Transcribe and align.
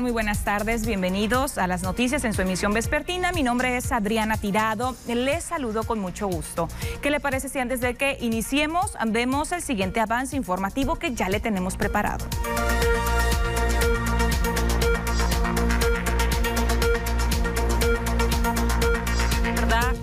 Muy 0.00 0.12
buenas 0.12 0.44
tardes. 0.44 0.86
Bienvenidos 0.86 1.58
a 1.58 1.66
las 1.66 1.82
noticias 1.82 2.24
en 2.24 2.32
su 2.32 2.42
emisión 2.42 2.72
vespertina. 2.72 3.32
Mi 3.32 3.42
nombre 3.42 3.76
es 3.76 3.90
Adriana 3.90 4.36
Tirado. 4.36 4.94
Les 5.08 5.42
saludo 5.42 5.82
con 5.82 5.98
mucho 5.98 6.28
gusto. 6.28 6.68
¿Qué 7.02 7.10
le 7.10 7.18
parece 7.18 7.48
si 7.48 7.58
antes 7.58 7.80
de 7.80 7.94
que 7.94 8.16
iniciemos 8.20 8.96
vemos 9.08 9.50
el 9.50 9.60
siguiente 9.60 9.98
avance 9.98 10.36
informativo 10.36 10.96
que 10.96 11.14
ya 11.14 11.28
le 11.28 11.40
tenemos 11.40 11.76
preparado? 11.76 12.24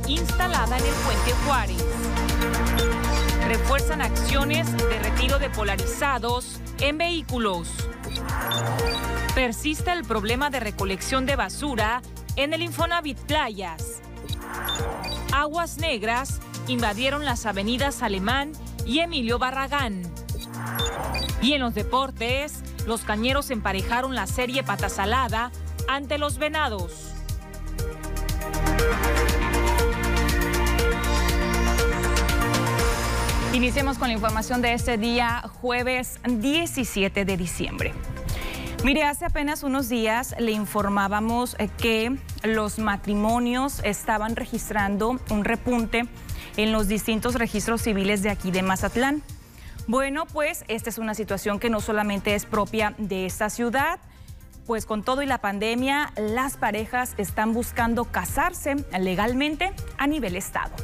instalada 0.07 0.77
en 0.77 0.85
el 0.85 0.93
puente 0.93 1.31
Juárez. 1.45 1.85
Refuerzan 3.47 4.01
acciones 4.01 4.71
de 4.71 4.99
retiro 4.99 5.39
de 5.39 5.49
polarizados 5.49 6.59
en 6.79 6.97
vehículos. 6.97 7.89
Persiste 9.33 9.91
el 9.91 10.03
problema 10.03 10.49
de 10.49 10.59
recolección 10.59 11.25
de 11.25 11.35
basura 11.35 12.01
en 12.35 12.53
el 12.53 12.61
Infonavit 12.61 13.17
Playas. 13.19 14.01
Aguas 15.33 15.77
negras 15.77 16.39
invadieron 16.67 17.25
las 17.25 17.45
avenidas 17.45 18.01
Alemán 18.01 18.53
y 18.85 18.99
Emilio 18.99 19.37
Barragán. 19.37 20.01
Y 21.41 21.53
en 21.53 21.61
los 21.61 21.75
deportes, 21.75 22.63
los 22.87 23.01
cañeros 23.01 23.51
emparejaron 23.51 24.15
la 24.15 24.27
serie 24.27 24.63
patasalada 24.63 25.51
ante 25.87 26.17
los 26.17 26.37
venados. 26.37 27.11
Iniciemos 33.53 33.97
con 33.97 34.09
la 34.09 34.13
información 34.13 34.61
de 34.61 34.73
este 34.73 34.97
día, 34.97 35.43
jueves 35.61 36.19
17 36.25 37.23
de 37.23 37.37
diciembre. 37.37 37.93
Mire, 38.85 39.01
hace 39.01 39.25
apenas 39.25 39.63
unos 39.63 39.89
días 39.89 40.35
le 40.37 40.51
informábamos 40.51 41.55
eh, 41.57 41.69
que 41.75 42.15
los 42.43 42.77
matrimonios 42.77 43.81
estaban 43.83 44.35
registrando 44.35 45.19
un 45.31 45.43
repunte 45.43 46.07
en 46.55 46.71
los 46.71 46.87
distintos 46.87 47.33
registros 47.33 47.81
civiles 47.81 48.21
de 48.21 48.29
aquí 48.29 48.51
de 48.51 48.61
Mazatlán. 48.61 49.23
Bueno, 49.87 50.27
pues 50.27 50.65
esta 50.67 50.91
es 50.91 50.99
una 50.99 51.15
situación 51.15 51.57
que 51.57 51.71
no 51.71 51.81
solamente 51.81 52.35
es 52.35 52.45
propia 52.45 52.93
de 52.99 53.25
esta 53.25 53.49
ciudad, 53.49 53.99
pues 54.67 54.85
con 54.85 55.01
todo 55.01 55.23
y 55.23 55.25
la 55.25 55.39
pandemia, 55.39 56.13
las 56.15 56.55
parejas 56.55 57.15
están 57.17 57.53
buscando 57.53 58.05
casarse 58.05 58.75
legalmente 58.99 59.73
a 59.97 60.05
nivel 60.05 60.35
estado. 60.35 60.75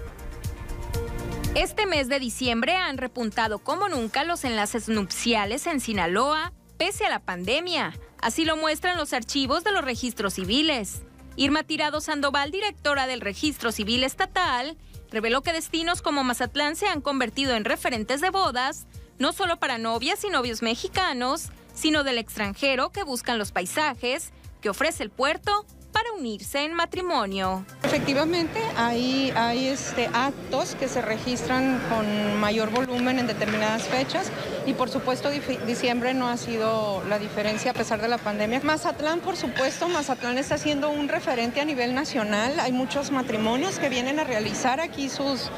Este 1.53 1.85
mes 1.85 2.09
de 2.09 2.17
diciembre 2.17 2.77
han 2.77 2.97
repuntado 2.97 3.59
como 3.59 3.89
nunca 3.89 4.23
los 4.23 4.43
enlaces 4.43 4.89
nupciales 4.89 5.67
en 5.67 5.79
Sinaloa, 5.79 6.51
pese 6.81 7.05
a 7.05 7.11
la 7.11 7.19
pandemia. 7.19 7.93
Así 8.23 8.43
lo 8.43 8.57
muestran 8.57 8.97
los 8.97 9.13
archivos 9.13 9.63
de 9.63 9.71
los 9.71 9.85
registros 9.85 10.33
civiles. 10.33 11.03
Irma 11.35 11.61
Tirado 11.61 12.01
Sandoval, 12.01 12.49
directora 12.49 13.05
del 13.05 13.21
Registro 13.21 13.71
Civil 13.71 14.03
Estatal, 14.03 14.75
reveló 15.11 15.43
que 15.43 15.53
destinos 15.53 16.01
como 16.01 16.23
Mazatlán 16.23 16.75
se 16.75 16.87
han 16.87 17.01
convertido 17.01 17.55
en 17.55 17.65
referentes 17.65 18.19
de 18.19 18.31
bodas, 18.31 18.87
no 19.19 19.31
solo 19.31 19.59
para 19.59 19.77
novias 19.77 20.23
y 20.23 20.29
novios 20.29 20.63
mexicanos, 20.63 21.49
sino 21.75 22.03
del 22.03 22.17
extranjero 22.17 22.89
que 22.89 23.03
buscan 23.03 23.37
los 23.37 23.51
paisajes 23.51 24.31
que 24.59 24.71
ofrece 24.71 25.03
el 25.03 25.11
puerto 25.11 25.67
para 25.91 26.11
unirse 26.13 26.63
en 26.63 26.73
matrimonio. 26.73 27.65
Efectivamente, 27.83 28.61
hay, 28.77 29.31
hay 29.35 29.67
este, 29.67 30.09
actos 30.13 30.75
que 30.75 30.87
se 30.87 31.01
registran 31.01 31.81
con 31.89 32.39
mayor 32.39 32.69
volumen 32.69 33.19
en 33.19 33.27
determinadas 33.27 33.83
fechas 33.83 34.31
y 34.65 34.73
por 34.73 34.89
supuesto 34.89 35.29
diciembre 35.65 36.13
no 36.13 36.27
ha 36.27 36.37
sido 36.37 37.03
la 37.09 37.19
diferencia 37.19 37.71
a 37.71 37.73
pesar 37.73 38.01
de 38.01 38.07
la 38.07 38.17
pandemia. 38.17 38.61
Mazatlán, 38.63 39.19
por 39.19 39.35
supuesto, 39.35 39.87
Mazatlán 39.87 40.37
está 40.37 40.57
siendo 40.57 40.89
un 40.89 41.09
referente 41.09 41.61
a 41.61 41.65
nivel 41.65 41.93
nacional. 41.93 42.59
Hay 42.59 42.71
muchos 42.71 43.11
matrimonios 43.11 43.79
que 43.79 43.89
vienen 43.89 44.19
a 44.19 44.23
realizar 44.23 44.79
aquí 44.79 45.09
sus, 45.09 45.49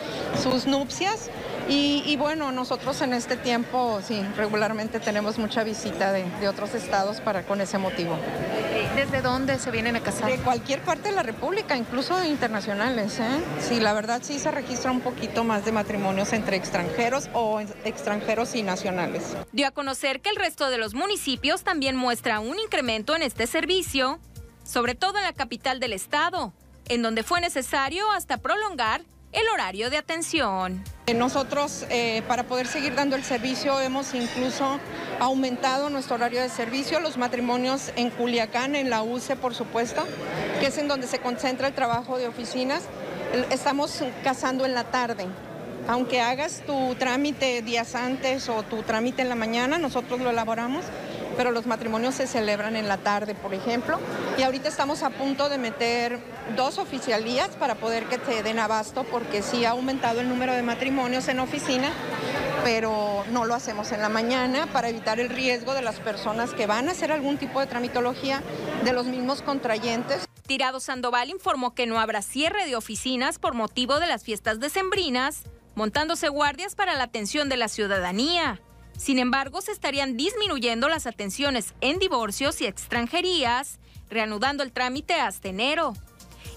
sus 0.41 0.66
nupcias. 0.66 1.30
Y, 1.68 2.16
bueno, 2.18 2.51
nosotros 2.51 3.01
en 3.01 3.13
este 3.13 3.38
tiempo, 3.38 4.00
sí, 4.06 4.22
regularmente 4.38 5.00
tenemos 5.00 5.38
mucha 5.38 5.63
visita 5.63 6.12
de, 6.12 6.25
de 6.40 6.47
otros 6.47 6.74
estados 6.75 7.22
para 7.22 7.44
con 7.44 7.62
ese 7.62 7.78
motivo. 7.78 8.18
¿Desde 8.96 9.22
dónde 9.22 9.57
se 9.57 9.72
vienen 9.72 9.96
a 9.96 10.01
casar? 10.01 10.29
De 10.29 10.38
cualquier 10.38 10.81
parte 10.81 11.09
de 11.09 11.16
la 11.16 11.24
República, 11.24 11.75
incluso 11.75 12.24
internacionales. 12.24 13.19
¿eh? 13.19 13.40
Sí, 13.59 13.79
la 13.79 13.94
verdad 13.94 14.22
sí 14.24 14.38
se 14.38 14.51
registra 14.51 14.91
un 14.91 15.01
poquito 15.01 15.44
más 15.44 15.66
de 15.66 15.72
matrimonios 15.72 16.31
entre 16.34 16.57
extranjeros 16.57 17.29
o 17.34 17.59
extranjeros 17.85 18.53
y 18.56 18.62
nacionales. 18.62 19.35
Dio 19.51 19.68
a 19.68 19.72
conocer 19.72 20.22
que 20.22 20.30
el 20.30 20.35
resto 20.35 20.69
de 20.69 20.78
los 20.78 20.94
municipios 20.94 21.63
también 21.63 21.95
muestra 21.95 22.40
un 22.40 22.59
incremento 22.59 23.16
en 23.16 23.24
este 23.24 23.47
servicio, 23.47 24.19
sobre 24.63 24.95
todo 24.95 25.18
en 25.18 25.24
la 25.24 25.34
capital 25.34 25.80
del 25.80 25.94
estado, 25.94 26.53
en 26.88 27.01
donde 27.01 27.24
fue 27.24 27.41
necesario 27.41 28.12
hasta 28.12 28.38
prolongar 28.38 29.03
el 29.33 29.47
horario 29.49 29.89
de 29.89 29.97
atención. 29.97 30.83
Nosotros, 31.13 31.85
eh, 31.89 32.21
para 32.27 32.44
poder 32.44 32.67
seguir 32.67 32.95
dando 32.95 33.16
el 33.16 33.23
servicio, 33.23 33.81
hemos 33.81 34.13
incluso 34.13 34.79
aumentado 35.19 35.89
nuestro 35.89 36.16
horario 36.16 36.41
de 36.41 36.49
servicio. 36.49 36.99
Los 36.99 37.17
matrimonios 37.17 37.91
en 37.95 38.09
Culiacán, 38.09 38.75
en 38.75 38.89
la 38.89 39.03
UCE, 39.03 39.35
por 39.35 39.53
supuesto, 39.53 40.05
que 40.59 40.67
es 40.67 40.77
en 40.77 40.88
donde 40.88 41.07
se 41.07 41.19
concentra 41.19 41.67
el 41.67 41.73
trabajo 41.73 42.17
de 42.17 42.27
oficinas, 42.27 42.83
estamos 43.49 44.01
casando 44.23 44.66
en 44.66 44.73
la 44.73 44.85
tarde. 44.85 45.27
Aunque 45.88 46.21
hagas 46.21 46.63
tu 46.65 46.95
trámite 46.95 47.61
días 47.61 47.95
antes 47.95 48.47
o 48.47 48.63
tu 48.63 48.83
trámite 48.83 49.21
en 49.21 49.29
la 49.29 49.35
mañana, 49.35 49.77
nosotros 49.77 50.21
lo 50.21 50.29
elaboramos 50.29 50.85
pero 51.38 51.51
los 51.51 51.66
matrimonios 51.66 52.16
se 52.16 52.27
celebran 52.27 52.75
en 52.75 52.88
la 52.88 52.97
tarde, 52.97 53.35
por 53.35 53.53
ejemplo. 53.53 53.99
Y 54.38 54.44
ahorita 54.44 54.69
estamos 54.69 55.03
a 55.03 55.09
punto 55.09 55.49
de 55.49 55.57
meter 55.57 56.19
dos 56.55 56.77
oficialías 56.77 57.49
para 57.49 57.75
poder 57.75 58.05
que 58.05 58.19
se 58.19 58.44
den 58.44 58.59
abasto, 58.59 59.03
porque 59.03 59.41
sí 59.41 59.66
ha 59.66 59.71
aumentado 59.71 60.21
el 60.21 60.29
número 60.29 60.53
de 60.53 60.63
matrimonios 60.63 61.27
en 61.27 61.39
oficina, 61.39 61.91
pero 62.63 63.23
no 63.31 63.45
lo 63.45 63.55
hacemos 63.55 63.91
en 63.91 64.01
la 64.01 64.09
mañana 64.09 64.67
para 64.71 64.89
evitar 64.89 65.19
el 65.19 65.29
riesgo 65.29 65.73
de 65.73 65.81
las 65.81 65.99
personas 65.99 66.51
que 66.51 66.67
van 66.67 66.88
a 66.89 66.91
hacer 66.91 67.11
algún 67.11 67.38
tipo 67.38 67.59
de 67.59 67.67
tramitología, 67.67 68.41
de 68.83 68.94
los 68.94 69.05
mismos 69.05 69.41
contrayentes. 69.41 70.27
Tirado 70.47 70.79
Sandoval 70.79 71.29
informó 71.29 71.73
que 71.73 71.85
no 71.85 72.00
habrá 72.00 72.21
cierre 72.21 72.65
de 72.65 72.75
oficinas 72.75 73.39
por 73.39 73.53
motivo 73.53 74.00
de 74.00 74.07
las 74.07 74.23
fiestas 74.23 74.59
decembrinas, 74.59 75.44
montándose 75.75 76.27
guardias 76.29 76.75
para 76.75 76.95
la 76.95 77.05
atención 77.05 77.50
de 77.50 77.57
la 77.57 77.67
ciudadanía. 77.67 78.61
Sin 78.98 79.20
embargo, 79.20 79.62
se 79.62 79.72
estarían 79.72 80.18
disminuyendo 80.18 80.88
las 80.88 81.08
atenciones 81.08 81.74
en 81.81 82.00
divorcios 82.00 82.62
y 82.62 82.66
extranjerías, 82.66 83.80
reanudando 84.09 84.64
el 84.64 84.72
trámite 84.72 85.16
hasta 85.16 85.50
enero. 85.50 85.94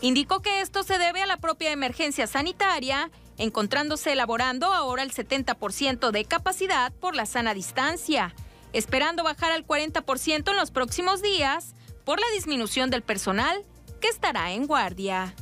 Indicó 0.00 0.42
que 0.42 0.60
esto 0.60 0.82
se 0.82 0.98
debe 0.98 1.22
a 1.22 1.26
la 1.26 1.38
propia 1.38 1.72
emergencia 1.72 2.26
sanitaria, 2.26 3.10
encontrándose 3.38 4.12
elaborando 4.12 4.72
ahora 4.72 5.02
el 5.02 5.12
70% 5.12 6.10
de 6.10 6.24
capacidad 6.24 6.92
por 6.92 7.14
la 7.14 7.26
sana 7.26 7.54
distancia, 7.54 8.34
esperando 8.72 9.24
bajar 9.24 9.52
al 9.52 9.66
40% 9.66 10.50
en 10.50 10.56
los 10.56 10.70
próximos 10.70 11.22
días 11.22 11.74
por 12.04 12.20
la 12.20 12.26
disminución 12.34 12.90
del 12.90 13.02
personal 13.02 13.64
que 14.00 14.08
estará 14.08 14.52
en 14.52 14.66
guardia. 14.66 15.34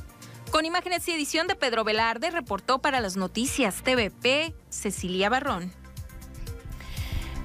Con 0.51 0.63
imágenes 0.63 1.07
y 1.07 1.11
edición 1.11 1.47
de 1.47 1.55
Pedro 1.55 1.83
Velarde, 1.83 2.31
reportó 2.31 2.79
para 2.79 3.01
las 3.01 3.17
noticias 3.17 3.83
TVP 3.83 4.53
Cecilia 4.69 5.29
Barrón. 5.29 5.84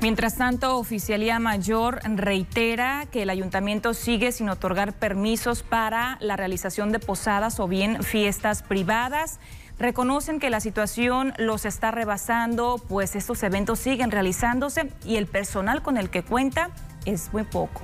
Mientras 0.01 0.39
tanto, 0.39 0.79
Oficialía 0.79 1.39
Mayor 1.41 2.01
reitera 2.03 3.05
que 3.13 3.23
el 3.23 3.29
ayuntamiento 3.29 3.93
sigue 3.93 4.33
sin 4.33 4.49
otorgar 4.49 4.95
permisos 4.95 5.63
para 5.63 6.17
la 6.23 6.37
realización 6.37 6.91
de 6.91 6.99
posadas 6.99 7.61
o 7.61 7.69
bien 7.69 8.03
fiestas 8.03 8.63
privadas. 8.63 9.41
Reconocen 9.79 10.41
que 10.41 10.49
la 10.49 10.61
situación 10.61 11.35
los 11.37 11.67
está 11.67 11.91
rebasando, 11.91 12.83
pues 12.89 13.15
estos 13.15 13.43
eventos 13.43 13.79
siguen 13.79 14.11
realizándose 14.11 14.91
y 15.05 15.17
el 15.17 15.27
personal 15.27 15.83
con 15.83 15.99
el 15.99 16.09
que 16.09 16.23
cuenta 16.23 16.71
es 17.05 17.31
muy 17.35 17.43
poco. 17.43 17.83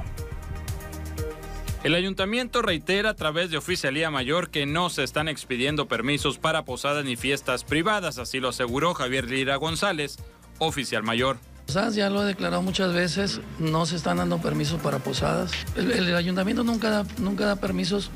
El 1.84 1.94
ayuntamiento 1.94 2.62
reitera 2.62 3.10
a 3.10 3.14
través 3.14 3.50
de 3.50 3.58
Oficialía 3.58 4.10
Mayor 4.10 4.48
que 4.48 4.64
no 4.64 4.88
se 4.88 5.04
están 5.04 5.28
expidiendo 5.28 5.86
permisos 5.86 6.38
para 6.38 6.64
posadas 6.64 7.04
ni 7.04 7.16
fiestas 7.16 7.62
privadas, 7.62 8.16
así 8.16 8.40
lo 8.40 8.48
aseguró 8.48 8.94
Javier 8.94 9.26
Lira 9.26 9.56
González, 9.56 10.16
oficial 10.58 11.02
mayor. 11.02 11.36
Ya 11.68 12.10
lo 12.10 12.22
he 12.22 12.26
declarado 12.26 12.62
muchas 12.62 12.94
veces, 12.94 13.40
no 13.58 13.86
se 13.86 13.96
están 13.96 14.16
dando 14.16 14.38
permisos 14.38 14.80
para 14.80 14.98
posadas. 14.98 15.52
El, 15.76 16.14
ayuntamiento 16.14 16.64
nunca 16.64 16.90
da, 16.90 17.06
nunca 17.18 17.44
da 17.44 17.56
permisos, 17.56 18.10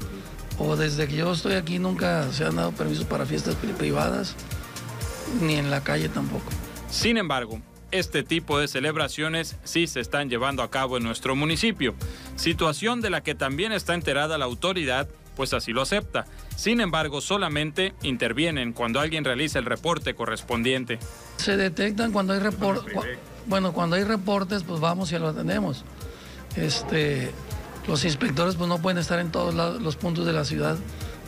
o 0.58 0.76
desde 0.76 1.06
que 1.08 1.17
yo 1.17 1.32
estoy 1.32 1.55
aquí 1.55 1.79
nunca 1.79 2.32
se 2.32 2.44
han 2.44 2.56
dado 2.56 2.73
permisos 2.73 3.05
para 3.05 3.26
fiestas 3.26 3.56
privadas, 3.56 4.35
ni 5.43 5.56
en 5.56 5.70
la 5.70 5.82
calle 5.82 6.08
tampoco. 6.08 6.47
Sin 6.91 7.19
embargo, 7.19 7.61
este 7.91 8.23
tipo 8.23 8.58
de 8.58 8.67
celebraciones 8.67 9.56
sí 9.64 9.87
se 9.87 10.00
están 10.00 10.31
llevando 10.31 10.62
a 10.62 10.70
cabo 10.70 10.96
en 10.96 11.03
nuestro 11.03 11.37
municipio, 11.37 11.94
situación 12.37 13.00
de 13.00 13.11
la 13.11 13.23
que 13.23 13.35
también 13.35 13.73
está 13.73 13.94
enterada 13.94 14.38
la 14.38 14.46
autoridad, 14.46 15.08
pues 15.37 15.53
así 15.53 15.73
lo 15.73 15.82
acepta. 15.82 16.25
Sin 16.56 16.81
embargo, 16.81 17.20
solamente 17.20 17.94
intervienen 18.03 18.73
cuando 18.73 19.00
alguien 19.00 19.25
realiza 19.25 19.58
el 19.58 19.64
reporte 19.64 20.14
correspondiente. 20.14 20.99
Se 21.37 21.56
detectan 21.56 22.12
cuando 22.12 22.32
hay 22.32 22.41
reporte 22.41 22.93
bueno, 23.46 23.72
cuando 23.72 23.96
hay 23.96 24.04
reportes, 24.04 24.62
pues 24.62 24.81
vamos 24.81 25.12
y 25.12 25.19
lo 25.19 25.28
atendemos. 25.28 25.84
Este, 26.56 27.32
Los 27.87 28.04
inspectores 28.04 28.56
pues 28.56 28.69
no 28.69 28.81
pueden 28.81 28.98
estar 28.98 29.19
en 29.19 29.31
todos 29.31 29.54
los 29.54 29.96
puntos 29.96 30.26
de 30.26 30.32
la 30.32 30.44
ciudad 30.44 30.76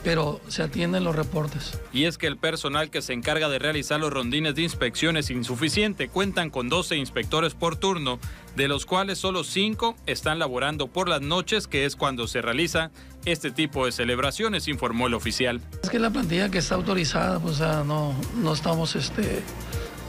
pero 0.05 0.41
se 0.49 0.63
atienden 0.63 1.05
los 1.05 1.15
reportes. 1.15 1.79
Y 1.93 2.05
es 2.05 2.19
que 2.19 2.27
el 2.27 2.37
personal 2.37 2.91
que 2.91 3.03
se 3.03 3.13
encarga 3.13 3.49
de 3.49 3.59
realizar 3.59 4.01
los 4.01 4.13
rondines 4.13 4.55
de 4.55 4.63
inspección 4.63 5.17
es 5.17 5.31
insuficiente. 5.31 6.09
Cuentan 6.09 6.51
con 6.51 6.69
12 6.69 6.97
inspectores 6.97 7.55
por 7.55 7.77
turno, 7.77 8.19
de 8.57 8.69
los 8.69 8.85
cuales 8.85 9.19
solo 9.19 9.45
5 9.45 9.97
están 10.07 10.39
laborando 10.39 10.89
por 10.89 11.09
las 11.09 11.21
noches, 11.21 11.69
que 11.69 11.85
es 11.85 11.97
cuando 11.97 12.27
se 12.27 12.43
realiza 12.43 12.91
este 13.25 13.51
tipo 13.51 13.87
de 13.87 13.93
celebraciones, 13.93 14.67
informó 14.67 15.07
el 15.07 15.15
oficial. 15.15 15.61
Es 15.83 15.91
que 15.91 15.99
la 15.99 16.11
plantilla 16.11 16.51
que 16.51 16.59
está 16.59 16.75
autorizada, 16.75 17.39
pues 17.39 17.61
no, 17.61 18.15
no 18.37 18.53
estamos, 18.53 18.97
este, 18.97 19.43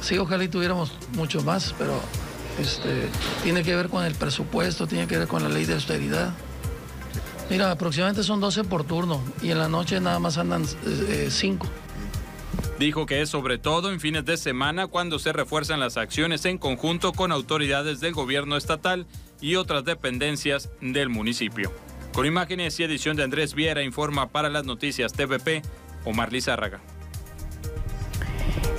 sí, 0.03 0.17
ojalá 0.17 0.44
y 0.44 0.47
tuviéramos 0.47 0.91
mucho 1.13 1.41
más, 1.41 1.73
pero 1.77 2.00
este, 2.59 3.07
tiene 3.41 3.63
que 3.63 3.75
ver 3.75 3.89
con 3.89 4.05
el 4.05 4.13
presupuesto, 4.13 4.85
tiene 4.85 5.07
que 5.07 5.17
ver 5.17 5.27
con 5.27 5.41
la 5.41 5.50
ley 5.50 5.65
de 5.65 5.73
austeridad. 5.73 6.33
Mira, 7.50 7.71
aproximadamente 7.71 8.23
son 8.23 8.39
12 8.39 8.63
por 8.65 8.83
turno 8.83 9.21
y 9.41 9.51
en 9.51 9.59
la 9.59 9.67
noche 9.67 10.00
nada 10.00 10.19
más 10.19 10.38
andan 10.38 10.65
5. 10.65 11.67
Eh, 11.67 11.69
Dijo 12.79 13.05
que 13.05 13.21
es 13.21 13.29
sobre 13.29 13.57
todo 13.57 13.91
en 13.91 14.00
fines 14.00 14.25
de 14.25 14.38
semana 14.38 14.88
cuando 14.88 15.19
se 15.19 15.31
refuerzan 15.31 15.79
las 15.79 15.97
acciones 15.97 16.45
en 16.45 16.57
conjunto 16.57 17.13
con 17.13 17.31
autoridades 17.31 17.99
del 17.99 18.13
gobierno 18.13 18.57
estatal 18.57 19.06
y 19.41 19.56
otras 19.56 19.85
dependencias 19.85 20.69
del 20.81 21.09
municipio. 21.09 21.71
Con 22.13 22.25
imágenes 22.25 22.79
y 22.79 22.83
edición 22.83 23.15
de 23.15 23.23
Andrés 23.23 23.53
Viera 23.53 23.83
informa 23.83 24.29
para 24.29 24.49
las 24.49 24.65
noticias 24.65 25.13
TVP 25.13 25.61
Omar 26.06 26.31
Lizárraga. 26.31 26.81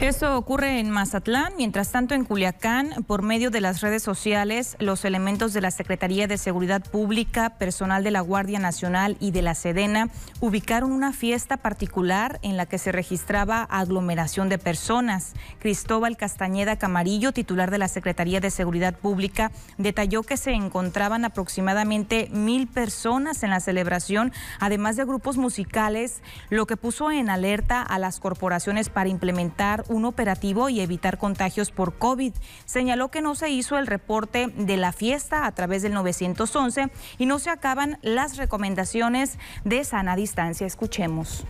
Esto 0.01 0.37
ocurre 0.37 0.81
en 0.81 0.91
Mazatlán, 0.91 1.55
mientras 1.57 1.91
tanto 1.91 2.15
en 2.15 2.25
Culiacán, 2.25 3.05
por 3.07 3.23
medio 3.23 3.51
de 3.51 3.63
las 3.63 3.81
redes 3.81 4.03
sociales, 4.03 4.77
los 4.79 5.05
elementos 5.07 5.55
de 5.55 5.63
la 5.63 5.71
Secretaría 5.71 6.27
de 6.27 6.37
Seguridad 6.37 6.83
Pública, 6.83 7.51
personal 7.59 8.05
de 8.05 8.11
la 8.11 8.21
Guardia 8.21 8.59
Nacional 8.59 9.17
y 9.19 9.31
de 9.31 9.41
la 9.41 9.55
Sedena 9.55 10.11
ubicaron 10.41 10.93
una 10.93 11.13
fiesta 11.13 11.57
particular 11.57 12.39
en 12.43 12.59
la 12.59 12.67
que 12.67 12.77
se 12.77 12.93
registraba 12.93 13.63
aglomeración 13.63 14.51
de 14.51 14.59
personas. 14.59 15.33
Cristóbal 15.59 16.19
Castañeda 16.19 16.77
Camarillo, 16.77 17.33
titular 17.33 17.71
de 17.71 17.79
la 17.79 17.89
Secretaría 17.89 18.41
de 18.41 18.51
Seguridad 18.51 18.99
Pública, 18.99 19.53
detalló 19.79 20.23
que 20.23 20.37
se 20.37 20.51
encontraban 20.51 21.25
aproximadamente 21.25 22.29
mil 22.31 22.67
personas 22.67 23.43
en 23.43 23.51
la 23.51 23.61
celebración, 23.61 24.33
además 24.59 24.97
de 24.97 25.07
grupos 25.07 25.39
musicales, 25.39 26.21
lo 26.51 26.67
que 26.67 26.77
puso 26.77 27.11
en 27.11 27.31
alerta 27.31 27.81
a 27.81 27.99
las 27.99 28.21
corporaciones 28.21 28.91
para 28.91 29.09
implementar 29.09 29.85
un 29.95 30.05
operativo 30.05 30.69
y 30.69 30.81
evitar 30.81 31.19
contagios 31.19 31.71
por 31.71 31.97
COVID. 31.97 32.35
Señaló 32.65 33.11
que 33.11 33.23
no 33.23 33.35
se 33.35 33.51
hizo 33.51 33.79
el 33.79 33.87
reporte 33.87 34.49
de 34.49 34.77
la 34.77 34.93
fiesta 34.93 35.47
a 35.47 35.55
través 35.55 35.83
del 35.83 35.95
911 35.95 36.91
y 37.19 37.27
no 37.27 37.39
se 37.39 37.51
acaban 37.51 37.99
las 38.03 38.37
recomendaciones 38.37 39.39
de 39.65 39.85
sana 39.85 40.17
distancia. 40.17 40.67
Escuchemos. 40.67 41.45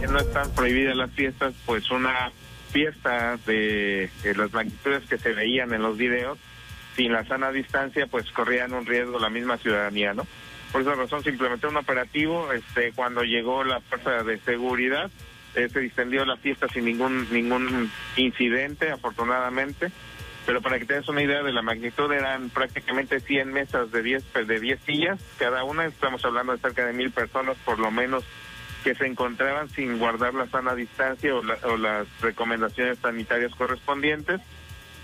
No 0.00 0.18
están 0.18 0.50
prohibidas 0.52 0.96
las 0.96 1.10
fiestas, 1.10 1.52
pues 1.66 1.90
una 1.90 2.32
fiesta 2.70 3.36
de, 3.46 4.10
las 4.36 4.52
magnitudes 4.52 5.08
que 5.08 5.18
se 5.18 5.32
veían 5.32 5.74
en 5.74 5.82
los 5.82 5.96
videos, 5.98 6.38
sin 6.96 7.12
la 7.12 7.24
sana 7.24 7.52
distancia, 7.52 8.06
pues 8.06 8.30
corrían 8.30 8.72
un 8.72 8.86
riesgo 8.86 9.18
la 9.18 9.28
misma 9.28 9.58
ciudadanía, 9.58 10.14
¿no? 10.14 10.26
Por 10.72 10.82
esa 10.82 10.94
razón 10.94 11.22
se 11.22 11.30
implementó 11.30 11.68
un 11.68 11.76
operativo 11.76 12.52
este, 12.52 12.92
cuando 12.92 13.22
llegó 13.22 13.64
la 13.64 13.80
fuerza 13.80 14.22
de 14.22 14.38
seguridad 14.40 15.10
eh, 15.54 15.68
se 15.68 15.80
distendió 15.80 16.24
la 16.24 16.36
fiesta 16.36 16.68
sin 16.68 16.84
ningún 16.84 17.28
ningún 17.30 17.90
incidente, 18.16 18.90
afortunadamente. 18.90 19.90
Pero 20.46 20.62
para 20.62 20.78
que 20.78 20.86
tengas 20.86 21.08
una 21.08 21.22
idea 21.22 21.42
de 21.42 21.52
la 21.52 21.62
magnitud, 21.62 22.10
eran 22.12 22.50
prácticamente 22.50 23.20
100 23.20 23.52
mesas 23.52 23.92
de 23.92 24.02
10, 24.02 24.24
de 24.46 24.60
10 24.60 24.80
sillas 24.80 25.20
cada 25.38 25.64
una. 25.64 25.84
Estamos 25.86 26.24
hablando 26.24 26.52
de 26.52 26.58
cerca 26.58 26.86
de 26.86 26.92
mil 26.92 27.10
personas, 27.10 27.56
por 27.64 27.78
lo 27.78 27.90
menos, 27.90 28.24
que 28.82 28.94
se 28.94 29.06
encontraban 29.06 29.68
sin 29.68 29.98
guardar 29.98 30.34
la 30.34 30.48
sana 30.48 30.74
distancia 30.74 31.34
o, 31.34 31.40
o 31.40 31.76
las 31.76 32.06
recomendaciones 32.20 32.98
sanitarias 32.98 33.54
correspondientes. 33.54 34.40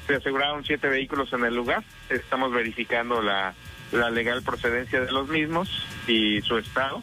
Se 0.06 0.14
aseguraron 0.14 0.64
siete 0.64 0.88
vehículos 0.88 1.32
en 1.32 1.44
el 1.44 1.54
lugar. 1.54 1.82
Estamos 2.08 2.52
verificando 2.52 3.20
la, 3.20 3.54
la 3.92 4.10
legal 4.10 4.42
procedencia 4.42 5.00
de 5.00 5.12
los 5.12 5.28
mismos 5.28 5.68
y 6.06 6.40
su 6.42 6.58
estado. 6.58 7.02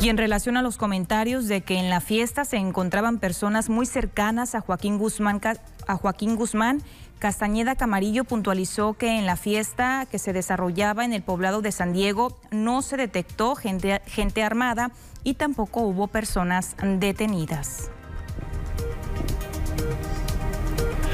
Y 0.00 0.08
en 0.08 0.16
relación 0.16 0.56
a 0.56 0.62
los 0.62 0.78
comentarios 0.78 1.46
de 1.46 1.60
que 1.60 1.78
en 1.78 1.90
la 1.90 2.00
fiesta 2.00 2.46
se 2.46 2.56
encontraban 2.56 3.18
personas 3.18 3.68
muy 3.68 3.84
cercanas 3.84 4.54
a 4.54 4.62
Joaquín 4.62 4.96
Guzmán, 4.96 5.40
a 5.86 5.96
Joaquín 5.96 6.36
Guzmán, 6.36 6.80
Castañeda 7.18 7.76
Camarillo 7.76 8.24
puntualizó 8.24 8.94
que 8.94 9.18
en 9.18 9.26
la 9.26 9.36
fiesta 9.36 10.06
que 10.10 10.18
se 10.18 10.32
desarrollaba 10.32 11.04
en 11.04 11.12
el 11.12 11.20
poblado 11.20 11.60
de 11.60 11.70
San 11.70 11.92
Diego 11.92 12.40
no 12.50 12.80
se 12.80 12.96
detectó 12.96 13.54
gente, 13.56 14.00
gente 14.06 14.42
armada 14.42 14.90
y 15.22 15.34
tampoco 15.34 15.82
hubo 15.82 16.06
personas 16.06 16.76
detenidas. 16.82 17.90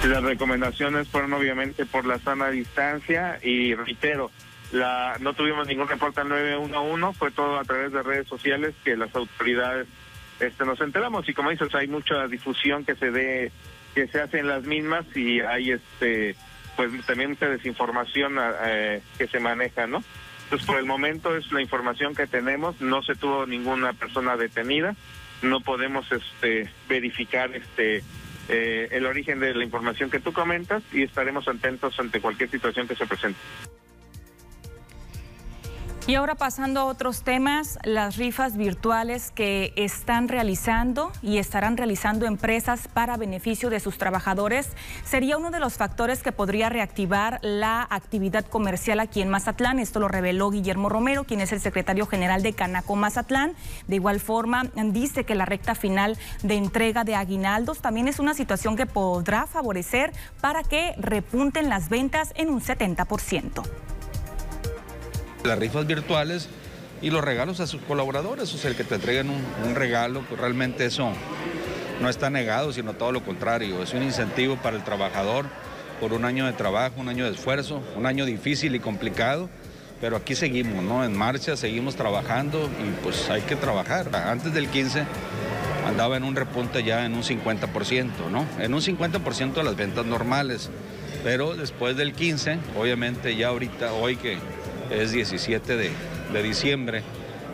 Las 0.05 0.23
recomendaciones 0.23 1.09
fueron 1.09 1.33
obviamente 1.33 1.87
por 1.87 2.07
la 2.07 2.21
sana 2.21 2.51
distancia 2.51 3.41
y 3.43 3.75
reitero, 3.75 4.31
la, 4.73 5.17
no 5.21 5.35
tuvimos 5.35 5.67
ningún 5.67 5.89
reporte 5.89 6.21
al 6.21 6.29
911, 6.29 7.19
fue 7.19 7.31
todo 7.31 7.59
a 7.59 7.65
través 7.65 7.93
de 7.93 8.03
redes 8.03 8.27
sociales 8.27 8.75
que 8.85 8.97
las 8.97 9.15
autoridades 9.15 9.87
este, 10.41 10.65
nos 10.65 10.81
enteramos 10.81 11.29
y 11.29 11.35
como 11.35 11.51
dices 11.51 11.75
hay 11.75 11.89
mucha 11.89 12.27
difusión 12.29 12.85
que 12.85 12.95
se 12.95 13.11
dé 13.11 13.53
que 13.95 14.07
se 14.09 14.21
hace 14.21 14.41
en 14.41 14.49
las 14.49 14.65
mismas 14.65 15.07
y 15.15 15.41
hay 15.41 15.71
este 15.71 16.37
pues 16.77 16.91
también 17.07 17.31
mucha 17.31 17.49
desinformación 17.49 18.37
eh, 18.67 19.01
que 19.17 19.27
se 19.29 19.41
maneja, 19.41 19.87
¿no? 19.87 20.05
Entonces 20.45 20.67
por 20.67 20.79
el 20.79 20.85
momento 20.85 21.35
es 21.35 21.51
la 21.51 21.63
información 21.63 22.15
que 22.15 22.27
tenemos, 22.27 22.81
no 22.83 23.03
se 23.03 23.15
tuvo 23.15 23.47
ninguna 23.47 23.95
persona 23.95 24.37
detenida, 24.37 24.95
no 25.41 25.61
podemos 25.61 26.11
este 26.13 26.71
verificar 26.89 27.55
este 27.55 28.03
eh, 28.49 28.89
el 28.93 29.07
origen 29.07 29.41
de 29.41 29.55
la 29.55 29.65
información 29.65 30.11
que 30.11 30.21
tú 30.21 30.33
comentas 30.33 30.83
y 30.93 31.03
estaremos 31.03 31.49
atentos 31.49 31.99
ante 31.99 32.21
cualquier 32.21 32.51
situación 32.51 32.87
que 32.87 32.95
se 32.95 33.07
presente. 33.07 33.41
Y 36.09 36.15
ahora 36.15 36.37
pasando 36.37 36.79
a 36.79 36.85
otros 36.85 37.23
temas, 37.23 37.81
las 37.83 38.17
rifas 38.17 38.57
virtuales 38.57 39.33
que 39.33 39.73
están 39.75 40.29
realizando 40.29 41.11
y 41.21 41.39
estarán 41.39 41.77
realizando 41.77 42.27
empresas 42.27 42.87
para 42.87 43.17
beneficio 43.17 43.71
de 43.71 43.81
sus 43.81 43.99
trabajadores 43.99 44.69
sería 45.05 45.37
uno 45.37 45.51
de 45.51 45.59
los 45.59 45.75
factores 45.75 46.23
que 46.23 46.31
podría 46.31 46.69
reactivar 46.69 47.41
la 47.43 47.85
actividad 47.91 48.47
comercial 48.47 49.01
aquí 49.01 49.21
en 49.21 49.31
Mazatlán. 49.31 49.81
Esto 49.81 49.99
lo 49.99 50.07
reveló 50.07 50.51
Guillermo 50.51 50.89
Romero, 50.89 51.25
quien 51.25 51.41
es 51.41 51.51
el 51.51 51.61
secretario 51.61 52.07
general 52.07 52.41
de 52.41 52.53
Canaco 52.53 52.95
Mazatlán. 52.95 53.55
De 53.89 53.97
igual 53.97 54.21
forma, 54.21 54.63
dice 54.77 55.25
que 55.25 55.35
la 55.35 55.45
recta 55.45 55.75
final 55.75 56.17
de 56.45 56.55
entrega 56.55 57.03
de 57.03 57.17
aguinaldos 57.17 57.81
también 57.81 58.07
es 58.07 58.21
una 58.21 58.35
situación 58.35 58.77
que 58.77 58.87
podrá 58.87 59.49
favorecer 59.49 60.13
para 60.41 60.63
que 60.63 60.95
repunten 60.99 61.69
las 61.69 61.89
ventas 61.89 62.33
en 62.37 62.51
un 62.51 62.61
70% 62.61 63.65
las 65.45 65.59
rifas 65.59 65.87
virtuales 65.87 66.49
y 67.03 67.11
los 67.11 67.23
regalos 67.23 67.61
a 67.61 67.67
sus 67.67 67.81
colaboradores, 67.83 68.53
o 68.55 68.59
sea, 68.59 68.71
el 68.71 68.77
que 68.77 68.85
te 68.85 68.95
entreguen 68.95 69.31
un, 69.31 69.75
regalo, 69.75 70.23
pues 70.29 70.41
realmente 70.41 70.87
eso 70.87 71.13
no 72.01 72.09
está 72.09 72.31
negado, 72.31 72.73
sino 72.73 72.95
todo 72.95 73.13
lo 73.13 73.23
contrario, 73.23 73.83
es 73.83 73.93
un 73.93 74.03
incentivo 74.03 74.57
para 74.57 74.77
el 74.77 74.85
trabajador 74.85 75.47
por 76.01 76.13
un 76.13 76.25
año 76.25 76.47
de 76.47 76.53
trabajo, 76.53 77.01
un 77.01 77.09
año 77.09 77.25
de 77.25 77.33
esfuerzo, 77.33 77.83
un 77.97 78.07
año 78.07 78.25
difícil 78.25 78.75
y 78.75 78.81
complicado, 78.81 79.49
pero 80.01 80.17
aquí 80.17 80.35
seguimos, 80.35 80.83
¿no? 80.83 81.05
En 81.05 81.17
marcha, 81.17 81.57
seguimos 81.57 81.97
trabajando 81.97 82.69
y 82.87 83.03
pues 83.03 83.31
hay 83.31 83.43
que 83.43 83.57
trabajar. 83.57 84.15
Antes 84.15 84.53
del 84.53 84.69
15 84.69 85.05
andaba 85.87 86.17
en 86.17 86.25
un 86.25 86.37
repunte 86.37 86.83
ya 86.83 87.07
en 87.07 87.15
un 87.15 87.23
50%, 87.23 88.31
¿no? 88.31 88.47
En 88.59 88.75
un 88.75 88.81
50% 88.81 89.55
de 89.55 89.65
las 89.65 89.77
ventas 89.77 90.05
normales, 90.05 90.71
pero 91.25 91.55
después 91.55 91.97
del 91.97 92.13
15, 92.13 92.59
obviamente 92.79 93.37
ya 93.37 93.49
ahorita, 93.49 93.93
hoy 93.95 94.17
que 94.17 94.39
es 94.91 95.13
17 95.13 95.77
de, 95.77 96.43
diciembre 96.43 97.03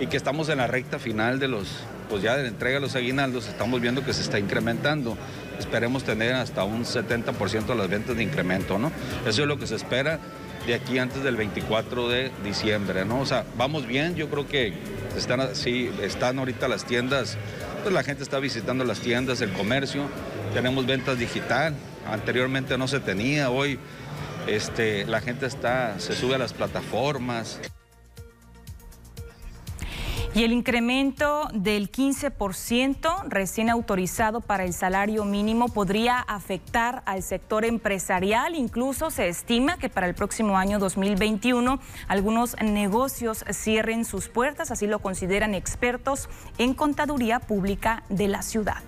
y 0.00 0.06
que 0.06 0.16
estamos 0.16 0.48
en 0.48 0.58
la 0.58 0.66
recta 0.66 0.98
final 0.98 1.38
de 1.38 1.48
los, 1.48 1.68
pues 2.08 2.22
ya 2.22 2.36
de 2.36 2.42
la 2.42 2.48
entrega 2.48 2.76
de 2.76 2.80
los 2.80 2.96
aguinaldos, 2.96 3.48
estamos 3.48 3.80
viendo 3.80 4.04
que 4.04 4.12
se 4.12 4.22
está 4.22 4.38
incrementando. 4.38 5.16
Esperemos 5.58 6.02
tener 6.02 6.34
hasta 6.34 6.64
un 6.64 6.84
70% 6.84 7.66
de 7.66 7.74
las 7.74 7.88
ventas 7.88 8.16
de 8.16 8.22
incremento, 8.22 8.78
¿no? 8.78 8.90
Eso 9.26 9.42
es 9.42 9.48
lo 9.48 9.58
que 9.58 9.66
se 9.66 9.76
espera 9.76 10.18
de 10.66 10.74
aquí 10.74 10.98
antes 10.98 11.22
del 11.22 11.36
24 11.36 12.08
de 12.08 12.30
diciembre, 12.44 13.04
¿no? 13.04 13.20
O 13.20 13.26
sea, 13.26 13.44
vamos 13.56 13.86
bien, 13.86 14.16
yo 14.16 14.28
creo 14.28 14.48
que 14.48 14.72
están, 15.16 15.54
sí, 15.54 15.90
están 16.02 16.38
ahorita 16.38 16.66
las 16.68 16.84
tiendas, 16.84 17.36
pues 17.82 17.94
la 17.94 18.02
gente 18.02 18.22
está 18.22 18.38
visitando 18.38 18.84
las 18.84 19.00
tiendas, 19.00 19.40
el 19.40 19.52
comercio, 19.52 20.02
tenemos 20.54 20.86
ventas 20.86 21.18
digital, 21.18 21.74
anteriormente 22.10 22.78
no 22.78 22.88
se 22.88 23.00
tenía, 23.00 23.50
hoy 23.50 23.78
este, 24.46 25.04
la 25.06 25.20
gente 25.20 25.46
está, 25.46 25.98
se 25.98 26.14
sube 26.14 26.34
a 26.34 26.38
las 26.38 26.52
plataformas. 26.52 27.60
Y 30.34 30.44
el 30.44 30.52
incremento 30.52 31.48
del 31.52 31.92
15% 31.92 33.24
recién 33.28 33.68
autorizado 33.68 34.40
para 34.40 34.64
el 34.64 34.72
salario 34.72 35.26
mínimo 35.26 35.68
podría 35.68 36.20
afectar 36.20 37.02
al 37.04 37.22
sector 37.22 37.66
empresarial. 37.66 38.54
Incluso 38.54 39.10
se 39.10 39.28
estima 39.28 39.76
que 39.76 39.90
para 39.90 40.06
el 40.06 40.14
próximo 40.14 40.56
año 40.56 40.78
2021 40.78 41.78
algunos 42.08 42.56
negocios 42.62 43.44
cierren 43.52 44.06
sus 44.06 44.28
puertas, 44.28 44.70
así 44.70 44.86
lo 44.86 45.00
consideran 45.00 45.54
expertos 45.54 46.30
en 46.56 46.72
contaduría 46.72 47.38
pública 47.38 48.02
de 48.08 48.28
la 48.28 48.40
ciudad. 48.40 48.82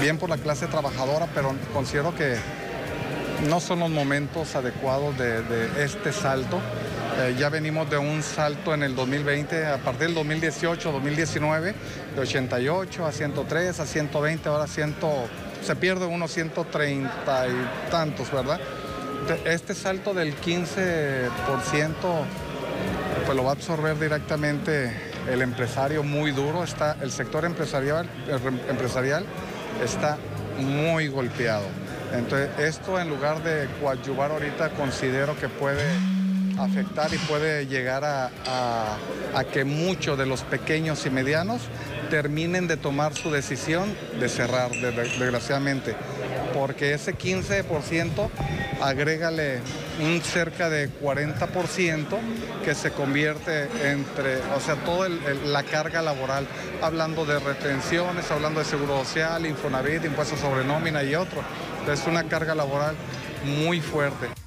Bien 0.00 0.16
por 0.16 0.30
la 0.30 0.38
clase 0.38 0.68
trabajadora, 0.68 1.26
pero 1.34 1.56
considero 1.72 2.14
que 2.14 2.36
no 3.48 3.60
son 3.60 3.80
los 3.80 3.90
momentos 3.90 4.54
adecuados 4.54 5.16
de, 5.18 5.84
este 5.84 6.12
salto. 6.12 6.60
Eh, 7.18 7.36
ya 7.38 7.48
venimos 7.48 7.90
de 7.90 7.98
un 7.98 8.22
salto 8.22 8.72
en 8.72 8.82
el 8.82 8.96
2020, 8.96 9.66
a 9.66 9.78
partir 9.78 10.06
del 10.08 10.14
2018, 10.14 10.92
2019, 10.92 11.74
de 12.14 12.20
88 12.20 13.06
a 13.06 13.12
103, 13.12 13.80
a 13.80 13.86
120, 13.86 14.48
ahora 14.48 14.66
100, 14.66 14.94
se 15.62 15.76
pierde 15.76 16.06
unos 16.06 16.32
130 16.32 17.48
y 17.48 17.90
tantos, 17.90 18.32
¿verdad? 18.32 18.60
Este 19.44 19.74
salto 19.74 20.14
del 20.14 20.34
15%, 20.40 21.28
pues 23.26 23.36
lo 23.36 23.44
va 23.44 23.50
a 23.50 23.54
absorber 23.54 23.98
directamente 23.98 24.92
el 25.30 25.42
empresario 25.42 26.02
muy 26.02 26.32
duro, 26.32 26.64
está, 26.64 26.96
el 27.00 27.12
sector 27.12 27.44
empresarial, 27.44 28.08
empresarial 28.68 29.24
está 29.84 30.18
muy 30.58 31.08
golpeado. 31.08 31.81
Entonces, 32.14 32.50
esto 32.58 33.00
en 33.00 33.08
lugar 33.08 33.42
de 33.42 33.68
coadyuvar 33.80 34.30
ahorita, 34.30 34.70
considero 34.70 35.38
que 35.38 35.48
puede 35.48 35.84
afectar 36.58 37.12
y 37.12 37.18
puede 37.18 37.66
llegar 37.66 38.04
a, 38.04 38.96
que 39.52 39.64
muchos 39.64 40.18
de 40.18 40.26
los 40.26 40.42
pequeños 40.42 41.04
y 41.06 41.10
medianos 41.10 41.62
terminen 42.10 42.68
de 42.68 42.76
tomar 42.76 43.14
su 43.14 43.30
decisión 43.30 43.94
de 44.20 44.28
cerrar, 44.28 44.70
desgraciadamente. 44.70 45.94
Porque 46.52 46.92
ese 46.92 47.16
15% 47.16 48.28
agrégale 48.82 49.60
un 50.00 50.20
cerca 50.22 50.68
de 50.68 50.90
40% 50.90 52.18
que 52.64 52.74
se 52.74 52.90
convierte 52.90 53.68
entre, 53.90 54.38
o 54.56 54.60
sea, 54.60 54.76
toda 54.76 55.08
la 55.08 55.62
carga 55.62 56.02
laboral, 56.02 56.46
hablando 56.80 57.24
de 57.24 57.38
retenciones, 57.38 58.30
hablando 58.30 58.60
de 58.60 58.66
seguro 58.66 59.04
social, 59.04 59.46
Infonavit, 59.46 60.04
impuestos 60.04 60.40
sobre 60.40 60.64
nómina 60.64 61.02
y 61.02 61.14
otro. 61.14 61.42
Es 61.90 62.06
una 62.06 62.24
carga 62.24 62.54
laboral 62.54 62.94
muy 63.44 63.80
fuerte. 63.80 64.41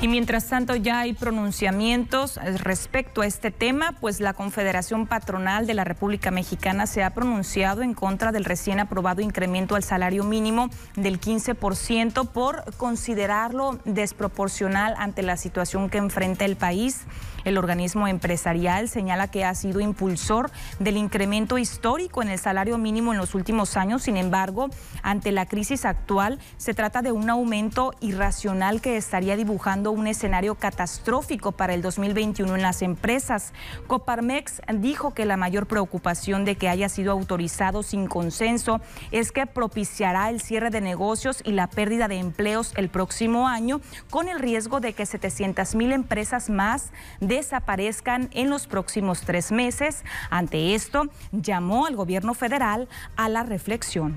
Y 0.00 0.06
mientras 0.06 0.46
tanto 0.46 0.76
ya 0.76 1.00
hay 1.00 1.12
pronunciamientos 1.12 2.36
eh, 2.36 2.56
respecto 2.58 3.22
a 3.22 3.26
este 3.26 3.50
tema, 3.50 3.96
pues 4.00 4.20
la 4.20 4.32
Confederación 4.32 5.08
Patronal 5.08 5.66
de 5.66 5.74
la 5.74 5.82
República 5.82 6.30
Mexicana 6.30 6.86
se 6.86 7.02
ha 7.02 7.10
pronunciado 7.10 7.82
en 7.82 7.94
contra 7.94 8.30
del 8.30 8.44
recién 8.44 8.78
aprobado 8.78 9.22
incremento 9.22 9.74
al 9.74 9.82
salario 9.82 10.22
mínimo 10.22 10.70
del 10.94 11.20
15% 11.20 12.28
por 12.28 12.62
considerarlo 12.76 13.80
desproporcional 13.84 14.94
ante 14.98 15.22
la 15.22 15.36
situación 15.36 15.90
que 15.90 15.98
enfrenta 15.98 16.44
el 16.44 16.54
país. 16.54 17.04
El 17.44 17.56
organismo 17.56 18.06
empresarial 18.06 18.88
señala 18.88 19.28
que 19.28 19.44
ha 19.44 19.54
sido 19.54 19.80
impulsor 19.80 20.50
del 20.78 20.96
incremento 20.96 21.56
histórico 21.56 22.20
en 22.22 22.28
el 22.28 22.38
salario 22.38 22.78
mínimo 22.78 23.12
en 23.12 23.18
los 23.18 23.34
últimos 23.34 23.76
años. 23.76 24.02
Sin 24.02 24.16
embargo, 24.16 24.68
ante 25.02 25.32
la 25.32 25.46
crisis 25.46 25.84
actual, 25.84 26.38
se 26.56 26.74
trata 26.74 27.00
de 27.00 27.10
un 27.10 27.30
aumento 27.30 27.94
irracional 28.00 28.80
que 28.80 28.96
estaría 28.96 29.36
dibujando 29.36 29.87
un 29.90 30.06
escenario 30.06 30.54
catastrófico 30.54 31.52
para 31.52 31.74
el 31.74 31.82
2021 31.82 32.56
en 32.56 32.62
las 32.62 32.82
empresas. 32.82 33.52
Coparmex 33.86 34.62
dijo 34.74 35.14
que 35.14 35.24
la 35.24 35.36
mayor 35.36 35.66
preocupación 35.66 36.44
de 36.44 36.56
que 36.56 36.68
haya 36.68 36.88
sido 36.88 37.12
autorizado 37.12 37.82
sin 37.82 38.06
consenso 38.06 38.80
es 39.10 39.32
que 39.32 39.46
propiciará 39.46 40.30
el 40.30 40.40
cierre 40.40 40.70
de 40.70 40.80
negocios 40.80 41.40
y 41.44 41.52
la 41.52 41.68
pérdida 41.68 42.08
de 42.08 42.18
empleos 42.18 42.72
el 42.76 42.88
próximo 42.88 43.48
año, 43.48 43.80
con 44.10 44.28
el 44.28 44.38
riesgo 44.38 44.80
de 44.80 44.92
que 44.92 45.06
700 45.06 45.74
mil 45.74 45.92
empresas 45.92 46.50
más 46.50 46.92
desaparezcan 47.20 48.28
en 48.32 48.50
los 48.50 48.66
próximos 48.66 49.22
tres 49.22 49.52
meses. 49.52 50.04
Ante 50.30 50.74
esto, 50.74 51.04
llamó 51.32 51.86
al 51.86 51.96
gobierno 51.96 52.34
federal 52.34 52.88
a 53.16 53.28
la 53.28 53.42
reflexión. 53.42 54.14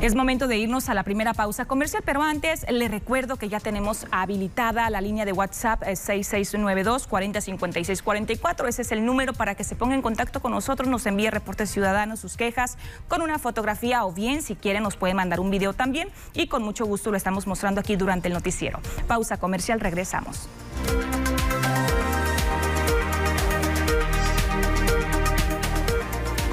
Es 0.00 0.14
momento 0.14 0.48
de 0.48 0.56
irnos 0.56 0.88
a 0.88 0.94
la 0.94 1.02
primera 1.02 1.34
pausa 1.34 1.66
comercial, 1.66 2.02
pero 2.06 2.22
antes 2.22 2.64
le 2.70 2.88
recuerdo 2.88 3.36
que 3.36 3.50
ya 3.50 3.60
tenemos 3.60 4.06
habilitada 4.10 4.88
la 4.88 5.02
línea 5.02 5.26
de 5.26 5.34
WhatsApp 5.34 5.82
6692 5.82 7.06
405644. 7.06 8.66
Ese 8.66 8.80
es 8.80 8.92
el 8.92 9.04
número 9.04 9.34
para 9.34 9.54
que 9.54 9.62
se 9.62 9.76
ponga 9.76 9.94
en 9.94 10.00
contacto 10.00 10.40
con 10.40 10.52
nosotros, 10.52 10.88
nos 10.88 11.04
envíe 11.04 11.28
reportes 11.28 11.70
ciudadanos, 11.70 12.18
sus 12.18 12.38
quejas 12.38 12.78
con 13.08 13.20
una 13.20 13.38
fotografía 13.38 14.06
o 14.06 14.12
bien, 14.12 14.40
si 14.40 14.56
quiere, 14.56 14.80
nos 14.80 14.96
puede 14.96 15.12
mandar 15.12 15.38
un 15.38 15.50
video 15.50 15.74
también 15.74 16.08
y 16.32 16.46
con 16.46 16.62
mucho 16.62 16.86
gusto 16.86 17.10
lo 17.10 17.18
estamos 17.18 17.46
mostrando 17.46 17.82
aquí 17.82 17.96
durante 17.96 18.28
el 18.28 18.34
noticiero. 18.34 18.80
Pausa 19.06 19.36
comercial, 19.36 19.80
regresamos. 19.80 20.48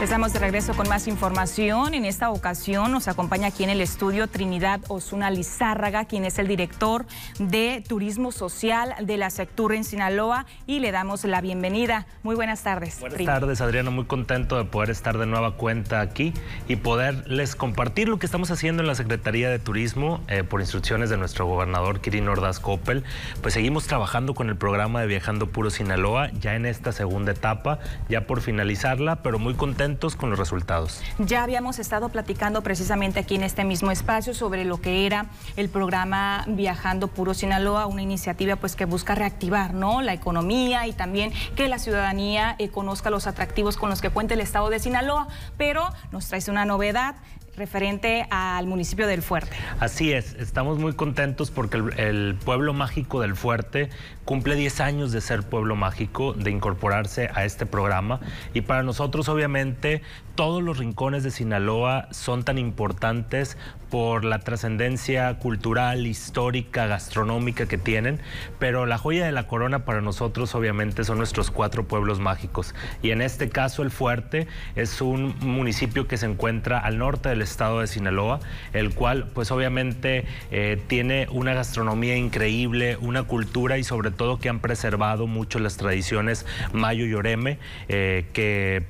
Estamos 0.01 0.31
de 0.31 0.37
regreso 0.37 0.75
con 0.75 0.87
más 0.87 1.07
información. 1.07 1.95
En 1.95 2.05
esta 2.05 2.29
ocasión 2.29 2.91
nos 2.91 3.07
acompaña 3.07 3.47
aquí 3.47 3.63
en 3.63 3.71
el 3.71 3.81
estudio 3.81 4.27
Trinidad 4.27 4.79
Osuna 4.89 5.31
Lizárraga, 5.31 6.05
quien 6.05 6.23
es 6.23 6.37
el 6.37 6.47
director 6.47 7.07
de 7.39 7.83
Turismo 7.85 8.31
Social 8.31 8.93
de 9.01 9.17
la 9.17 9.31
Sectur 9.31 9.73
en 9.73 9.83
Sinaloa 9.83 10.45
y 10.67 10.81
le 10.81 10.91
damos 10.91 11.23
la 11.23 11.41
bienvenida. 11.41 12.05
Muy 12.21 12.35
buenas 12.35 12.61
tardes. 12.61 12.99
Buenas 12.99 13.25
tardes, 13.25 13.59
Adriana. 13.59 13.89
Muy 13.89 14.05
contento 14.05 14.55
de 14.57 14.65
poder 14.65 14.91
estar 14.91 15.17
de 15.17 15.25
nueva 15.25 15.55
cuenta 15.55 15.99
aquí 15.99 16.31
y 16.67 16.75
poderles 16.75 17.55
compartir 17.55 18.07
lo 18.07 18.19
que 18.19 18.27
estamos 18.27 18.51
haciendo 18.51 18.83
en 18.83 18.87
la 18.87 18.95
Secretaría 18.95 19.49
de 19.49 19.57
Turismo 19.57 20.21
eh, 20.27 20.43
por 20.43 20.61
instrucciones 20.61 21.09
de 21.09 21.17
nuestro 21.17 21.47
gobernador 21.47 22.01
Kirin 22.01 22.29
Ordaz 22.29 22.59
Coppel. 22.59 23.03
Pues 23.41 23.55
seguimos 23.55 23.87
trabajando 23.87 24.35
con 24.35 24.49
el 24.49 24.57
programa 24.57 25.01
de 25.01 25.07
Viajando 25.07 25.49
Puro 25.49 25.71
Sinaloa 25.71 26.29
ya 26.39 26.53
en 26.53 26.67
esta 26.67 26.91
segunda 26.91 27.31
etapa, 27.31 27.79
ya 28.09 28.27
por 28.27 28.41
finalizarla, 28.41 29.23
pero 29.23 29.39
muy 29.39 29.55
contento 29.55 29.86
con 30.17 30.29
los 30.29 30.37
resultados. 30.37 31.01
Ya 31.17 31.43
habíamos 31.43 31.79
estado 31.79 32.09
platicando 32.09 32.61
precisamente 32.61 33.21
aquí 33.21 33.35
en 33.35 33.43
este 33.43 33.63
mismo 33.63 33.89
espacio 33.89 34.33
sobre 34.33 34.65
lo 34.65 34.81
que 34.81 35.05
era 35.05 35.27
el 35.55 35.69
programa 35.69 36.43
Viajando 36.45 37.07
Puro 37.07 37.33
Sinaloa, 37.33 37.85
una 37.85 38.01
iniciativa 38.01 38.57
pues 38.57 38.75
que 38.75 38.83
busca 38.83 39.15
reactivar 39.15 39.73
¿no? 39.73 40.01
la 40.01 40.13
economía 40.13 40.87
y 40.87 40.93
también 40.93 41.31
que 41.55 41.69
la 41.69 41.79
ciudadanía 41.79 42.55
eh, 42.59 42.67
conozca 42.67 43.09
los 43.09 43.27
atractivos 43.27 43.77
con 43.77 43.89
los 43.89 44.01
que 44.01 44.09
cuenta 44.09 44.33
el 44.33 44.41
estado 44.41 44.69
de 44.69 44.79
Sinaloa, 44.79 45.29
pero 45.57 45.89
nos 46.11 46.27
trae 46.27 46.41
una 46.49 46.65
novedad 46.65 47.15
referente 47.57 48.27
al 48.29 48.67
municipio 48.67 49.07
del 49.07 49.23
Fuerte. 49.23 49.57
Así 49.79 50.13
es, 50.13 50.35
estamos 50.35 50.77
muy 50.77 50.93
contentos 50.93 51.49
porque 51.49 51.77
el, 51.97 52.35
pueblo 52.45 52.73
mágico 52.73 53.19
del 53.19 53.35
Fuerte 53.35 53.89
cumple 54.25 54.55
10 54.55 54.79
años 54.79 55.11
de 55.11 55.21
ser 55.21 55.41
pueblo 55.41 55.75
mágico, 55.75 56.33
de 56.33 56.51
incorporarse 56.51 57.29
a 57.33 57.45
este 57.45 57.65
programa 57.65 58.19
y 58.53 58.61
para 58.61 58.83
nosotros 58.83 59.27
obviamente 59.27 60.03
todos 60.37 60.61
los 60.61 60.77
rincones 60.77 61.23
de 61.23 61.31
Sinaloa 61.31 62.07
son 62.11 62.43
tan 62.43 62.59
importantes 62.59 63.57
por 63.89 64.23
la 64.23 64.37
trascendencia 64.39 65.33
cultural, 65.39 66.05
histórica, 66.05 66.85
gastronómica 66.85 67.65
que 67.65 67.79
tienen, 67.79 68.19
pero 68.59 68.85
la 68.85 68.99
joya 68.99 69.25
de 69.25 69.31
la 69.31 69.47
corona 69.47 69.83
para 69.83 69.99
nosotros 70.01 70.53
obviamente 70.53 71.03
son 71.03 71.17
nuestros 71.17 71.49
cuatro 71.49 71.87
pueblos 71.87 72.19
mágicos. 72.19 72.75
Y 73.01 73.09
en 73.09 73.23
este 73.23 73.49
caso 73.49 73.81
el 73.81 73.89
Fuerte 73.89 74.47
es 74.75 75.01
un 75.01 75.35
municipio 75.39 76.07
que 76.07 76.17
se 76.17 76.27
encuentra 76.27 76.77
al 76.77 76.99
norte 76.99 77.29
del 77.29 77.41
estado 77.41 77.79
de 77.79 77.87
Sinaloa, 77.87 78.39
el 78.73 78.93
cual 78.93 79.29
pues 79.33 79.49
obviamente 79.49 80.25
eh, 80.51 80.79
tiene 80.85 81.27
una 81.31 81.55
gastronomía 81.55 82.15
increíble, 82.15 82.95
una 83.01 83.23
cultura 83.23 83.79
y 83.79 83.83
sobre 83.83 84.11
todo 84.11 84.37
que 84.37 84.49
han 84.49 84.59
preservado 84.59 85.25
mucho 85.25 85.57
las 85.57 85.77
tradiciones 85.77 86.45
mayo 86.73 87.07
y 87.07 87.13
oreme, 87.15 87.57
eh, 87.87 88.27
que 88.33 88.85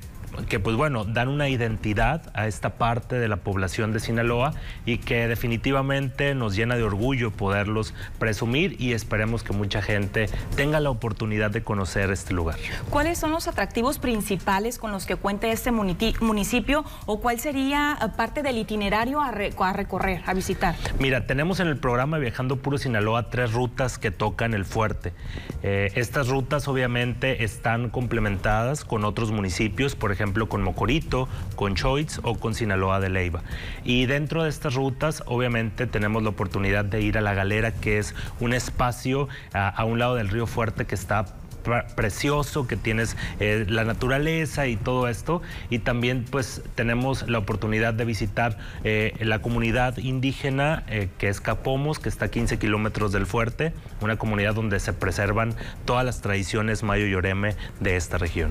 que 0.48 0.60
pues 0.60 0.76
bueno, 0.76 1.04
dan 1.04 1.28
una 1.28 1.48
identidad 1.48 2.30
a 2.34 2.46
esta 2.46 2.74
parte 2.74 3.16
de 3.16 3.28
la 3.28 3.36
población 3.36 3.92
de 3.92 4.00
Sinaloa 4.00 4.54
y 4.86 4.98
que 4.98 5.28
definitivamente 5.28 6.34
nos 6.34 6.54
llena 6.54 6.76
de 6.76 6.82
orgullo 6.82 7.30
poderlos 7.30 7.94
presumir 8.18 8.76
y 8.78 8.92
esperemos 8.92 9.42
que 9.42 9.52
mucha 9.52 9.82
gente 9.82 10.28
tenga 10.56 10.80
la 10.80 10.90
oportunidad 10.90 11.50
de 11.50 11.62
conocer 11.62 12.10
este 12.10 12.34
lugar. 12.34 12.56
¿Cuáles 12.90 13.18
son 13.18 13.30
los 13.30 13.48
atractivos 13.48 13.98
principales 13.98 14.78
con 14.78 14.92
los 14.92 15.06
que 15.06 15.16
cuenta 15.16 15.48
este 15.48 15.70
municipio 15.70 16.84
o 17.06 17.20
cuál 17.20 17.40
sería 17.40 17.98
eh, 18.00 18.08
parte 18.16 18.42
del 18.42 18.58
itinerario 18.58 19.20
a, 19.20 19.30
recorrer, 19.30 20.22
a 20.26 20.34
visitar? 20.34 20.74
Mira, 20.98 21.26
tenemos 21.26 21.60
en 21.60 21.68
el 21.68 21.76
programa 21.78 22.18
Viajando 22.18 22.56
Puro 22.56 22.78
Sinaloa 22.78 23.30
tres 23.30 23.52
rutas 23.52 23.98
que 23.98 24.10
tocan 24.10 24.54
el 24.54 24.64
fuerte. 24.64 25.12
Eh, 25.62 25.92
estas 25.94 26.28
rutas 26.28 26.68
obviamente 26.68 27.44
están 27.44 27.90
complementadas 27.90 28.84
con 28.84 29.04
otros 29.04 29.32
municipios, 29.32 29.94
por 29.94 30.12
ejemplo, 30.12 30.27
con 30.48 30.62
Mocorito, 30.62 31.28
con 31.56 31.74
Choiz 31.74 32.20
o 32.22 32.38
con 32.38 32.54
Sinaloa 32.54 33.00
de 33.00 33.08
Leiva. 33.08 33.42
Y 33.84 34.06
dentro 34.06 34.44
de 34.44 34.50
estas 34.50 34.74
rutas, 34.74 35.22
obviamente, 35.26 35.86
tenemos 35.86 36.22
la 36.22 36.30
oportunidad 36.30 36.84
de 36.84 37.00
ir 37.00 37.18
a 37.18 37.20
La 37.20 37.34
Galera, 37.34 37.72
que 37.72 37.98
es 37.98 38.14
un 38.40 38.52
espacio 38.52 39.28
a, 39.52 39.68
a 39.68 39.84
un 39.84 39.98
lado 39.98 40.14
del 40.14 40.28
río 40.28 40.46
Fuerte 40.46 40.84
que 40.84 40.94
está 40.94 41.26
precioso, 41.94 42.66
que 42.66 42.76
tienes 42.76 43.16
eh, 43.40 43.66
la 43.68 43.84
naturaleza 43.84 44.66
y 44.66 44.76
todo 44.76 45.08
esto. 45.08 45.42
Y 45.70 45.80
también 45.80 46.24
pues 46.30 46.62
tenemos 46.74 47.28
la 47.28 47.38
oportunidad 47.38 47.94
de 47.94 48.04
visitar 48.04 48.58
eh, 48.84 49.14
la 49.20 49.40
comunidad 49.40 49.96
indígena 49.98 50.84
eh, 50.88 51.08
que 51.18 51.28
es 51.28 51.40
Capomos, 51.40 51.98
que 51.98 52.08
está 52.08 52.26
a 52.26 52.30
15 52.30 52.58
kilómetros 52.58 53.12
del 53.12 53.26
fuerte, 53.26 53.72
una 54.00 54.16
comunidad 54.16 54.54
donde 54.54 54.80
se 54.80 54.92
preservan 54.92 55.54
todas 55.84 56.04
las 56.04 56.20
tradiciones 56.20 56.82
mayo 56.82 57.06
y 57.06 57.14
oreme 57.14 57.54
de 57.80 57.96
esta 57.96 58.18
región. 58.18 58.50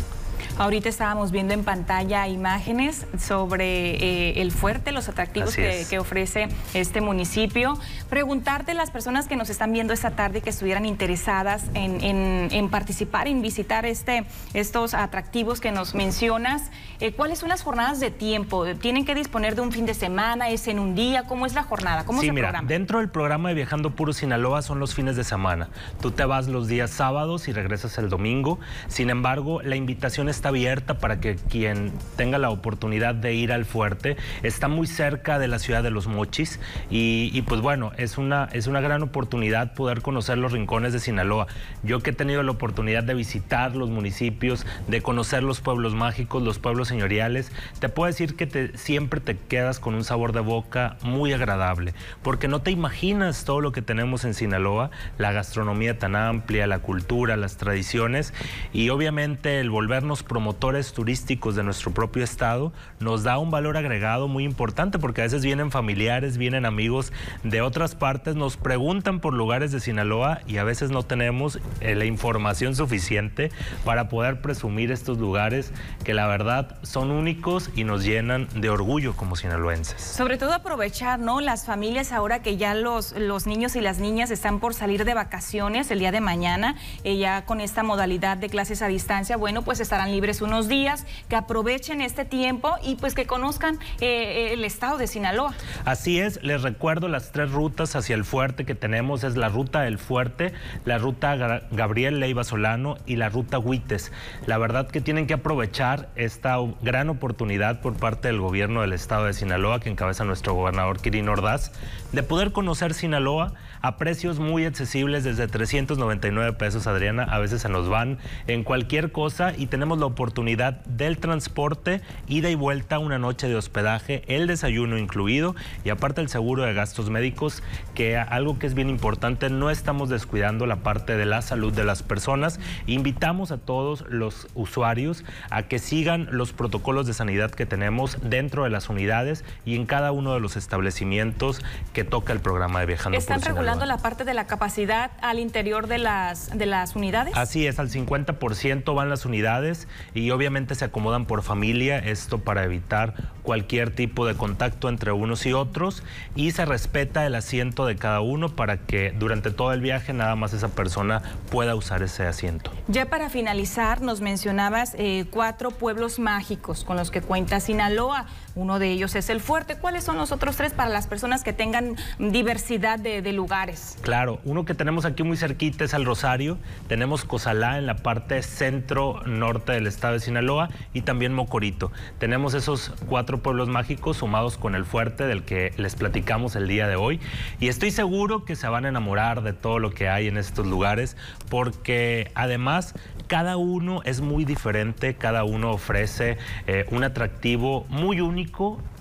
Ahorita 0.58 0.90
estábamos 0.90 1.32
viendo 1.32 1.54
en 1.54 1.64
pantalla 1.64 2.28
imágenes 2.28 3.06
sobre 3.20 3.96
eh, 3.96 4.42
el 4.42 4.52
fuerte, 4.52 4.92
los 4.92 5.10
atractivos 5.10 5.56
que, 5.56 5.98
ofrece 6.00 6.48
este 6.74 7.02
municipio. 7.02 7.78
Preguntarte 8.10 8.72
a 8.72 8.76
las 8.76 8.92
personas 8.92 9.28
que 9.28 9.36
nos 9.36 9.50
están 9.50 9.72
viendo 9.72 9.94
esta 9.94 10.12
tarde 10.12 10.42
que 10.42 10.50
estuvieran 10.50 10.86
interesadas 10.86 11.64
en, 11.74 12.70
participar, 12.70 13.28
en 13.28 13.42
visitar 13.42 13.86
este, 13.86 14.26
estos 14.54 14.94
atractivos 14.94 15.60
que 15.60 15.72
nos 15.72 15.96
mencionas, 15.96 16.70
eh, 17.00 17.14
¿cuáles 17.14 17.40
son 17.40 17.50
las 17.50 17.64
jornadas 17.64 18.00
de 18.00 18.12
tiempo? 18.12 18.66
¿Tienen 18.76 19.06
que 19.06 19.16
disponer 19.16 19.56
de 19.56 19.62
un 19.62 19.72
fin 19.72 19.86
de 19.86 19.94
semana? 19.94 20.50
¿Es 20.50 20.68
en 20.68 20.80
un 20.80 20.96
día? 20.96 21.24
¿Cómo 21.24 21.46
es 21.46 21.54
la 21.54 21.64
jornada? 21.64 22.06
¿Cómo 22.06 22.22
sí, 22.22 22.28
se 22.28 22.34
mira, 22.34 22.62
dentro 22.64 23.00
del 23.00 23.10
programa 23.10 23.50
de 23.50 23.56
Viajando 23.56 23.96
Puro 23.96 24.14
Sinaloa 24.14 24.62
son 24.62 24.80
los 24.80 24.94
fines 24.94 25.16
de 25.16 25.24
semana. 25.24 25.70
Tú 26.02 26.12
te 26.12 26.26
vas 26.26 26.48
los 26.48 26.68
días 26.68 26.92
sábados 26.92 27.48
y 27.48 27.54
regresas 27.54 27.98
el 27.98 28.10
domingo. 28.10 28.60
Sin 28.88 29.10
embargo, 29.10 29.62
la 29.62 29.76
invitación 29.76 30.27
está 30.30 30.50
abierta 30.50 30.98
para 31.00 31.20
que 31.20 31.36
quien 31.36 31.92
tenga 32.16 32.38
la 32.38 32.50
oportunidad 32.50 33.16
de 33.16 33.34
ir 33.34 33.52
al 33.52 33.66
fuerte, 33.66 34.18
está 34.44 34.68
muy 34.68 34.88
cerca 34.88 35.40
de 35.40 35.48
la 35.48 35.60
ciudad 35.60 35.84
de 35.84 35.92
Los 35.92 36.08
Mochis 36.08 36.60
y, 36.90 37.42
pues 37.44 37.62
bueno, 37.62 37.92
es 37.98 38.18
una, 38.18 38.50
es 38.54 38.68
una 38.68 38.82
gran 38.82 39.04
oportunidad 39.04 39.74
poder 39.74 40.02
conocer 40.02 40.38
los 40.38 40.52
rincones 40.52 40.94
de 40.94 41.00
Sinaloa. 41.00 41.48
Yo 41.84 42.00
que 42.00 42.12
he 42.12 42.14
tenido 42.14 42.44
la 42.44 42.52
oportunidad 42.52 43.04
de 43.04 43.14
visitar 43.14 43.76
los 43.76 43.90
municipios, 43.90 44.66
de 44.88 45.02
conocer 45.02 45.44
los 45.44 45.62
pueblos 45.62 45.94
mágicos, 45.94 46.44
los 46.44 46.60
pueblos 46.60 46.88
señoriales, 46.88 47.52
te 47.80 47.90
puedo 47.90 48.08
decir 48.08 48.36
que 48.36 48.48
te, 48.48 48.78
siempre 48.78 49.20
te 49.20 49.38
quedas 49.38 49.80
con 49.80 49.96
un 49.96 50.04
sabor 50.04 50.34
de 50.34 50.40
boca 50.40 50.98
muy 51.02 51.34
agradable, 51.34 51.94
porque 52.24 52.48
no 52.48 52.62
te 52.62 52.72
imaginas 52.72 53.46
todo 53.46 53.62
lo 53.62 53.72
que 53.72 53.82
tenemos 53.82 54.26
en 54.26 54.34
Sinaloa, 54.34 54.92
la 55.18 55.32
gastronomía 55.32 55.98
tan 55.98 56.16
amplia, 56.16 56.68
la 56.68 56.80
cultura, 56.80 57.38
las 57.38 57.58
tradiciones 57.58 58.34
y 58.74 58.90
obviamente 58.90 59.60
el 59.60 59.70
volvernos 59.70 60.17
promotores 60.24 60.94
turísticos 60.94 61.56
de 61.56 61.64
nuestro 61.64 61.92
propio 61.92 62.24
estado 62.24 62.74
nos 63.00 63.24
da 63.24 63.38
un 63.38 63.52
valor 63.52 63.78
agregado 63.78 64.28
muy 64.28 64.44
importante 64.44 65.00
porque 65.00 65.22
a 65.22 65.24
veces 65.26 65.44
vienen 65.44 65.72
familiares, 65.72 66.38
vienen 66.38 66.66
amigos 66.66 67.12
de 67.44 67.62
otras 67.62 67.96
partes, 67.96 68.36
nos 68.36 68.58
preguntan 68.58 69.20
por 69.20 69.34
lugares 69.34 69.72
de 69.72 69.80
Sinaloa 69.80 70.42
y 70.48 70.58
a 70.58 70.64
veces 70.64 70.92
no 70.92 71.04
tenemos 71.04 71.60
eh, 71.82 71.96
la 71.96 72.06
información 72.06 72.76
suficiente 72.76 73.52
para 73.84 74.10
poder 74.10 74.42
presumir 74.42 74.92
estos 74.92 75.18
lugares 75.18 75.72
que 76.04 76.14
la 76.14 76.28
verdad 76.28 76.78
son 76.82 77.12
únicos 77.12 77.70
y 77.76 77.84
nos 77.84 78.04
llenan 78.04 78.48
de 78.56 78.70
orgullo 78.70 79.16
como 79.16 79.36
sinaloenses. 79.36 80.02
Sobre 80.02 80.38
todo 80.38 80.54
aprovechar, 80.54 81.20
¿no? 81.20 81.42
Las 81.42 81.66
familias 81.66 82.12
ahora 82.12 82.42
que 82.42 82.58
ya 82.58 82.74
los, 82.74 83.14
los 83.14 83.48
niños 83.48 83.76
y 83.76 83.82
las 83.82 84.00
niñas 84.00 84.32
están 84.32 84.60
por 84.60 84.74
salir 84.74 85.06
de 85.06 85.14
vacaciones 85.14 85.92
el 85.92 86.00
día 86.00 86.12
de 86.12 86.22
mañana, 86.22 86.76
eh, 87.04 87.18
ya 87.18 87.46
con 87.46 87.62
esta 87.62 87.84
modalidad 87.84 88.38
de 88.38 88.50
clases 88.50 88.82
a 88.82 88.88
distancia, 88.88 89.38
bueno, 89.38 89.62
pues 89.62 89.80
estarán 89.80 90.07
libres 90.12 90.42
unos 90.42 90.68
días, 90.68 91.06
que 91.30 91.36
aprovechen 91.36 92.02
este 92.02 92.26
tiempo 92.26 92.76
y 92.84 92.96
pues 92.96 93.14
que 93.14 93.26
conozcan 93.26 93.80
eh, 94.02 94.54
el 94.54 94.64
estado 94.64 94.98
de 94.98 95.08
Sinaloa. 95.08 95.54
Así 95.86 96.20
es, 96.20 96.42
les 96.44 96.62
recuerdo 96.62 97.08
las 97.08 97.32
tres 97.32 97.52
rutas 97.52 97.96
hacia 97.96 98.16
el 98.16 98.26
fuerte 98.26 98.66
que 98.66 98.76
tenemos, 98.76 99.24
es 99.24 99.38
la 99.38 99.50
ruta 99.50 99.82
del 99.82 99.98
fuerte, 99.98 100.54
la 100.86 100.98
ruta 100.98 101.62
Gabriel 101.72 102.20
Leiva 102.20 102.44
Solano 102.44 102.98
y 103.06 103.16
la 103.16 103.30
ruta 103.30 103.60
Huites. 103.60 104.12
La 104.46 104.58
verdad 104.58 104.88
que 104.88 105.02
tienen 105.02 105.28
que 105.28 105.34
aprovechar 105.34 106.10
esta 106.16 106.58
gran 106.82 107.10
oportunidad 107.10 107.82
por 107.82 107.96
parte 107.96 108.28
del 108.28 108.40
gobierno 108.40 108.82
del 108.82 108.94
estado 108.94 109.26
de 109.26 109.34
Sinaloa, 109.34 109.80
que 109.80 109.90
encabeza 109.90 110.24
nuestro 110.24 110.54
gobernador 110.54 111.00
Quirino 111.00 111.34
Ordaz, 111.34 111.72
de 112.12 112.24
poder 112.24 112.52
conocer 112.52 112.94
Sinaloa 112.94 113.54
a 113.82 113.98
precios 113.98 114.40
muy 114.40 114.66
accesibles 114.66 115.24
desde 115.24 115.48
399 115.48 116.54
pesos, 116.54 116.88
Adriana, 116.88 117.24
a 117.24 117.40
veces 117.40 117.62
se 117.62 117.70
nos 117.70 117.90
van 117.90 118.18
en 118.48 118.64
cualquier 118.64 119.12
cosa 119.12 119.54
y 119.58 119.68
tenemos 119.68 120.00
la 120.00 120.06
oportunidad 120.06 120.86
del 120.86 121.18
transporte, 121.18 122.02
ida 122.28 122.50
y 122.50 122.56
vuelta, 122.56 123.00
una 123.00 123.20
noche 123.20 123.48
de 123.48 123.56
hospedaje, 123.56 124.24
el 124.28 124.48
desayuno 124.48 124.98
incluido 124.98 125.56
y 125.84 125.90
aparte 125.90 126.22
el 126.22 126.30
seguro 126.30 126.64
de 126.64 126.74
gastos 126.74 127.10
médicos, 127.10 127.64
que 127.94 128.18
algo 128.18 128.60
que 128.60 128.68
es 128.68 128.74
bien 128.74 128.90
importante, 128.90 129.50
no 129.50 129.70
estamos 129.70 130.10
descuidando 130.10 130.66
la 130.66 130.78
parte 130.78 131.18
de 131.18 131.26
la 131.26 131.42
salud 131.42 131.74
de 131.74 131.84
las 131.84 132.04
personas. 132.04 132.60
Invitamos 132.86 133.52
a 133.52 133.58
todos 133.58 134.06
los 134.10 134.48
usuarios 134.56 135.24
a 135.50 135.64
que 135.64 135.80
sigan 135.80 136.28
los 136.32 136.54
protocolos 136.54 137.08
de 137.08 137.14
sanidad 137.14 137.52
que 137.52 137.66
tenemos 137.66 138.18
dentro 138.22 138.64
de 138.64 138.70
las 138.70 138.90
unidades 138.90 139.44
y 139.66 139.76
en 139.76 139.86
cada 139.86 140.12
uno 140.12 140.34
de 140.34 140.40
los 140.40 140.56
establecimientos 140.56 141.62
que 141.94 142.04
toca 142.04 142.34
el 142.34 142.40
programa 142.40 142.80
de 142.80 142.86
Viajando 142.88 143.18
¿Están 143.18 143.42
regulando 143.42 143.77
la 143.86 143.98
parte 143.98 144.24
de 144.24 144.34
la 144.34 144.48
capacidad 144.48 145.12
al 145.22 145.40
interior 145.40 145.88
de 145.88 145.98
las, 145.98 146.58
de 146.58 146.66
las 146.66 146.96
unidades? 146.96 147.36
Así 147.36 147.68
es, 147.68 147.80
al 147.80 147.90
50% 147.90 148.96
van 148.96 149.10
las 149.10 149.26
unidades 149.26 149.88
y 150.14 150.32
obviamente 150.32 150.76
se 150.76 150.86
acomodan 150.86 151.26
por 151.26 151.44
familia, 151.44 152.00
esto 152.00 152.40
para 152.40 152.64
evitar 152.64 153.14
cualquier 153.44 153.96
tipo 153.96 154.26
de 154.26 154.36
contacto 154.36 154.90
entre 154.90 155.12
unos 155.12 155.46
y 155.46 155.54
otros 155.54 156.04
y 156.36 156.52
se 156.52 156.66
respeta 156.66 157.26
el 157.26 157.36
asiento 157.36 157.86
de 157.86 157.96
cada 157.96 158.22
uno 158.22 158.50
para 158.50 158.78
que 158.78 159.14
durante 159.18 159.52
todo 159.52 159.74
el 159.74 159.82
viaje 159.82 160.14
nada 160.14 160.36
más 160.36 160.54
esa 160.54 160.70
persona 160.70 161.22
pueda 161.50 161.76
usar 161.76 162.04
ese 162.04 162.28
asiento. 162.28 162.72
Ya 162.88 163.06
para 163.06 163.30
finalizar, 163.30 164.02
nos 164.02 164.22
mencionabas 164.22 164.96
eh, 164.98 165.26
cuatro 165.32 165.72
pueblos 165.72 166.20
mágicos 166.20 166.84
con 166.84 166.98
los 166.98 167.12
que 167.12 167.22
cuenta 167.22 167.60
Sinaloa. 167.60 168.26
Uno 168.58 168.80
de 168.80 168.90
ellos 168.90 169.14
es 169.14 169.30
el 169.30 169.40
fuerte. 169.40 169.76
¿Cuáles 169.76 170.04
son 170.04 170.18
los 170.18 170.32
otros 170.32 170.58
tres 170.58 170.74
para 170.74 170.90
las 170.90 171.06
personas 171.06 171.44
que 171.44 171.54
tengan 171.54 171.96
diversidad 172.18 172.98
de, 172.98 173.22
lugares? 173.32 174.00
Claro, 174.02 174.40
uno 174.46 174.66
que 174.66 174.74
tenemos 174.74 175.06
aquí 175.06 175.22
muy 175.22 175.38
cerquita 175.38 175.84
es 175.84 175.94
el 175.94 176.06
Rosario. 176.06 176.58
Tenemos 176.88 177.24
Cozalá 177.24 177.78
en 177.78 177.86
la 177.86 177.98
parte 177.98 178.42
centro-norte 178.42 179.74
del 179.74 179.86
estado 179.86 180.16
de 180.16 180.22
Sinaloa 180.22 180.70
y 180.92 181.02
también 181.02 181.36
Mocorito. 181.36 181.92
Tenemos 182.18 182.56
esos 182.56 182.94
cuatro 183.08 183.44
pueblos 183.44 183.70
mágicos 183.70 184.18
sumados 184.18 184.58
con 184.58 184.74
el 184.74 184.86
fuerte 184.86 185.28
del 185.28 185.44
que 185.44 185.72
les 185.78 185.94
platicamos 185.94 186.56
el 186.56 186.68
día 186.68 186.88
de 186.88 186.96
hoy 186.96 187.20
y 187.60 187.68
estoy 187.68 187.92
seguro 187.92 188.44
que 188.44 188.56
se 188.56 188.68
van 188.68 188.86
a 188.86 188.90
enamorar 188.90 189.44
de 189.44 189.54
todo 189.54 189.78
lo 189.78 189.92
que 189.92 190.10
hay 190.10 190.28
en 190.28 190.38
estos 190.38 190.66
lugares 190.66 191.16
porque 191.48 192.32
además 192.34 192.96
cada 193.28 193.58
uno 193.58 194.02
es 194.04 194.22
muy 194.22 194.46
diferente, 194.46 195.16
cada 195.16 195.44
uno 195.44 195.72
ofrece 195.72 196.38
eh, 196.66 196.86
un 196.90 197.04
atractivo 197.04 197.86
muy 197.90 198.22
único 198.22 198.47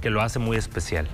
que 0.00 0.10
lo 0.10 0.22
hace 0.22 0.38
muy 0.38 0.56
especial. 0.56 1.08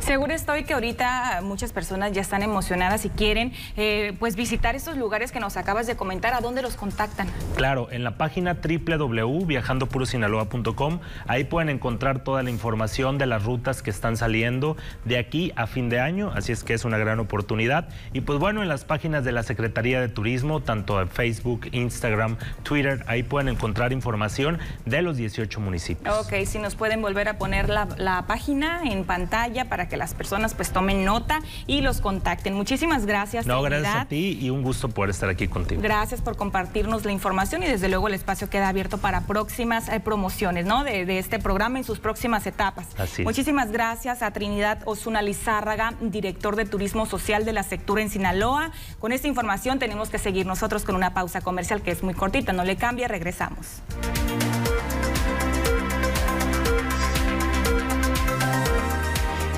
Seguro 0.00 0.32
estoy 0.32 0.64
que 0.64 0.74
ahorita 0.74 1.40
muchas 1.42 1.72
personas 1.72 2.12
ya 2.12 2.20
están 2.20 2.42
emocionadas 2.42 3.04
y 3.04 3.10
quieren 3.10 3.52
eh, 3.76 4.14
pues 4.18 4.34
visitar 4.36 4.74
estos 4.74 4.96
lugares 4.96 5.30
que 5.32 5.40
nos 5.40 5.56
acabas 5.56 5.86
de 5.86 5.96
comentar. 5.96 6.34
¿A 6.34 6.40
dónde 6.40 6.60
los 6.62 6.76
contactan? 6.76 7.28
Claro, 7.56 7.88
en 7.90 8.04
la 8.04 8.16
página 8.16 8.54
www.viajandopurosinaloa.com 8.54 11.00
ahí 11.26 11.44
pueden 11.44 11.68
encontrar 11.68 12.24
toda 12.24 12.42
la 12.42 12.50
información 12.50 13.18
de 13.18 13.26
las 13.26 13.44
rutas 13.44 13.82
que 13.82 13.90
están 13.90 14.16
saliendo 14.16 14.76
de 15.04 15.18
aquí 15.18 15.52
a 15.56 15.66
fin 15.66 15.88
de 15.88 15.98
año, 16.00 16.32
así 16.34 16.52
es 16.52 16.64
que 16.64 16.74
es 16.74 16.84
una 16.84 16.98
gran 16.98 17.20
oportunidad. 17.20 17.88
Y 18.12 18.22
pues 18.22 18.38
bueno, 18.38 18.62
en 18.62 18.68
las 18.68 18.84
páginas 18.84 19.24
de 19.24 19.32
la 19.32 19.42
Secretaría 19.42 20.00
de 20.00 20.08
Turismo, 20.08 20.60
tanto 20.60 21.00
en 21.00 21.08
Facebook, 21.08 21.68
Instagram, 21.72 22.36
Twitter, 22.62 23.04
ahí 23.06 23.22
pueden 23.22 23.48
encontrar 23.48 23.92
información 23.92 24.58
de 24.86 25.02
los 25.02 25.16
18 25.16 25.60
municipios. 25.60 26.26
Ok, 26.26 26.34
si 26.46 26.58
nos 26.58 26.74
pueden 26.74 27.02
volver 27.02 27.28
a 27.28 27.38
poner 27.38 27.68
la, 27.68 27.86
la 27.96 28.26
página 28.26 28.82
en 28.84 29.04
pantalla 29.04 29.39
para 29.68 29.88
que 29.88 29.96
las 29.96 30.14
personas 30.14 30.54
pues 30.54 30.70
tomen 30.70 31.04
nota 31.04 31.40
y 31.66 31.80
los 31.80 32.00
contacten. 32.00 32.54
Muchísimas 32.54 33.06
gracias. 33.06 33.46
No, 33.46 33.62
gracias 33.62 33.94
a 33.94 34.04
ti 34.04 34.38
y 34.40 34.50
un 34.50 34.62
gusto 34.62 34.88
poder 34.88 35.10
estar 35.10 35.28
aquí 35.28 35.48
contigo. 35.48 35.80
Gracias 35.80 36.20
por 36.20 36.36
compartirnos 36.36 37.04
la 37.04 37.12
información 37.12 37.62
y 37.62 37.66
desde 37.66 37.88
luego 37.88 38.08
el 38.08 38.14
espacio 38.14 38.50
queda 38.50 38.68
abierto 38.68 38.98
para 38.98 39.22
próximas 39.22 39.88
eh, 39.88 39.98
promociones 40.00 40.66
¿no? 40.66 40.84
De, 40.84 41.18
este 41.18 41.38
programa 41.38 41.78
en 41.78 41.84
sus 41.84 41.98
próximas 42.00 42.46
etapas. 42.46 42.86
Así 42.98 43.24
Muchísimas 43.24 43.72
gracias 43.72 44.22
a 44.22 44.30
Trinidad 44.30 44.80
Osuna 44.84 45.22
Lizárraga, 45.22 45.94
director 46.00 46.56
de 46.56 46.66
Turismo 46.66 47.06
Social 47.06 47.44
de 47.44 47.52
la 47.52 47.62
Sectura 47.62 48.02
en 48.02 48.10
Sinaloa. 48.10 48.70
Con 48.98 49.12
esta 49.12 49.28
información 49.28 49.78
tenemos 49.78 50.10
que 50.10 50.18
seguir 50.18 50.46
nosotros 50.46 50.84
con 50.84 50.94
una 50.94 51.14
pausa 51.14 51.40
comercial 51.40 51.82
que 51.82 51.90
es 51.90 52.02
muy 52.02 52.14
cortita, 52.14 52.52
no 52.52 52.64
le 52.64 52.76
cambia, 52.76 53.08
regresamos. 53.08 53.82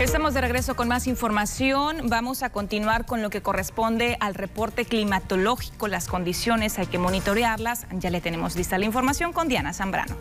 Estamos 0.03 0.35
de 0.35 0.41
regreso 0.41 0.75
con 0.75 0.89
más 0.89 1.07
información. 1.07 2.09
Vamos 2.09 2.43
a 2.43 2.51
continuar 2.51 3.07
con 3.07 3.23
lo 3.23 3.31
que 3.31 3.41
corresponde 3.41 4.17
al 4.19 4.35
reporte 4.35 4.85
climatológico. 4.85 5.87
Las 5.87 6.09
condiciones 6.09 6.77
hay 6.81 6.89
que 6.89 6.99
monitorearlas. 6.99 7.87
Ya 7.93 8.11
le 8.11 8.21
tenemos 8.21 8.57
lista 8.57 8.79
la 8.79 8.85
información 8.85 9.33
con 9.33 9.47
Diana 9.47 9.73
Zambrano. 9.73 10.17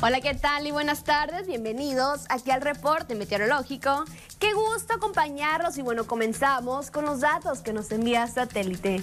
Hola, 0.00 0.20
¿qué 0.20 0.34
tal 0.34 0.66
y 0.66 0.72
buenas 0.72 1.04
tardes? 1.04 1.46
Bienvenidos 1.46 2.24
aquí 2.30 2.50
al 2.50 2.62
reporte 2.62 3.14
meteorológico. 3.14 4.04
Gusto 4.58 4.94
acompañarlos 4.94 5.78
y 5.78 5.82
bueno, 5.82 6.04
comenzamos 6.04 6.90
con 6.90 7.04
los 7.04 7.20
datos 7.20 7.60
que 7.60 7.72
nos 7.72 7.92
envía 7.92 8.26
satélite. 8.26 9.00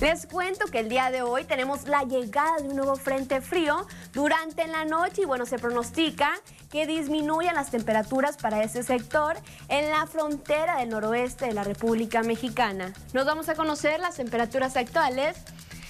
Les 0.00 0.26
cuento 0.26 0.66
que 0.66 0.80
el 0.80 0.88
día 0.88 1.12
de 1.12 1.22
hoy 1.22 1.44
tenemos 1.44 1.86
la 1.86 2.02
llegada 2.02 2.56
de 2.56 2.68
un 2.68 2.74
nuevo 2.74 2.96
frente 2.96 3.40
frío 3.40 3.86
durante 4.12 4.66
la 4.66 4.84
noche 4.84 5.22
y 5.22 5.24
bueno, 5.24 5.46
se 5.46 5.60
pronostica 5.60 6.32
que 6.72 6.88
disminuyan 6.88 7.54
las 7.54 7.70
temperaturas 7.70 8.36
para 8.36 8.64
ese 8.64 8.82
sector 8.82 9.36
en 9.68 9.88
la 9.90 10.08
frontera 10.08 10.78
del 10.78 10.88
noroeste 10.88 11.46
de 11.46 11.54
la 11.54 11.62
República 11.62 12.24
Mexicana. 12.24 12.92
Nos 13.12 13.26
vamos 13.26 13.48
a 13.48 13.54
conocer 13.54 14.00
las 14.00 14.16
temperaturas 14.16 14.76
actuales 14.76 15.36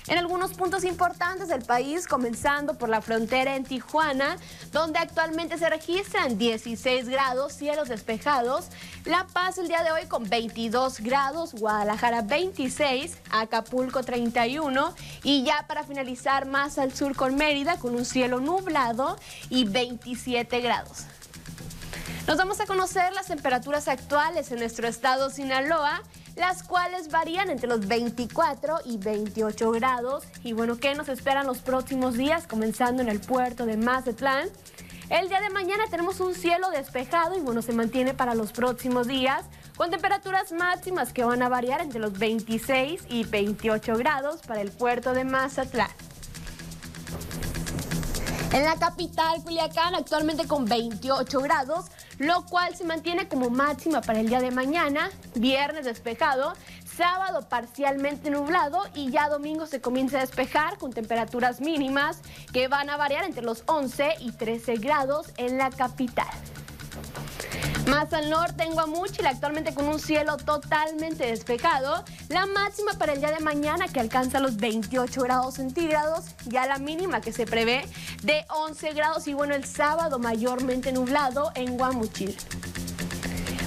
en 0.08 0.18
algunos 0.18 0.52
puntos 0.54 0.84
importantes 0.84 1.48
del 1.48 1.62
país, 1.62 2.06
comenzando 2.06 2.74
por 2.74 2.88
la 2.88 3.00
frontera 3.00 3.56
en 3.56 3.64
Tijuana, 3.64 4.36
donde 4.72 4.98
actualmente 4.98 5.58
se 5.58 5.68
registran 5.68 6.38
16 6.38 7.08
grados, 7.08 7.52
cielos 7.52 7.88
despejados, 7.88 8.66
La 9.04 9.26
Paz 9.32 9.58
el 9.58 9.68
día 9.68 9.82
de 9.82 9.92
hoy 9.92 10.06
con 10.06 10.28
22 10.28 11.00
grados, 11.00 11.54
Guadalajara 11.54 12.22
26, 12.22 13.16
Acapulco 13.30 14.02
31 14.02 14.94
y 15.24 15.44
ya 15.44 15.64
para 15.66 15.82
finalizar 15.82 16.46
más 16.46 16.78
al 16.78 16.94
sur 16.94 17.16
con 17.16 17.34
Mérida 17.34 17.78
con 17.78 17.94
un 17.94 18.04
cielo 18.04 18.40
nublado 18.40 19.16
y 19.50 19.64
27 19.64 20.60
grados. 20.60 21.04
Nos 22.26 22.38
vamos 22.38 22.60
a 22.60 22.66
conocer 22.66 23.12
las 23.12 23.26
temperaturas 23.26 23.86
actuales 23.86 24.50
en 24.50 24.58
nuestro 24.58 24.88
estado 24.88 25.30
Sinaloa 25.30 26.02
las 26.36 26.62
cuales 26.62 27.10
varían 27.10 27.50
entre 27.50 27.68
los 27.68 27.86
24 27.88 28.80
y 28.84 28.98
28 28.98 29.70
grados. 29.72 30.24
Y 30.44 30.52
bueno, 30.52 30.76
¿qué 30.76 30.94
nos 30.94 31.08
esperan 31.08 31.46
los 31.46 31.58
próximos 31.58 32.14
días? 32.14 32.46
Comenzando 32.46 33.02
en 33.02 33.08
el 33.08 33.20
puerto 33.20 33.66
de 33.66 33.76
Mazatlán. 33.76 34.48
El 35.08 35.28
día 35.28 35.40
de 35.40 35.50
mañana 35.50 35.84
tenemos 35.90 36.20
un 36.20 36.34
cielo 36.34 36.68
despejado 36.70 37.38
y 37.38 37.40
bueno, 37.40 37.62
se 37.62 37.72
mantiene 37.72 38.12
para 38.12 38.34
los 38.34 38.52
próximos 38.52 39.06
días 39.06 39.44
con 39.76 39.90
temperaturas 39.90 40.52
máximas 40.52 41.12
que 41.12 41.24
van 41.24 41.42
a 41.42 41.48
variar 41.48 41.80
entre 41.80 42.00
los 42.00 42.18
26 42.18 43.04
y 43.08 43.24
28 43.24 43.96
grados 43.96 44.40
para 44.46 44.60
el 44.60 44.70
puerto 44.72 45.12
de 45.12 45.24
Mazatlán. 45.24 45.90
En 48.52 48.64
la 48.64 48.76
capital, 48.76 49.42
Culiacán, 49.42 49.94
actualmente 49.94 50.46
con 50.46 50.64
28 50.64 51.40
grados, 51.40 51.86
lo 52.18 52.44
cual 52.46 52.74
se 52.74 52.84
mantiene 52.84 53.28
como 53.28 53.50
máxima 53.50 54.00
para 54.00 54.20
el 54.20 54.28
día 54.28 54.40
de 54.40 54.50
mañana, 54.50 55.10
viernes 55.34 55.84
despejado, 55.84 56.54
sábado 56.84 57.48
parcialmente 57.48 58.30
nublado 58.30 58.82
y 58.94 59.10
ya 59.10 59.28
domingo 59.28 59.66
se 59.66 59.80
comienza 59.80 60.18
a 60.18 60.20
despejar 60.20 60.78
con 60.78 60.92
temperaturas 60.92 61.60
mínimas 61.60 62.22
que 62.52 62.68
van 62.68 62.90
a 62.90 62.96
variar 62.96 63.24
entre 63.24 63.42
los 63.42 63.64
11 63.66 64.14
y 64.20 64.32
13 64.32 64.76
grados 64.76 65.32
en 65.36 65.58
la 65.58 65.70
capital. 65.70 66.26
Más 67.86 68.12
al 68.12 68.30
norte 68.30 68.64
en 68.64 68.72
Guamúchil, 68.72 69.26
actualmente 69.26 69.72
con 69.72 69.86
un 69.86 70.00
cielo 70.00 70.36
totalmente 70.36 71.26
despejado. 71.26 72.04
La 72.28 72.44
máxima 72.46 72.94
para 72.94 73.12
el 73.12 73.20
día 73.20 73.30
de 73.30 73.40
mañana 73.40 73.86
que 73.86 74.00
alcanza 74.00 74.40
los 74.40 74.56
28 74.56 75.22
grados 75.22 75.54
centígrados. 75.54 76.24
Ya 76.46 76.66
la 76.66 76.78
mínima 76.78 77.20
que 77.20 77.32
se 77.32 77.46
prevé 77.46 77.86
de 78.24 78.44
11 78.48 78.92
grados. 78.92 79.28
Y 79.28 79.34
bueno, 79.34 79.54
el 79.54 79.64
sábado 79.64 80.18
mayormente 80.18 80.90
nublado 80.90 81.52
en 81.54 81.76
Guamúchil. 81.78 82.36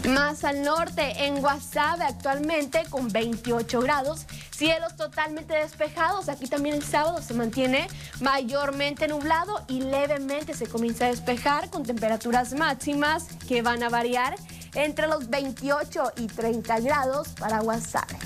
Más 0.09 0.43
al 0.43 0.63
norte, 0.63 1.25
en 1.25 1.39
Guasave 1.39 2.03
actualmente 2.03 2.83
con 2.89 3.09
28 3.09 3.79
grados, 3.81 4.25
cielos 4.59 4.97
totalmente 4.97 5.53
despejados. 5.53 6.27
Aquí 6.27 6.45
también 6.45 6.75
el 6.75 6.83
sábado 6.83 7.21
se 7.21 7.33
mantiene 7.33 7.87
mayormente 8.19 9.07
nublado 9.07 9.63
y 9.69 9.79
levemente 9.79 10.53
se 10.53 10.67
comienza 10.67 11.05
a 11.05 11.09
despejar 11.09 11.69
con 11.69 11.83
temperaturas 11.83 12.53
máximas 12.53 13.27
que 13.47 13.61
van 13.61 13.83
a 13.83 13.89
variar 13.89 14.35
entre 14.75 15.07
los 15.07 15.29
28 15.29 16.11
y 16.17 16.27
30 16.27 16.81
grados 16.81 17.29
para 17.39 17.61
Guasave. 17.61 18.17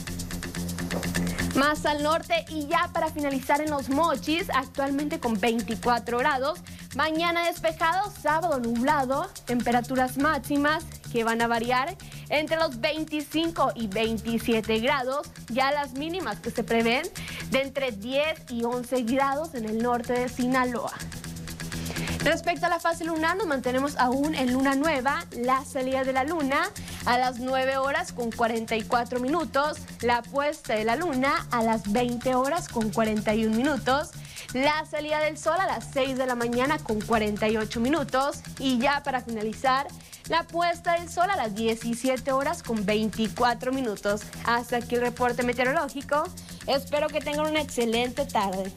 Más 1.56 1.86
al 1.86 2.02
norte 2.02 2.46
y 2.50 2.66
ya 2.66 2.89
para 2.94 3.10
finalizar 3.10 3.62
en 3.62 3.70
los 3.70 3.89
mochis, 3.89 4.50
actualmente 4.54 5.20
con 5.20 5.39
24 5.39 6.18
grados. 6.18 6.60
Mañana 6.96 7.46
despejado, 7.46 8.12
sábado 8.22 8.60
nublado, 8.60 9.30
temperaturas 9.46 10.18
máximas 10.18 10.84
que 11.12 11.24
van 11.24 11.44
a 11.44 11.48
variar 11.48 11.96
entre 12.30 12.58
los 12.58 12.82
25 12.82 13.74
y 13.76 13.86
27 13.86 14.80
grados, 14.80 15.30
ya 15.50 15.72
las 15.72 15.94
mínimas 15.94 16.39
que 16.39 16.50
se 16.50 16.63
prevén 16.63 17.04
de 17.52 17.62
entre 17.62 17.92
10 17.92 18.50
y 18.50 18.63
11 18.63 19.04
grados 19.04 19.54
en 19.54 19.66
el 19.66 19.78
norte 19.78 20.13
de 20.13 20.30
Sinaloa. 20.30 20.94
Respecto 22.19 22.65
a 22.65 22.69
la 22.69 22.79
fase 22.79 23.03
lunar, 23.03 23.36
nos 23.36 23.47
mantenemos 23.47 23.97
aún 23.97 24.34
en 24.36 24.53
luna 24.53 24.75
nueva, 24.75 25.25
la 25.32 25.65
salida 25.65 26.03
de 26.03 26.13
la 26.13 26.23
luna 26.23 26.69
a 27.06 27.17
las 27.17 27.39
9 27.39 27.77
horas 27.77 28.13
con 28.13 28.32
44 28.32 29.19
minutos, 29.19 29.77
la 30.01 30.21
puesta 30.21 30.73
de 30.73 30.86
la 30.86 30.95
luna 30.95 31.47
a 31.51 31.63
las 31.63 31.91
20 31.91 32.34
horas 32.36 32.69
con 32.69 32.91
41 32.91 33.56
minutos, 33.56 34.12
la 34.53 34.86
salida 34.86 35.19
del 35.19 35.38
sol 35.38 35.58
a 35.60 35.65
las 35.65 35.89
6 35.93 36.17
de 36.17 36.25
la 36.25 36.36
mañana 36.36 36.77
con 36.77 37.01
48 37.01 37.79
minutos 37.79 38.41
y 38.60 38.77
ya 38.79 39.03
para 39.03 39.21
finalizar, 39.21 39.88
la 40.29 40.43
puesta 40.43 40.93
del 40.93 41.10
sol 41.10 41.29
a 41.29 41.36
las 41.36 41.56
17 41.56 42.32
horas 42.32 42.63
con 42.63 42.86
24 42.86 43.73
minutos. 43.73 44.21
Hasta 44.45 44.77
aquí 44.77 44.95
el 44.95 45.01
reporte 45.01 45.43
meteorológico. 45.43 46.23
Espero 46.67 47.08
que 47.10 47.19
tengan 47.19 47.47
una 47.47 47.62
excelente 47.62 48.25
tarde. 48.25 48.71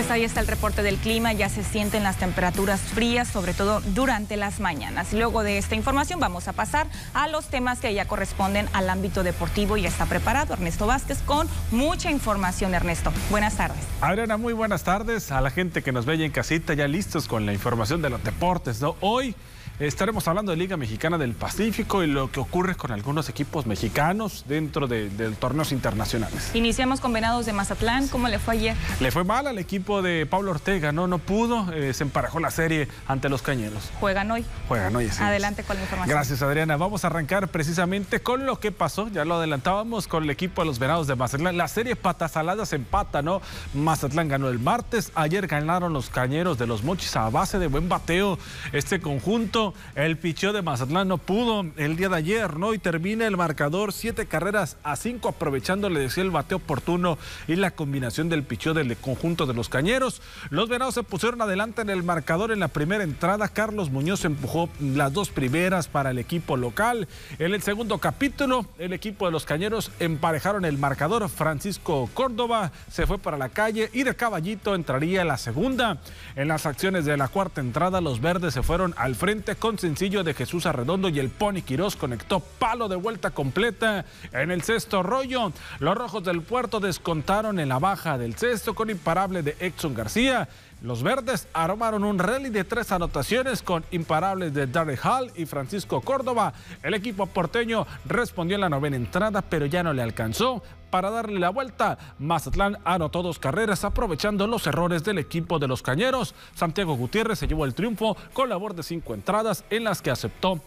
Pues 0.00 0.10
ahí 0.10 0.24
está 0.24 0.40
el 0.40 0.46
reporte 0.46 0.82
del 0.82 0.96
clima, 0.96 1.34
ya 1.34 1.50
se 1.50 1.62
sienten 1.62 2.04
las 2.04 2.16
temperaturas 2.16 2.80
frías, 2.80 3.28
sobre 3.28 3.52
todo 3.52 3.82
durante 3.88 4.38
las 4.38 4.58
mañanas. 4.58 5.12
Luego 5.12 5.42
de 5.42 5.58
esta 5.58 5.74
información 5.74 6.18
vamos 6.18 6.48
a 6.48 6.54
pasar 6.54 6.86
a 7.12 7.28
los 7.28 7.48
temas 7.48 7.80
que 7.80 7.92
ya 7.92 8.06
corresponden 8.06 8.66
al 8.72 8.88
ámbito 8.88 9.22
deportivo 9.22 9.76
y 9.76 9.84
está 9.84 10.06
preparado 10.06 10.54
Ernesto 10.54 10.86
Vázquez 10.86 11.18
con 11.26 11.46
mucha 11.70 12.10
información. 12.10 12.72
Ernesto, 12.72 13.12
buenas 13.28 13.58
tardes. 13.58 13.78
Adriana, 14.00 14.38
muy 14.38 14.54
buenas 14.54 14.84
tardes 14.84 15.30
a 15.32 15.42
la 15.42 15.50
gente 15.50 15.82
que 15.82 15.92
nos 15.92 16.06
ve 16.06 16.24
en 16.24 16.32
casita, 16.32 16.72
ya 16.72 16.88
listos 16.88 17.28
con 17.28 17.44
la 17.44 17.52
información 17.52 18.00
de 18.00 18.08
los 18.08 18.24
deportes. 18.24 18.80
¿no? 18.80 18.96
Hoy 19.00 19.36
Estaremos 19.80 20.28
hablando 20.28 20.52
de 20.52 20.58
Liga 20.58 20.76
Mexicana 20.76 21.16
del 21.16 21.32
Pacífico 21.32 22.04
y 22.04 22.06
lo 22.06 22.30
que 22.30 22.38
ocurre 22.38 22.74
con 22.74 22.92
algunos 22.92 23.30
equipos 23.30 23.64
mexicanos 23.64 24.44
dentro 24.46 24.86
de, 24.86 25.08
torneos 25.40 25.72
internacionales. 25.72 26.50
Iniciamos 26.52 27.00
con 27.00 27.14
Venados 27.14 27.46
de 27.46 27.54
Mazatlán. 27.54 28.06
¿Cómo 28.08 28.28
le 28.28 28.38
fue 28.38 28.56
ayer? 28.56 28.76
Le 29.00 29.10
fue 29.10 29.24
mal 29.24 29.46
al 29.46 29.58
equipo 29.58 30.02
de 30.02 30.26
Pablo 30.26 30.50
Ortega, 30.50 30.92
no, 30.92 31.06
no 31.06 31.16
pudo. 31.16 31.72
Eh, 31.72 31.94
se 31.94 32.04
emparejó 32.04 32.40
la 32.40 32.50
serie 32.50 32.88
ante 33.08 33.30
los 33.30 33.40
Cañeros. 33.40 33.90
Juegan 34.00 34.30
hoy. 34.30 34.44
Juegan 34.68 34.94
hoy, 34.96 35.08
sí. 35.08 35.22
Adelante 35.22 35.64
con 35.64 35.76
la 35.76 35.82
información. 35.84 36.14
Gracias, 36.14 36.42
Adriana. 36.42 36.76
Vamos 36.76 37.04
a 37.04 37.06
arrancar 37.06 37.48
precisamente 37.48 38.20
con 38.20 38.44
lo 38.44 38.60
que 38.60 38.72
pasó. 38.72 39.08
Ya 39.08 39.24
lo 39.24 39.36
adelantábamos 39.36 40.08
con 40.08 40.24
el 40.24 40.28
equipo 40.28 40.60
de 40.60 40.66
los 40.66 40.78
Venados 40.78 41.06
de 41.06 41.16
Mazatlán. 41.16 41.56
La 41.56 41.68
serie 41.68 41.96
patasaladas 41.96 42.74
empata, 42.74 43.22
¿no? 43.22 43.40
Mazatlán 43.72 44.28
ganó 44.28 44.50
el 44.50 44.58
martes. 44.58 45.10
Ayer 45.14 45.46
ganaron 45.46 45.94
los 45.94 46.10
Cañeros 46.10 46.58
de 46.58 46.66
los 46.66 46.84
Mochis 46.84 47.16
a 47.16 47.30
base 47.30 47.58
de 47.58 47.66
buen 47.66 47.88
bateo. 47.88 48.38
Este 48.74 49.00
conjunto 49.00 49.69
el 49.94 50.16
picheo 50.16 50.52
de 50.52 50.62
Mazatlán 50.62 51.08
no 51.08 51.18
pudo 51.18 51.64
el 51.76 51.96
día 51.96 52.08
de 52.08 52.16
ayer, 52.16 52.56
¿no? 52.56 52.74
Y 52.74 52.78
termina 52.78 53.26
el 53.26 53.36
marcador 53.36 53.92
siete 53.92 54.26
carreras 54.26 54.76
a 54.82 54.96
cinco, 54.96 55.28
aprovechando, 55.28 55.88
le 55.88 56.00
decía, 56.00 56.22
el 56.22 56.30
bateo 56.30 56.58
oportuno 56.58 57.18
y 57.48 57.56
la 57.56 57.70
combinación 57.72 58.28
del 58.28 58.42
picheo 58.42 58.74
del 58.74 58.96
conjunto 58.96 59.46
de 59.46 59.54
los 59.54 59.68
cañeros. 59.68 60.22
Los 60.50 60.68
venados 60.68 60.94
se 60.94 61.02
pusieron 61.02 61.42
adelante 61.42 61.82
en 61.82 61.90
el 61.90 62.02
marcador 62.02 62.52
en 62.52 62.60
la 62.60 62.68
primera 62.68 63.04
entrada. 63.04 63.48
Carlos 63.48 63.90
Muñoz 63.90 64.24
empujó 64.24 64.68
las 64.80 65.12
dos 65.12 65.30
primeras 65.30 65.88
para 65.88 66.10
el 66.10 66.18
equipo 66.18 66.56
local. 66.56 67.08
En 67.38 67.54
el 67.54 67.62
segundo 67.62 67.98
capítulo, 67.98 68.66
el 68.78 68.92
equipo 68.92 69.26
de 69.26 69.32
los 69.32 69.44
cañeros 69.44 69.90
emparejaron 70.00 70.64
el 70.64 70.78
marcador. 70.78 71.28
Francisco 71.28 72.08
Córdoba 72.14 72.72
se 72.90 73.06
fue 73.06 73.18
para 73.18 73.38
la 73.38 73.48
calle 73.48 73.90
y 73.92 74.02
de 74.02 74.14
caballito 74.14 74.74
entraría 74.74 75.24
la 75.24 75.36
segunda. 75.36 75.98
En 76.36 76.48
las 76.48 76.66
acciones 76.66 77.04
de 77.04 77.16
la 77.16 77.28
cuarta 77.28 77.60
entrada, 77.60 78.00
los 78.00 78.20
verdes 78.20 78.54
se 78.54 78.62
fueron 78.62 78.94
al 78.96 79.14
frente 79.14 79.56
con 79.60 79.78
sencillo 79.78 80.24
de 80.24 80.34
Jesús 80.34 80.64
Arredondo 80.64 81.10
y 81.10 81.18
el 81.18 81.28
Pony 81.28 81.62
Quirós 81.64 81.94
conectó 81.94 82.40
palo 82.40 82.88
de 82.88 82.96
vuelta 82.96 83.30
completa 83.30 84.06
en 84.32 84.50
el 84.50 84.62
sexto 84.62 85.02
rollo. 85.02 85.52
Los 85.78 85.96
rojos 85.96 86.24
del 86.24 86.40
puerto 86.40 86.80
descontaron 86.80 87.60
en 87.60 87.68
la 87.68 87.78
baja 87.78 88.16
del 88.16 88.36
sexto 88.36 88.74
con 88.74 88.88
imparable 88.88 89.42
de 89.42 89.56
Exxon 89.60 89.94
García 89.94 90.48
Los 90.82 91.02
verdes 91.02 91.46
armaron 91.52 92.04
un 92.04 92.18
rally 92.18 92.48
de 92.48 92.64
tres 92.64 92.90
anotaciones 92.90 93.62
con 93.62 93.84
imparables 93.90 94.54
de 94.54 94.66
Darry 94.66 94.96
Hall 95.02 95.30
y 95.34 95.44
Francisco 95.44 96.00
Córdoba. 96.00 96.54
El 96.82 96.94
equipo 96.94 97.26
porteño 97.26 97.86
respondió 98.06 98.54
en 98.54 98.62
la 98.62 98.70
novena 98.70 98.96
entrada, 98.96 99.42
pero 99.42 99.66
ya 99.66 99.82
no 99.82 99.92
le 99.92 100.00
alcanzó 100.00 100.62
para 100.90 101.10
darle 101.10 101.38
la 101.38 101.50
vuelta. 101.50 101.98
Mazatlán 102.18 102.78
anotó 102.84 103.22
dos 103.22 103.38
carreras 103.38 103.84
aprovechando 103.84 104.46
los 104.46 104.66
errores 104.66 105.04
del 105.04 105.18
equipo 105.18 105.58
de 105.58 105.68
los 105.68 105.82
Cañeros. 105.82 106.34
Santiago 106.54 106.96
Gutiérrez 106.96 107.38
se 107.38 107.46
llevó 107.46 107.66
el 107.66 107.74
triunfo 107.74 108.16
con 108.32 108.48
labor 108.48 108.74
de 108.74 108.82
cinco 108.82 109.12
entradas 109.12 109.64
en 109.68 109.84
las 109.84 110.00
que 110.00 110.10
aceptó 110.10 110.60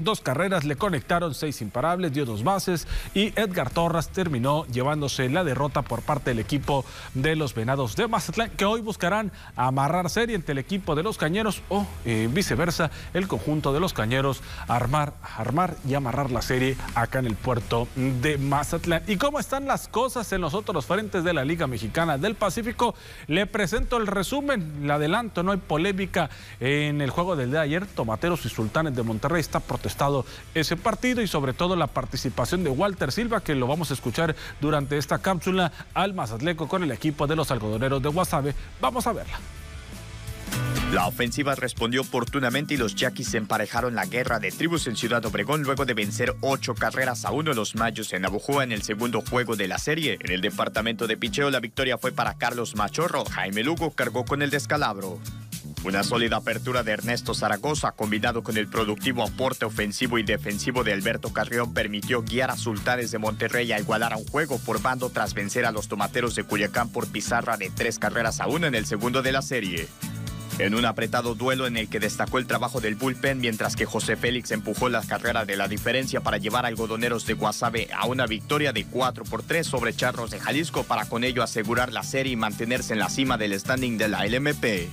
Dos 0.00 0.22
carreras 0.22 0.64
le 0.64 0.76
conectaron 0.76 1.34
seis 1.34 1.60
imparables, 1.60 2.14
dio 2.14 2.24
dos 2.24 2.42
bases 2.42 2.88
y 3.12 3.38
Edgar 3.38 3.68
Torres 3.68 4.08
terminó 4.08 4.64
llevándose 4.66 5.28
la 5.28 5.44
derrota 5.44 5.82
por 5.82 6.00
parte 6.00 6.30
del 6.30 6.38
equipo 6.38 6.86
de 7.12 7.36
los 7.36 7.54
Venados 7.54 7.96
de 7.96 8.08
Mazatlán, 8.08 8.50
que 8.52 8.64
hoy 8.64 8.80
buscarán 8.80 9.30
amarrar 9.56 10.08
serie 10.08 10.36
entre 10.36 10.52
el 10.52 10.58
equipo 10.58 10.94
de 10.94 11.02
los 11.02 11.18
Cañeros 11.18 11.60
o 11.68 11.86
eh, 12.06 12.30
viceversa, 12.32 12.90
el 13.12 13.28
conjunto 13.28 13.74
de 13.74 13.80
los 13.80 13.92
Cañeros 13.92 14.40
armar, 14.68 15.12
armar 15.36 15.76
y 15.86 15.92
amarrar 15.92 16.30
la 16.30 16.40
serie 16.40 16.78
acá 16.94 17.18
en 17.18 17.26
el 17.26 17.34
puerto 17.34 17.86
de 17.94 18.38
Mazatlán. 18.38 19.02
¿Y 19.06 19.16
cómo 19.16 19.38
están 19.38 19.66
las 19.66 19.86
cosas 19.86 20.32
en 20.32 20.40
los 20.40 20.54
otros 20.54 20.86
frentes 20.86 21.24
de 21.24 21.34
la 21.34 21.44
Liga 21.44 21.66
Mexicana 21.66 22.16
del 22.16 22.36
Pacífico? 22.36 22.94
Le 23.26 23.46
presento 23.46 23.98
el 23.98 24.06
resumen, 24.06 24.86
le 24.86 24.92
adelanto, 24.94 25.42
no 25.42 25.52
hay 25.52 25.58
polémica 25.58 26.30
en 26.58 27.02
el 27.02 27.10
juego 27.10 27.36
del 27.36 27.50
día 27.50 27.60
de 27.60 27.64
ayer. 27.66 27.86
Tomateros 27.86 28.46
y 28.46 28.48
Sultanes 28.48 28.96
de 28.96 29.02
Monterrey 29.02 29.40
está 29.40 29.60
protegido 29.60 29.89
estado 29.90 30.24
ese 30.54 30.76
partido 30.76 31.22
y 31.22 31.26
sobre 31.26 31.52
todo 31.52 31.76
la 31.76 31.86
participación 31.86 32.64
de 32.64 32.70
Walter 32.70 33.12
Silva, 33.12 33.40
que 33.40 33.54
lo 33.54 33.66
vamos 33.66 33.90
a 33.90 33.94
escuchar 33.94 34.34
durante 34.60 34.96
esta 34.96 35.18
cápsula 35.18 35.72
al 35.94 36.14
Mazatleco 36.14 36.68
con 36.68 36.82
el 36.82 36.90
equipo 36.90 37.26
de 37.26 37.36
los 37.36 37.50
algodoneros 37.50 38.02
de 38.02 38.08
Guasave. 38.08 38.54
Vamos 38.80 39.06
a 39.06 39.12
verla. 39.12 39.38
La 40.92 41.06
ofensiva 41.06 41.54
respondió 41.54 42.00
oportunamente 42.00 42.74
y 42.74 42.76
los 42.76 42.96
Yaquis 42.96 43.34
emparejaron 43.34 43.94
la 43.94 44.06
guerra 44.06 44.40
de 44.40 44.50
tribus 44.50 44.88
en 44.88 44.96
Ciudad 44.96 45.24
Obregón 45.24 45.62
luego 45.62 45.84
de 45.84 45.94
vencer 45.94 46.34
ocho 46.40 46.74
carreras 46.74 47.24
a 47.24 47.30
uno 47.30 47.52
los 47.52 47.76
Mayos 47.76 48.12
en 48.12 48.24
Abujúa 48.24 48.64
en 48.64 48.72
el 48.72 48.82
segundo 48.82 49.22
juego 49.22 49.54
de 49.54 49.68
la 49.68 49.78
serie. 49.78 50.18
En 50.20 50.32
el 50.32 50.40
departamento 50.40 51.06
de 51.06 51.16
picheo 51.16 51.48
la 51.50 51.60
victoria 51.60 51.96
fue 51.96 52.10
para 52.10 52.34
Carlos 52.34 52.74
Machorro. 52.74 53.24
Jaime 53.24 53.62
Lugo 53.62 53.92
cargó 53.92 54.24
con 54.24 54.42
el 54.42 54.50
descalabro. 54.50 55.20
Una 55.82 56.02
sólida 56.02 56.36
apertura 56.36 56.82
de 56.82 56.92
Ernesto 56.92 57.32
Zaragoza, 57.32 57.92
combinado 57.92 58.42
con 58.42 58.58
el 58.58 58.68
productivo 58.68 59.22
aporte 59.22 59.64
ofensivo 59.64 60.18
y 60.18 60.22
defensivo 60.22 60.84
de 60.84 60.92
Alberto 60.92 61.32
Carrión, 61.32 61.72
permitió 61.72 62.22
guiar 62.22 62.50
a 62.50 62.56
Sultanes 62.58 63.10
de 63.10 63.18
Monterrey 63.18 63.72
a 63.72 63.80
igualar 63.80 64.12
a 64.12 64.18
un 64.18 64.26
juego 64.26 64.58
por 64.58 64.82
bando 64.82 65.08
tras 65.08 65.32
vencer 65.32 65.64
a 65.64 65.72
los 65.72 65.88
tomateros 65.88 66.34
de 66.34 66.44
Culiacán 66.44 66.90
por 66.90 67.08
pizarra 67.08 67.56
de 67.56 67.70
tres 67.70 67.98
carreras 67.98 68.40
a 68.40 68.46
uno 68.46 68.66
en 68.66 68.74
el 68.74 68.84
segundo 68.84 69.22
de 69.22 69.32
la 69.32 69.40
serie 69.40 69.88
en 70.60 70.74
un 70.74 70.84
apretado 70.84 71.34
duelo 71.34 71.66
en 71.66 71.76
el 71.76 71.88
que 71.88 72.00
destacó 72.00 72.38
el 72.38 72.46
trabajo 72.46 72.80
del 72.80 72.94
bullpen 72.94 73.40
mientras 73.40 73.76
que 73.76 73.86
José 73.86 74.16
Félix 74.16 74.50
empujó 74.50 74.88
la 74.88 75.02
carrera 75.02 75.44
de 75.44 75.56
la 75.56 75.68
diferencia 75.68 76.20
para 76.20 76.36
llevar 76.36 76.64
a 76.64 76.68
algodoneros 76.68 77.26
de 77.26 77.34
Guasave 77.34 77.88
a 77.96 78.06
una 78.06 78.26
victoria 78.26 78.72
de 78.72 78.84
4 78.84 79.24
por 79.24 79.42
3 79.42 79.66
sobre 79.66 79.94
Charros 79.94 80.30
de 80.30 80.40
Jalisco 80.40 80.84
para 80.84 81.06
con 81.06 81.24
ello 81.24 81.42
asegurar 81.42 81.92
la 81.92 82.02
serie 82.02 82.32
y 82.32 82.36
mantenerse 82.36 82.92
en 82.92 82.98
la 82.98 83.08
cima 83.08 83.36
del 83.38 83.58
standing 83.58 83.98
de 83.98 84.08
la 84.08 84.26
LMP. 84.26 84.64
Eh, 84.64 84.88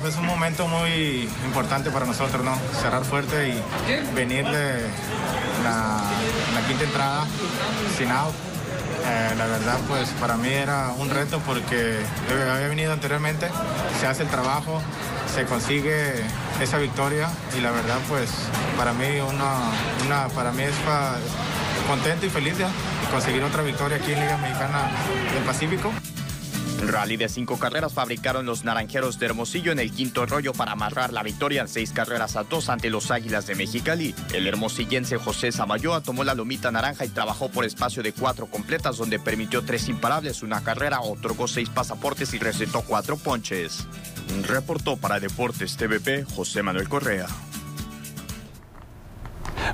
fue 0.00 0.10
un 0.18 0.26
momento 0.26 0.66
muy 0.66 1.28
importante 1.44 1.90
para 1.90 2.06
nosotros, 2.06 2.44
¿no? 2.44 2.56
Cerrar 2.80 3.04
fuerte 3.04 3.50
y 3.50 4.14
venir 4.14 4.44
de 4.44 4.80
la, 5.62 6.02
la 6.54 6.66
quinta 6.66 6.84
entrada 6.84 7.26
sin 7.96 8.10
out 8.10 8.51
eh, 9.04 9.34
la 9.36 9.46
verdad, 9.46 9.78
pues 9.88 10.08
para 10.20 10.36
mí 10.36 10.48
era 10.48 10.92
un 10.98 11.10
reto 11.10 11.40
porque 11.46 11.98
había 12.30 12.68
venido 12.68 12.92
anteriormente, 12.92 13.48
se 14.00 14.06
hace 14.06 14.22
el 14.22 14.28
trabajo, 14.28 14.80
se 15.34 15.44
consigue 15.44 16.14
esa 16.60 16.78
victoria 16.78 17.28
y 17.56 17.60
la 17.60 17.70
verdad, 17.70 17.98
pues 18.08 18.30
para 18.76 18.92
mí 18.92 19.06
una, 19.20 20.28
para 20.34 20.52
mí 20.52 20.62
es 20.62 20.74
contento 21.88 22.26
y 22.26 22.30
feliz 22.30 22.58
de 22.58 22.66
conseguir 23.10 23.42
otra 23.42 23.62
victoria 23.62 23.96
aquí 23.96 24.12
en 24.12 24.20
Liga 24.20 24.36
Mexicana 24.38 24.90
del 25.34 25.42
Pacífico. 25.44 25.92
Rally 26.88 27.16
de 27.16 27.28
cinco 27.28 27.58
carreras 27.58 27.92
fabricaron 27.92 28.46
los 28.46 28.64
Naranjeros 28.64 29.18
de 29.18 29.26
Hermosillo 29.26 29.72
en 29.72 29.78
el 29.78 29.92
quinto 29.92 30.26
rollo 30.26 30.52
para 30.52 30.72
amarrar 30.72 31.12
la 31.12 31.22
victoria 31.22 31.62
en 31.62 31.68
seis 31.68 31.92
carreras 31.92 32.36
a 32.36 32.44
dos 32.44 32.68
ante 32.68 32.90
los 32.90 33.10
Águilas 33.10 33.46
de 33.46 33.54
Mexicali. 33.54 34.14
El 34.34 34.46
hermosillense 34.46 35.16
José 35.16 35.52
Samayoa 35.52 36.02
tomó 36.02 36.24
la 36.24 36.34
lomita 36.34 36.70
naranja 36.70 37.04
y 37.04 37.08
trabajó 37.08 37.50
por 37.50 37.64
espacio 37.64 38.02
de 38.02 38.12
cuatro 38.12 38.46
completas 38.46 38.96
donde 38.96 39.18
permitió 39.18 39.62
tres 39.62 39.88
imparables, 39.88 40.42
una 40.42 40.62
carrera, 40.62 41.00
otorgó 41.00 41.48
seis 41.48 41.68
pasaportes 41.68 42.34
y 42.34 42.38
recetó 42.38 42.82
cuatro 42.82 43.16
ponches. 43.16 43.86
Reportó 44.46 44.96
para 44.96 45.20
Deportes 45.20 45.76
TVP 45.76 46.24
José 46.24 46.62
Manuel 46.62 46.88
Correa. 46.88 47.26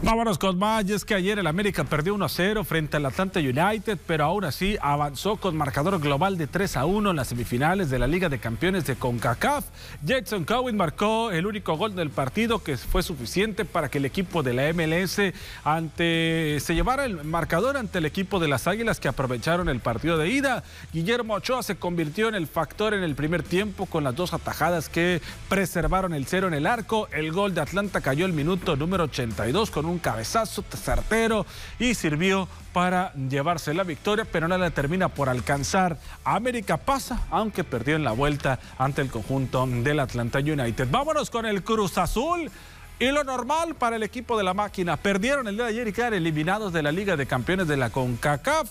Vámonos 0.03 0.38
con 0.38 0.59
más. 0.59 0.85
Y 0.88 0.92
es 0.92 1.05
que 1.05 1.14
ayer 1.14 1.38
el 1.38 1.46
América 1.46 1.85
perdió 1.85 2.16
1-0 2.16 2.64
frente 2.64 2.96
al 2.96 3.07
Atlanta 3.07 3.40
United, 3.40 3.98
pero 4.07 4.24
aún 4.24 4.44
así 4.44 4.77
avanzó 4.81 5.37
con 5.37 5.57
marcador 5.57 5.98
global 6.01 6.38
de 6.38 6.48
3-1 6.48 7.11
en 7.11 7.16
las 7.16 7.29
semifinales 7.29 7.90
de 7.90 7.98
la 7.98 8.07
Liga 8.07 8.29
de 8.29 8.38
Campeones 8.38 8.87
de 8.87 8.96
CONCACAF. 8.96 9.64
Jackson 10.03 10.44
Cowen 10.44 10.77
marcó 10.77 11.31
el 11.31 11.46
único 11.46 11.77
gol 11.77 11.94
del 11.94 12.11
partido 12.11 12.62
que 12.62 12.77
fue 12.77 13.03
suficiente 13.03 13.64
para 13.64 13.88
que 13.88 13.98
el 13.98 14.05
equipo 14.05 14.42
de 14.42 14.55
la 14.55 14.72
MLS 14.72 15.20
ante, 15.64 16.59
se 16.61 16.74
llevara 16.74 17.05
el 17.05 17.24
marcador 17.24 17.77
ante 17.77 17.98
el 17.98 18.07
equipo 18.07 18.38
de 18.38 18.48
las 18.48 18.66
Águilas 18.66 19.01
que 19.01 19.09
aprovecharon 19.09 19.68
el 19.68 19.81
partido 19.81 20.18
de 20.18 20.29
ida. 20.29 20.62
Guillermo 20.92 21.35
Ochoa 21.35 21.62
se 21.62 21.77
convirtió 21.77 22.29
en 22.29 22.35
el 22.35 22.46
factor 22.46 22.94
en 22.94 23.03
el 23.03 23.14
primer 23.14 23.42
tiempo 23.42 23.87
con 23.87 24.05
las 24.05 24.14
dos 24.14 24.33
atajadas 24.33 24.88
que 24.88 25.20
preservaron 25.48 26.14
el 26.14 26.27
cero 26.27 26.46
en 26.46 26.55
el 26.55 26.66
arco. 26.66 27.09
El 27.12 27.33
gol 27.33 27.55
de 27.55 27.61
Atlanta 27.61 28.01
cayó 28.01 28.27
el 28.27 28.33
minuto 28.33 28.77
número 28.77 29.05
82 29.05 29.70
con 29.79 29.87
un 29.87 30.01
cabezazo 30.01 30.64
certero 30.75 31.47
y 31.79 31.95
sirvió 31.95 32.49
para 32.73 33.12
llevarse 33.14 33.73
la 33.73 33.85
victoria, 33.85 34.25
pero 34.25 34.49
no 34.49 34.59
la 34.59 34.71
termina 34.71 35.09
por 35.09 35.29
alcanzar. 35.29 35.97
América 36.25 36.79
pasa, 36.79 37.21
aunque 37.31 37.62
perdió 37.62 37.95
en 37.95 38.03
la 38.03 38.11
vuelta 38.11 38.59
ante 38.77 39.03
el 39.03 39.09
conjunto 39.09 39.64
del 39.69 40.01
Atlanta 40.01 40.41
United. 40.41 40.88
Vámonos 40.91 41.31
con 41.31 41.47
el 41.47 41.62
Cruz 41.62 41.97
Azul. 41.97 42.51
Y 42.99 43.12
lo 43.12 43.23
normal 43.23 43.77
para 43.77 43.95
el 43.95 44.03
equipo 44.03 44.37
de 44.37 44.43
la 44.43 44.53
máquina. 44.53 44.97
Perdieron 44.97 45.47
el 45.47 45.55
día 45.55 45.67
de 45.67 45.71
ayer 45.71 45.87
y 45.87 45.93
quedaron 45.93 46.14
eliminados 46.14 46.73
de 46.73 46.83
la 46.83 46.91
Liga 46.91 47.17
de 47.17 47.27
Campeones 47.27 47.69
de 47.69 47.77
la 47.77 47.91
CONCACAF. 47.91 48.69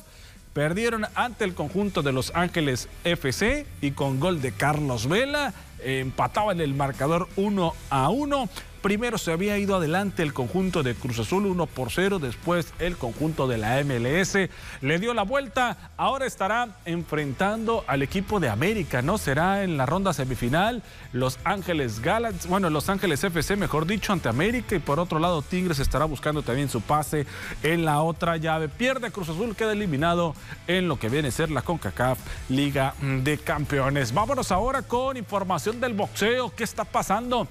Perdieron 0.51 1.05
ante 1.15 1.45
el 1.45 1.53
conjunto 1.53 2.01
de 2.01 2.11
Los 2.11 2.33
Ángeles 2.35 2.89
FC 3.05 3.65
y 3.79 3.91
con 3.91 4.19
gol 4.19 4.41
de 4.41 4.51
Carlos 4.51 5.07
Vela 5.07 5.53
empataban 5.79 6.59
el 6.59 6.73
marcador 6.73 7.27
1 7.37 7.73
a 7.89 8.09
1. 8.09 8.49
Primero 8.81 9.17
se 9.17 9.31
había 9.31 9.57
ido 9.57 9.75
adelante 9.75 10.23
el 10.23 10.33
conjunto 10.33 10.83
de 10.83 10.95
Cruz 10.95 11.19
Azul 11.19 11.45
1 11.45 11.65
por 11.65 11.91
0, 11.91 12.19
después 12.19 12.73
el 12.79 12.95
conjunto 12.95 13.47
de 13.47 13.57
la 13.57 13.83
MLS 13.83 14.49
le 14.81 14.99
dio 14.99 15.13
la 15.13 15.23
vuelta, 15.23 15.91
ahora 15.97 16.25
estará 16.25 16.77
enfrentando 16.85 17.83
al 17.87 18.01
equipo 18.01 18.39
de 18.39 18.49
América, 18.49 19.01
¿no? 19.01 19.17
Será 19.17 19.63
en 19.63 19.77
la 19.77 19.85
ronda 19.85 20.13
semifinal 20.13 20.83
Los 21.11 21.39
Ángeles 21.43 22.01
Galaxy, 22.01 22.47
bueno, 22.47 22.69
Los 22.69 22.89
Ángeles 22.89 23.23
FC, 23.23 23.55
mejor 23.55 23.87
dicho, 23.87 24.13
ante 24.13 24.29
América 24.29 24.75
y 24.75 24.79
por 24.79 24.99
otro 24.99 25.19
lado 25.19 25.41
Tigres 25.41 25.79
estará 25.79 26.05
buscando 26.05 26.43
también 26.43 26.69
su 26.69 26.81
pase 26.81 27.25
en 27.63 27.83
la 27.83 28.01
otra 28.01 28.37
llave. 28.37 28.69
Pierde 28.69 29.11
Cruz 29.11 29.29
Azul, 29.29 29.55
queda 29.55 29.73
eliminado 29.73 30.35
en 30.67 30.87
lo 30.87 30.99
que 30.99 31.09
viene 31.09 31.29
a 31.29 31.31
ser 31.31 31.51
la 31.51 31.61
CONCACAF 31.61 32.19
Liga 32.49 32.93
de 33.01 33.37
Campeones. 33.37 34.13
Vámonos 34.13 34.51
ahora 34.51 34.83
con 34.83 35.17
información 35.17 35.81
del 35.81 35.93
boxeo, 35.93 36.53
¿qué 36.55 36.63
está 36.63 36.83
pasando? 36.85 37.47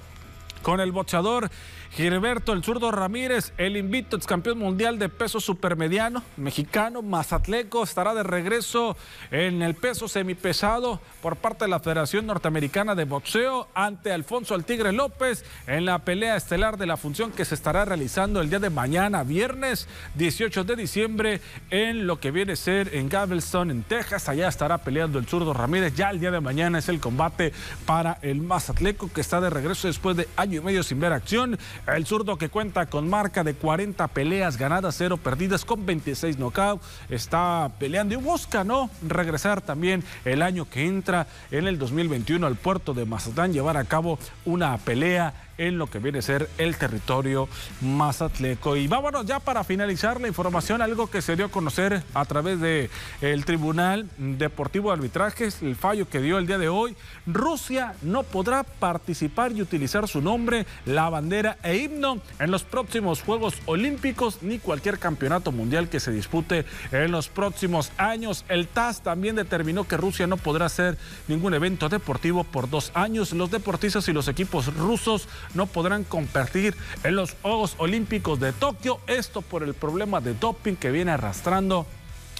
Con 0.66 0.80
el 0.80 0.90
boxeador 0.90 1.48
Gilberto 1.92 2.52
El 2.52 2.62
Zurdo 2.62 2.90
Ramírez, 2.90 3.52
el 3.56 3.76
invito 3.76 4.16
ex 4.16 4.26
campeón 4.26 4.58
mundial 4.58 4.98
de 4.98 5.08
peso 5.08 5.40
supermediano 5.40 6.22
mexicano, 6.36 7.02
Mazatleco, 7.02 7.82
estará 7.82 8.14
de 8.14 8.22
regreso 8.22 8.96
en 9.30 9.62
el 9.62 9.74
peso 9.74 10.08
semipesado 10.08 11.00
por 11.22 11.36
parte 11.36 11.64
de 11.64 11.70
la 11.70 11.80
Federación 11.80 12.26
Norteamericana 12.26 12.94
de 12.94 13.04
Boxeo 13.04 13.68
ante 13.74 14.12
Alfonso 14.12 14.54
El 14.54 14.64
Tigre 14.64 14.92
López 14.92 15.44
en 15.66 15.84
la 15.84 16.00
pelea 16.00 16.36
estelar 16.36 16.76
de 16.76 16.86
la 16.86 16.96
función 16.96 17.32
que 17.32 17.44
se 17.44 17.54
estará 17.54 17.84
realizando 17.84 18.40
el 18.40 18.50
día 18.50 18.58
de 18.58 18.70
mañana, 18.70 19.22
viernes 19.22 19.88
18 20.14 20.64
de 20.64 20.76
diciembre, 20.76 21.40
en 21.70 22.06
lo 22.06 22.20
que 22.20 22.30
viene 22.30 22.52
a 22.52 22.56
ser 22.56 22.94
en 22.94 23.08
Galveston, 23.08 23.70
en 23.70 23.82
Texas. 23.82 24.28
Allá 24.28 24.48
estará 24.48 24.78
peleando 24.78 25.18
el 25.18 25.26
Zurdo 25.26 25.54
Ramírez. 25.54 25.94
Ya 25.94 26.10
el 26.10 26.20
día 26.20 26.30
de 26.30 26.40
mañana 26.40 26.78
es 26.78 26.88
el 26.88 27.00
combate 27.00 27.52
para 27.86 28.18
el 28.22 28.42
Mazatleco 28.42 29.10
que 29.12 29.20
está 29.20 29.40
de 29.40 29.50
regreso 29.50 29.88
después 29.88 30.16
de 30.16 30.28
año 30.36 30.60
y 30.60 30.64
medio 30.64 30.82
sin 30.82 31.00
ver 31.00 31.12
acción. 31.12 31.58
El 31.86 32.06
zurdo 32.06 32.36
que 32.36 32.48
cuenta 32.48 32.86
con 32.86 33.08
marca 33.08 33.44
de 33.44 33.54
40 33.54 34.06
peleas 34.08 34.56
ganadas, 34.56 34.96
0 34.98 35.16
perdidas 35.18 35.64
con 35.64 35.86
26 35.86 36.36
knockouts, 36.38 36.84
está 37.08 37.70
peleando 37.78 38.14
y 38.14 38.18
busca, 38.18 38.64
¿no? 38.64 38.90
Regresar 39.06 39.60
también 39.60 40.04
el 40.24 40.42
año 40.42 40.68
que 40.68 40.86
entra 40.86 41.26
en 41.50 41.66
el 41.66 41.78
2021 41.78 42.46
al 42.46 42.56
puerto 42.56 42.94
de 42.94 43.04
Mazatlán, 43.04 43.52
llevar 43.52 43.76
a 43.76 43.84
cabo 43.84 44.18
una 44.44 44.76
pelea 44.78 45.45
en 45.58 45.78
lo 45.78 45.86
que 45.86 45.98
viene 45.98 46.18
a 46.18 46.22
ser 46.22 46.48
el 46.58 46.76
territorio 46.76 47.48
mazatleco. 47.80 48.76
Y 48.76 48.88
vámonos 48.88 49.26
ya 49.26 49.40
para 49.40 49.64
finalizar 49.64 50.20
la 50.20 50.28
información, 50.28 50.82
algo 50.82 51.08
que 51.08 51.22
se 51.22 51.36
dio 51.36 51.46
a 51.46 51.50
conocer 51.50 52.02
a 52.14 52.24
través 52.24 52.60
del 52.60 52.90
el 53.20 53.44
Tribunal 53.44 54.08
Deportivo 54.18 54.90
de 54.90 54.96
Arbitrajes, 54.96 55.62
el 55.62 55.76
fallo 55.76 56.08
que 56.08 56.20
dio 56.20 56.38
el 56.38 56.46
día 56.46 56.58
de 56.58 56.68
hoy. 56.68 56.96
Rusia 57.26 57.94
no 58.02 58.22
podrá 58.22 58.64
participar 58.64 59.52
y 59.52 59.62
utilizar 59.62 60.08
su 60.08 60.20
nombre, 60.20 60.66
la 60.84 61.08
bandera 61.08 61.58
e 61.62 61.76
himno 61.76 62.20
en 62.38 62.50
los 62.50 62.64
próximos 62.64 63.22
Juegos 63.22 63.54
Olímpicos 63.66 64.42
ni 64.42 64.58
cualquier 64.58 64.98
campeonato 64.98 65.52
mundial 65.52 65.88
que 65.88 66.00
se 66.00 66.12
dispute 66.12 66.64
en 66.92 67.10
los 67.10 67.28
próximos 67.28 67.92
años. 67.96 68.44
El 68.48 68.68
TAS 68.68 69.02
también 69.02 69.36
determinó 69.36 69.86
que 69.86 69.96
Rusia 69.96 70.26
no 70.26 70.36
podrá 70.36 70.66
hacer 70.66 70.96
ningún 71.28 71.54
evento 71.54 71.88
deportivo 71.88 72.44
por 72.44 72.68
dos 72.68 72.90
años. 72.94 73.32
Los 73.32 73.50
deportistas 73.50 74.08
y 74.08 74.12
los 74.12 74.28
equipos 74.28 74.74
rusos 74.74 75.28
no 75.54 75.66
podrán 75.66 76.04
competir 76.04 76.74
en 77.04 77.16
los 77.16 77.36
Juegos 77.42 77.74
Olímpicos 77.78 78.40
de 78.40 78.52
Tokio. 78.52 79.00
Esto 79.06 79.42
por 79.42 79.62
el 79.62 79.74
problema 79.74 80.20
de 80.20 80.34
doping 80.34 80.74
que 80.74 80.90
viene 80.90 81.12
arrastrando 81.12 81.86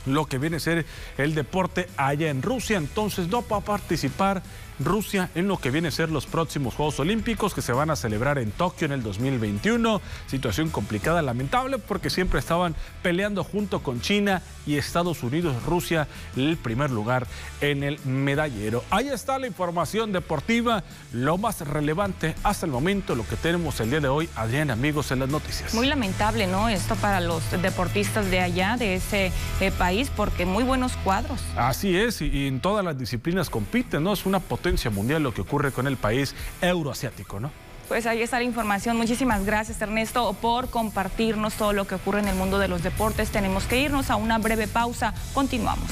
lo 0.07 0.27
que 0.27 0.39
viene 0.39 0.57
a 0.57 0.61
ser 0.61 0.87
el 1.19 1.35
deporte 1.35 1.89
allá 1.97 2.31
en 2.31 2.43
Rusia. 2.43 2.79
Entonces 2.79 3.29
no 3.29 3.47
va 3.47 3.59
a 3.59 3.61
participar 3.61 4.43
Rusia 4.79 5.31
en 5.35 5.49
lo 5.49 5.59
que 5.59 5.71
viene 5.71 5.89
a 5.89 5.91
ser 5.91 6.11
los 6.11 6.27
próximos 6.27 6.75
Juegos 6.75 7.01
Olímpicos 7.01 7.55
que 7.55 7.63
se 7.63 7.73
van 7.73 7.91
a 7.91 7.97
celebrar 7.97 8.39
en 8.39 8.51
Tokio 8.51 8.87
en 8.87 8.93
el 8.93 9.03
2021. 9.03 10.01
Situación 10.27 10.71
complicada, 10.71 11.23
lamentable, 11.23 11.79
porque 11.79 12.11
siempre 12.11 12.41
estaban 12.41 12.75
peleando 13.03 13.43
junto 13.45 13.83
con 13.83 14.01
China 14.01 14.43
y 14.67 14.77
Estados 14.77 15.23
Unidos, 15.23 15.63
Rusia, 15.65 16.09
el 16.37 16.57
primer 16.57 16.91
lugar 16.91 17.27
en 17.61 17.83
el 17.83 17.99
medallero. 18.05 18.85
Ahí 18.91 19.09
está 19.09 19.39
la 19.39 19.47
información 19.47 20.13
deportiva, 20.13 20.83
lo 21.13 21.39
más 21.39 21.61
relevante 21.61 22.35
hasta 22.43 22.67
el 22.67 22.73
momento, 22.73 23.15
lo 23.15 23.27
que 23.27 23.37
tenemos 23.37 23.81
el 23.81 23.91
día 23.91 24.01
de 24.01 24.09
hoy, 24.09 24.29
Adrián, 24.35 24.71
amigos, 24.71 25.11
en 25.11 25.21
las 25.21 25.29
noticias. 25.29 25.73
Muy 25.73 25.87
lamentable, 25.87 26.47
¿no? 26.47 26.69
Esto 26.69 26.97
para 26.97 27.21
los 27.21 27.43
deportistas 27.63 28.31
de 28.31 28.41
allá, 28.41 28.77
de 28.77 28.97
ese 28.97 29.33
eh, 29.61 29.71
país, 29.71 30.11
porque 30.15 30.45
muy 30.45 30.65
buenos 30.65 30.93
cuadros. 31.05 31.41
Así 31.57 31.97
es, 31.97 32.21
y, 32.21 32.27
y 32.27 32.47
en 32.49 32.61
todas 32.61 32.85
las 32.85 32.99
disciplinas 32.99 33.49
compiten, 33.49 34.03
¿no? 34.03 34.13
Es 34.13 34.27
una 34.27 34.41
potencia 34.41 34.66
mundial 34.91 35.23
lo 35.23 35.33
que 35.33 35.41
ocurre 35.41 35.73
con 35.73 35.87
el 35.87 35.97
país 35.97 36.35
euroasiático, 36.61 37.41
¿no? 37.41 37.51
Pues 37.89 38.07
ahí 38.07 38.21
está 38.21 38.39
la 38.39 38.45
información. 38.45 38.97
Muchísimas 38.97 39.45
gracias, 39.45 39.81
Ernesto, 39.81 40.33
por 40.41 40.71
compartirnos 40.71 41.55
todo 41.55 41.73
lo 41.73 41.87
que 41.87 41.95
ocurre 41.95 42.19
en 42.19 42.29
el 42.29 42.35
mundo 42.35 42.59
de 42.59 42.67
los 42.67 42.83
deportes. 42.83 43.31
Tenemos 43.31 43.65
que 43.65 43.81
irnos 43.81 44.11
a 44.11 44.17
una 44.17 44.39
breve 44.39 44.67
pausa. 44.67 45.15
Continuamos. 45.33 45.89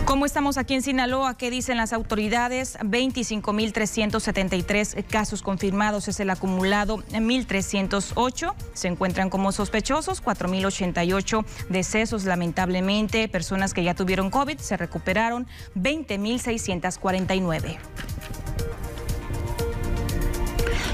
¿Cómo 0.07 0.25
estamos 0.25 0.57
aquí 0.57 0.73
en 0.73 0.81
Sinaloa? 0.81 1.37
¿Qué 1.37 1.49
dicen 1.49 1.75
las 1.75 1.91
autoridades? 1.91 2.79
25.373 2.79 5.05
casos 5.05 5.41
confirmados 5.41 6.07
es 6.07 6.21
el 6.21 6.29
acumulado, 6.29 6.99
1.308 7.11 8.53
se 8.71 8.87
encuentran 8.87 9.29
como 9.29 9.51
sospechosos, 9.51 10.23
4.088 10.23 11.43
decesos 11.67 12.23
lamentablemente, 12.23 13.27
personas 13.27 13.73
que 13.73 13.83
ya 13.83 13.95
tuvieron 13.95 14.29
COVID 14.29 14.59
se 14.59 14.77
recuperaron, 14.77 15.45
20.649. 15.75 17.77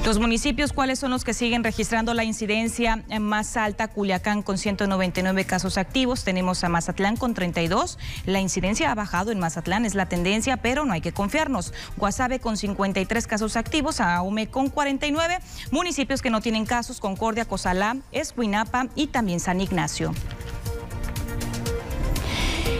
Los 0.04 0.18
municipios, 0.18 0.74
¿cuáles 0.74 0.98
son 0.98 1.12
los 1.12 1.24
que 1.24 1.32
siguen 1.32 1.64
registrando 1.64 2.12
la 2.12 2.24
incidencia 2.24 3.02
más 3.20 3.56
alta? 3.56 3.88
Culiacán 3.88 4.42
con 4.42 4.58
199 4.58 5.46
casos 5.46 5.78
activos, 5.78 6.24
tenemos 6.24 6.62
a 6.62 6.68
Mazatlán 6.68 7.16
con 7.16 7.32
32. 7.32 7.98
La 8.26 8.38
incidencia 8.38 8.92
ha 8.92 8.94
bajado 8.94 9.32
en 9.32 9.38
Mazatlán, 9.38 9.86
es 9.86 9.94
la 9.94 10.04
tendencia, 10.06 10.58
pero 10.58 10.84
no 10.84 10.92
hay 10.92 11.00
que 11.00 11.12
confiarnos. 11.12 11.72
Guasave 11.96 12.38
con 12.38 12.58
53 12.58 13.26
casos 13.26 13.56
activos, 13.56 13.98
Aume 13.98 14.48
con 14.48 14.68
49. 14.68 15.38
Municipios 15.70 16.20
que 16.20 16.28
no 16.28 16.42
tienen 16.42 16.66
casos, 16.66 17.00
Concordia, 17.00 17.46
Cozalá, 17.46 17.96
Escuinapa 18.12 18.88
y 18.94 19.06
también 19.06 19.40
San 19.40 19.62
Ignacio. 19.62 20.12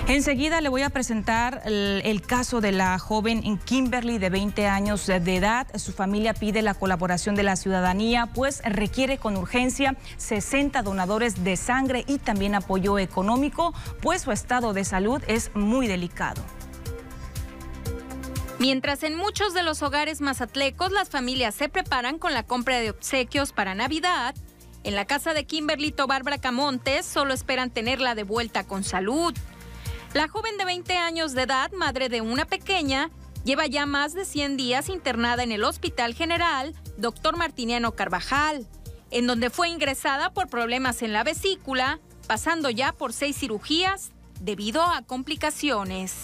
Enseguida 0.06 0.60
le 0.60 0.68
voy 0.68 0.82
a 0.82 0.90
presentar 0.90 1.62
el, 1.64 2.20
caso 2.20 2.60
de 2.60 2.72
la 2.72 2.98
joven 2.98 3.58
Kimberly 3.58 4.18
de 4.18 4.28
20 4.28 4.66
años 4.66 5.06
de 5.06 5.36
edad. 5.36 5.66
Su 5.78 5.92
familia 5.92 6.34
pide 6.34 6.60
la 6.60 6.74
colaboración 6.74 7.34
de 7.34 7.42
la 7.42 7.56
ciudadanía, 7.56 8.26
pues 8.26 8.60
requiere 8.66 9.16
con 9.16 9.34
urgencia 9.34 9.96
60 10.18 10.82
donadores 10.82 11.42
de 11.42 11.56
sangre 11.56 12.04
y 12.06 12.18
también 12.18 12.54
apoyo 12.54 12.98
económico, 12.98 13.72
pues 14.02 14.22
su 14.22 14.30
estado 14.30 14.74
de 14.74 14.84
salud 14.84 15.22
es 15.26 15.50
muy 15.54 15.86
delicado. 15.86 16.42
Mientras 18.58 19.04
en 19.04 19.16
muchos 19.16 19.54
de 19.54 19.62
los 19.62 19.82
hogares 19.82 20.20
mazatlecos 20.20 20.92
las 20.92 21.08
familias 21.08 21.54
se 21.54 21.70
preparan 21.70 22.18
con 22.18 22.34
la 22.34 22.42
compra 22.42 22.78
de 22.78 22.90
obsequios 22.90 23.52
para 23.52 23.74
Navidad, 23.74 24.34
en 24.84 24.94
la 24.94 25.06
casa 25.06 25.32
de 25.32 25.46
Kimberly 25.46 25.92
Tobar 25.92 26.24
Bracamontes 26.24 27.06
solo 27.06 27.32
esperan 27.32 27.70
tenerla 27.70 28.14
de 28.14 28.22
vuelta 28.22 28.64
con 28.64 28.84
salud. 28.84 29.34
La 30.14 30.28
joven 30.28 30.56
de 30.58 30.64
20 30.64 30.96
años 30.96 31.32
de 31.32 31.42
edad, 31.42 31.72
madre 31.72 32.08
de 32.08 32.20
una 32.20 32.44
pequeña, 32.44 33.10
lleva 33.44 33.66
ya 33.66 33.84
más 33.84 34.14
de 34.14 34.24
100 34.24 34.56
días 34.56 34.88
internada 34.88 35.42
en 35.42 35.50
el 35.50 35.64
Hospital 35.64 36.14
General 36.14 36.72
Dr. 36.96 37.36
Martiniano 37.36 37.96
Carvajal, 37.96 38.68
en 39.10 39.26
donde 39.26 39.50
fue 39.50 39.70
ingresada 39.70 40.32
por 40.32 40.48
problemas 40.48 41.02
en 41.02 41.12
la 41.12 41.24
vesícula, 41.24 41.98
pasando 42.28 42.70
ya 42.70 42.92
por 42.92 43.12
seis 43.12 43.36
cirugías 43.36 44.12
debido 44.40 44.82
a 44.82 45.02
complicaciones. 45.02 46.14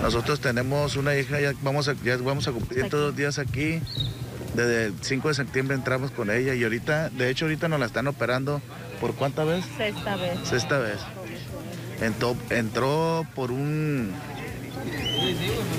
Nosotros 0.00 0.38
tenemos 0.38 0.94
una 0.94 1.16
hija, 1.16 1.40
ya 1.40 1.52
vamos 1.62 1.88
a, 1.88 1.94
ya 2.04 2.16
vamos 2.18 2.46
a 2.46 2.52
cumplir 2.52 2.88
todos 2.88 3.08
los 3.08 3.16
días 3.16 3.40
aquí. 3.40 3.80
Desde 4.54 4.84
el 4.84 4.94
5 5.00 5.28
de 5.28 5.34
septiembre 5.34 5.74
entramos 5.74 6.12
con 6.12 6.30
ella 6.30 6.54
y 6.54 6.62
ahorita, 6.62 7.08
de 7.10 7.28
hecho 7.28 7.46
ahorita 7.46 7.66
nos 7.66 7.80
la 7.80 7.86
están 7.86 8.06
operando 8.06 8.62
por 9.00 9.16
cuánta 9.16 9.42
vez? 9.42 9.64
Sexta 9.76 10.14
vez. 10.14 10.38
Sexta 10.44 10.78
vez. 10.78 11.00
Entró, 12.00 12.36
entró 12.50 13.26
por 13.34 13.50
un 13.50 14.12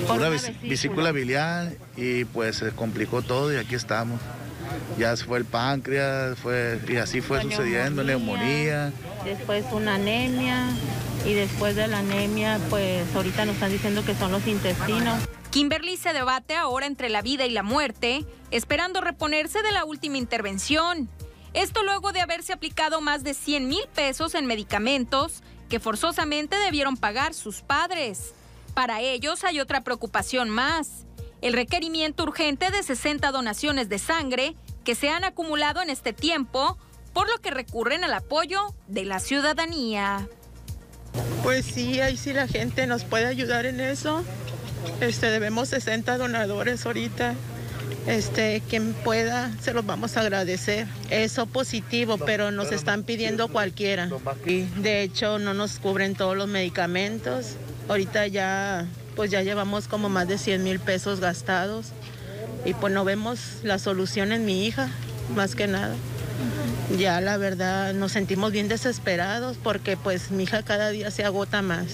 una 0.08 0.28
vesícula 0.28 1.12
biliar 1.12 1.72
y 1.96 2.24
pues 2.24 2.56
se 2.56 2.70
complicó 2.72 3.22
todo 3.22 3.52
y 3.52 3.56
aquí 3.56 3.74
estamos. 3.74 4.20
Ya 4.98 5.16
fue 5.16 5.38
el 5.38 5.44
páncreas, 5.44 6.38
fue 6.38 6.80
y 6.88 6.96
así 6.96 7.20
fue 7.20 7.40
sucediendo, 7.42 8.02
neumonía. 8.04 8.92
Después 9.24 9.64
una 9.72 9.94
anemia 9.94 10.66
y 11.24 11.34
después 11.34 11.76
de 11.76 11.88
la 11.88 11.98
anemia, 11.98 12.58
pues 12.68 13.04
ahorita 13.14 13.44
nos 13.44 13.54
están 13.54 13.70
diciendo 13.70 14.04
que 14.04 14.14
son 14.14 14.32
los 14.32 14.46
intestinos. 14.46 15.22
Kimberly 15.50 15.96
se 15.96 16.12
debate 16.12 16.54
ahora 16.56 16.86
entre 16.86 17.08
la 17.08 17.22
vida 17.22 17.46
y 17.46 17.50
la 17.50 17.62
muerte, 17.62 18.24
esperando 18.50 19.00
reponerse 19.00 19.62
de 19.62 19.72
la 19.72 19.84
última 19.84 20.18
intervención. 20.18 21.08
Esto 21.54 21.82
luego 21.82 22.12
de 22.12 22.20
haberse 22.20 22.52
aplicado 22.52 23.00
más 23.00 23.24
de 23.24 23.34
100 23.34 23.68
mil 23.68 23.82
pesos 23.94 24.34
en 24.34 24.46
medicamentos 24.46 25.42
que 25.68 25.80
forzosamente 25.80 26.58
debieron 26.58 26.96
pagar 26.96 27.34
sus 27.34 27.62
padres. 27.62 28.34
Para 28.74 29.00
ellos 29.00 29.44
hay 29.44 29.60
otra 29.60 29.82
preocupación 29.82 30.50
más, 30.50 31.06
el 31.40 31.52
requerimiento 31.52 32.24
urgente 32.24 32.70
de 32.70 32.82
60 32.82 33.30
donaciones 33.30 33.88
de 33.88 33.98
sangre 33.98 34.56
que 34.84 34.94
se 34.94 35.10
han 35.10 35.24
acumulado 35.24 35.82
en 35.82 35.90
este 35.90 36.12
tiempo, 36.12 36.78
por 37.12 37.28
lo 37.30 37.38
que 37.38 37.50
recurren 37.50 38.04
al 38.04 38.14
apoyo 38.14 38.74
de 38.86 39.04
la 39.04 39.20
ciudadanía. 39.20 40.28
Pues 41.42 41.66
sí, 41.66 42.00
ahí 42.00 42.16
sí 42.16 42.32
la 42.32 42.48
gente 42.48 42.86
nos 42.86 43.04
puede 43.04 43.26
ayudar 43.26 43.66
en 43.66 43.80
eso. 43.80 44.24
Este, 45.00 45.30
debemos 45.30 45.68
60 45.68 46.18
donadores 46.18 46.84
ahorita. 46.86 47.34
Este, 48.08 48.62
quien 48.66 48.94
pueda, 48.94 49.52
se 49.60 49.74
los 49.74 49.84
vamos 49.84 50.16
a 50.16 50.20
agradecer. 50.20 50.86
Eso 51.10 51.44
positivo, 51.44 52.16
pero 52.16 52.50
nos 52.50 52.72
están 52.72 53.02
pidiendo 53.02 53.48
cualquiera. 53.48 54.08
Y 54.46 54.62
de 54.62 55.02
hecho 55.02 55.38
no 55.38 55.52
nos 55.52 55.78
cubren 55.78 56.14
todos 56.14 56.34
los 56.34 56.48
medicamentos. 56.48 57.56
Ahorita 57.86 58.26
ya, 58.26 58.86
pues 59.14 59.30
ya 59.30 59.42
llevamos 59.42 59.88
como 59.88 60.08
más 60.08 60.26
de 60.26 60.38
100 60.38 60.64
mil 60.64 60.80
pesos 60.80 61.20
gastados. 61.20 61.92
y 62.64 62.72
pues 62.72 62.92
no 62.94 63.04
vemos 63.04 63.58
la 63.62 63.78
solución 63.78 64.32
en 64.32 64.46
mi 64.46 64.66
hija, 64.66 64.88
más 65.36 65.54
que 65.54 65.66
nada. 65.66 65.94
Ya 66.98 67.20
la 67.20 67.36
verdad 67.36 67.92
nos 67.92 68.12
sentimos 68.12 68.52
bien 68.52 68.68
desesperados 68.68 69.58
porque 69.62 69.98
pues 69.98 70.30
mi 70.30 70.44
hija 70.44 70.62
cada 70.62 70.88
día 70.88 71.10
se 71.10 71.24
agota 71.24 71.60
más. 71.60 71.86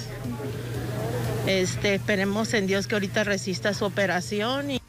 Este, 1.49 1.97
esperemos 1.97 2.55
en 2.55 2.69
Dios 2.69 2.87
que 2.87 2.95
ahorita 2.95 3.25
resista 3.25 3.75
su 3.75 3.85
operación 3.85 4.71
y 4.71 4.81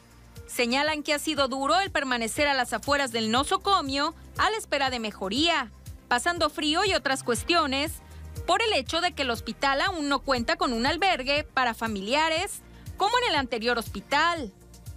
Señalan 0.56 1.02
que 1.02 1.12
ha 1.12 1.18
sido 1.18 1.48
duro 1.48 1.78
el 1.80 1.90
permanecer 1.90 2.48
a 2.48 2.54
las 2.54 2.72
afueras 2.72 3.12
del 3.12 3.30
nosocomio 3.30 4.14
a 4.38 4.48
la 4.48 4.56
espera 4.56 4.88
de 4.88 4.98
mejoría, 4.98 5.70
pasando 6.08 6.48
frío 6.48 6.82
y 6.86 6.94
otras 6.94 7.22
cuestiones, 7.22 8.00
por 8.46 8.62
el 8.62 8.72
hecho 8.72 9.02
de 9.02 9.12
que 9.12 9.20
el 9.20 9.30
hospital 9.30 9.82
aún 9.82 10.08
no 10.08 10.20
cuenta 10.20 10.56
con 10.56 10.72
un 10.72 10.86
albergue 10.86 11.44
para 11.44 11.74
familiares, 11.74 12.62
como 12.96 13.18
en 13.18 13.24
el 13.28 13.34
anterior 13.34 13.76
hospital. 13.76 14.50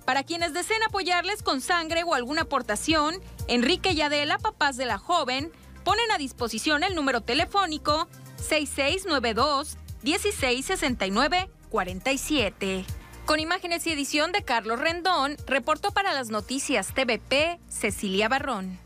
Para 0.05 0.23
quienes 0.23 0.53
deseen 0.53 0.81
apoyarles 0.83 1.43
con 1.43 1.59
sangre 1.59 2.03
o 2.05 2.15
alguna 2.15 2.43
aportación, 2.43 3.15
Enrique 3.49 3.91
y 3.91 3.99
Adela, 3.99 4.37
papás 4.37 4.77
de 4.77 4.85
la 4.85 4.97
joven, 4.97 5.51
ponen 5.83 6.09
a 6.13 6.17
disposición 6.17 6.85
el 6.85 6.95
número 6.95 7.19
telefónico 7.19 8.07
6692 8.37 9.77
1669 10.03 11.49
47. 11.69 12.98
Con 13.29 13.39
imágenes 13.39 13.85
y 13.85 13.91
edición 13.91 14.31
de 14.31 14.41
Carlos 14.41 14.79
Rendón, 14.79 15.37
reportó 15.45 15.91
para 15.91 16.13
las 16.13 16.31
noticias 16.31 16.95
TVP 16.95 17.59
Cecilia 17.67 18.27
Barrón. 18.27 18.79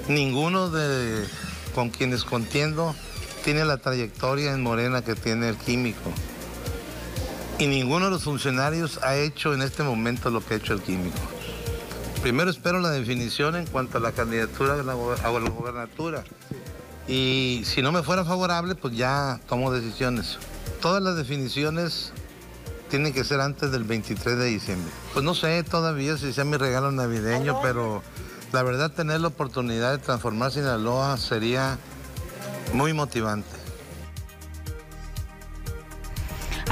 Ninguno 0.09 0.68
de 0.68 1.24
con 1.74 1.90
quienes 1.90 2.24
contiendo 2.24 2.95
tiene 3.45 3.64
la 3.64 3.76
trayectoria 3.76 4.53
en 4.53 4.62
Morena 4.62 5.03
que 5.03 5.14
tiene 5.14 5.49
el 5.49 5.57
químico 5.57 6.12
y 7.62 7.68
ninguno 7.68 8.06
de 8.06 8.10
los 8.10 8.24
funcionarios 8.24 8.98
ha 9.04 9.14
hecho 9.14 9.54
en 9.54 9.62
este 9.62 9.84
momento 9.84 10.30
lo 10.30 10.44
que 10.44 10.54
ha 10.54 10.56
hecho 10.56 10.72
el 10.72 10.82
químico. 10.82 11.16
Primero 12.20 12.50
espero 12.50 12.80
la 12.80 12.90
definición 12.90 13.54
en 13.54 13.66
cuanto 13.66 13.98
a 13.98 14.00
la 14.00 14.10
candidatura 14.10 14.74
a 14.74 14.82
la, 14.82 14.94
gobernatura. 14.94 16.24
Y 17.06 17.62
si 17.64 17.80
no 17.80 17.92
me 17.92 18.02
fuera 18.02 18.24
favorable, 18.24 18.74
pues 18.74 18.96
ya 18.96 19.40
tomo 19.48 19.70
decisiones. 19.70 20.38
Todas 20.80 21.00
las 21.04 21.16
definiciones 21.16 22.12
tienen 22.90 23.12
que 23.12 23.22
ser 23.22 23.40
antes 23.40 23.70
del 23.70 23.84
23 23.84 24.38
de 24.38 24.46
diciembre. 24.46 24.90
Pues 25.12 25.24
no 25.24 25.32
sé 25.32 25.62
todavía 25.62 26.16
si 26.16 26.32
sea 26.32 26.44
mi 26.44 26.56
regalo 26.56 26.90
navideño, 26.90 27.60
pero 27.62 28.02
la 28.50 28.64
verdad 28.64 28.90
tener 28.90 29.20
la 29.20 29.28
oportunidad 29.28 29.92
de 29.92 29.98
transformar 29.98 30.50
Sinaloa 30.50 31.16
sería 31.16 31.78
muy 32.72 32.92
motivante. 32.92 33.61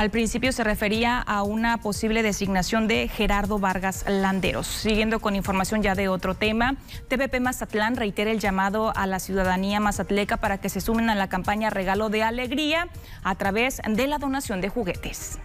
Al 0.01 0.09
principio 0.09 0.51
se 0.51 0.65
refería 0.65 1.19
a 1.19 1.43
una 1.43 1.77
posible 1.77 2.23
designación 2.23 2.89
de 2.89 3.07
Gerardo 3.07 3.59
Vargas 3.59 4.07
Landeros. 4.09 4.67
Siguiendo 4.67 5.21
con 5.21 5.37
información 5.37 5.83
ya 5.83 5.95
de 5.95 6.09
otro 6.09 6.35
tema, 6.35 6.77
TVP 7.09 7.39
Mazatlán 7.39 7.97
reitera 7.97 8.31
el 8.31 8.41
llamado 8.41 8.97
a 8.97 9.07
la 9.07 9.19
ciudadanía 9.19 9.79
mazatleca 9.79 10.39
para 10.39 10.57
que 10.57 10.71
se 10.71 10.81
sumen 10.81 11.11
a 11.11 11.15
la 11.15 11.29
campaña 11.29 11.69
Regalo 11.69 12.09
de 12.09 12.23
Alegría 12.23 12.89
a 13.23 13.35
través 13.35 13.83
de 13.87 14.07
la 14.07 14.17
donación 14.17 14.63
de 14.63 14.71
juguetes. 14.71 15.39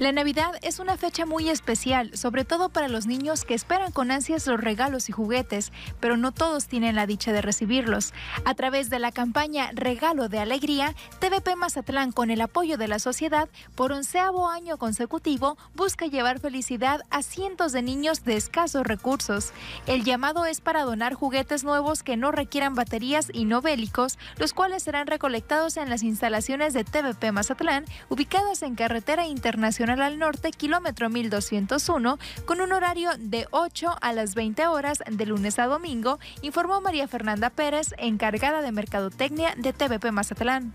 La 0.00 0.10
Navidad 0.10 0.58
es 0.62 0.80
una 0.80 0.96
fecha 0.96 1.24
muy 1.24 1.48
especial, 1.48 2.16
sobre 2.16 2.44
todo 2.44 2.68
para 2.68 2.88
los 2.88 3.06
niños 3.06 3.44
que 3.44 3.54
esperan 3.54 3.92
con 3.92 4.10
ansias 4.10 4.44
los 4.48 4.60
regalos 4.60 5.08
y 5.08 5.12
juguetes, 5.12 5.70
pero 6.00 6.16
no 6.16 6.32
todos 6.32 6.66
tienen 6.66 6.96
la 6.96 7.06
dicha 7.06 7.32
de 7.32 7.40
recibirlos. 7.40 8.12
A 8.44 8.54
través 8.54 8.90
de 8.90 8.98
la 8.98 9.12
campaña 9.12 9.70
Regalo 9.72 10.28
de 10.28 10.40
Alegría, 10.40 10.96
TVP 11.20 11.54
Mazatlán, 11.54 12.10
con 12.10 12.32
el 12.32 12.40
apoyo 12.40 12.76
de 12.76 12.88
la 12.88 12.98
sociedad, 12.98 13.48
por 13.76 13.92
onceavo 13.92 14.48
año 14.48 14.78
consecutivo, 14.78 15.56
busca 15.76 16.06
llevar 16.06 16.40
felicidad 16.40 17.02
a 17.10 17.22
cientos 17.22 17.70
de 17.70 17.82
niños 17.82 18.24
de 18.24 18.34
escasos 18.34 18.84
recursos. 18.84 19.52
El 19.86 20.02
llamado 20.02 20.44
es 20.44 20.60
para 20.60 20.82
donar 20.82 21.14
juguetes 21.14 21.62
nuevos 21.62 22.02
que 22.02 22.16
no 22.16 22.32
requieran 22.32 22.74
baterías 22.74 23.28
y 23.32 23.44
no 23.44 23.62
bélicos, 23.62 24.18
los 24.38 24.54
cuales 24.54 24.82
serán 24.82 25.06
recolectados 25.06 25.76
en 25.76 25.88
las 25.88 26.02
instalaciones 26.02 26.74
de 26.74 26.82
TVP 26.82 27.30
Mazatlán, 27.30 27.84
ubicadas 28.08 28.62
en 28.62 28.74
carretera 28.74 29.28
internacional 29.28 29.84
al 30.02 30.18
Norte, 30.18 30.50
kilómetro 30.50 31.08
1201, 31.10 32.18
con 32.44 32.60
un 32.60 32.72
horario 32.72 33.10
de 33.18 33.46
8 33.50 33.96
a 34.00 34.12
las 34.12 34.34
20 34.34 34.66
horas 34.66 35.02
de 35.08 35.26
lunes 35.26 35.58
a 35.58 35.66
domingo, 35.66 36.18
informó 36.42 36.80
María 36.80 37.08
Fernanda 37.08 37.50
Pérez, 37.50 37.94
encargada 37.98 38.62
de 38.62 38.72
Mercadotecnia 38.72 39.54
de 39.56 39.72
TVP 39.72 40.10
Mazatlán. 40.12 40.72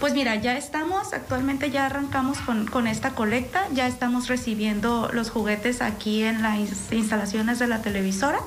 Pues 0.00 0.14
mira, 0.14 0.36
ya 0.36 0.56
estamos, 0.56 1.12
actualmente 1.12 1.70
ya 1.70 1.86
arrancamos 1.86 2.38
con, 2.38 2.66
con, 2.66 2.86
esta 2.86 3.10
colecta, 3.10 3.66
ya 3.72 3.86
estamos 3.86 4.28
recibiendo 4.28 5.10
los 5.12 5.30
juguetes 5.30 5.82
aquí 5.82 6.22
en 6.22 6.42
las 6.42 6.92
instalaciones 6.92 7.58
de 7.58 7.66
la 7.66 7.82
televisora. 7.82 8.38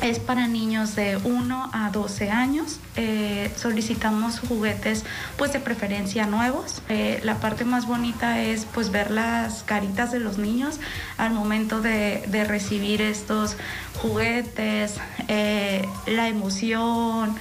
Es 0.00 0.18
para 0.18 0.48
niños 0.48 0.96
de 0.96 1.16
1 1.16 1.70
a 1.72 1.90
12 1.90 2.30
años. 2.30 2.80
Eh, 2.96 3.52
solicitamos 3.56 4.40
juguetes 4.40 5.04
pues 5.36 5.52
de 5.52 5.60
preferencia 5.60 6.26
nuevos. 6.26 6.82
Eh, 6.88 7.20
la 7.22 7.36
parte 7.36 7.64
más 7.64 7.86
bonita 7.86 8.40
es 8.40 8.64
pues 8.64 8.90
ver 8.90 9.10
las 9.10 9.62
caritas 9.62 10.10
de 10.10 10.18
los 10.18 10.38
niños 10.38 10.80
al 11.18 11.32
momento 11.32 11.80
de, 11.80 12.24
de 12.28 12.44
recibir 12.44 13.00
estos 13.00 13.56
juguetes, 14.00 14.96
eh, 15.28 15.86
la 16.06 16.28
emoción, 16.28 17.36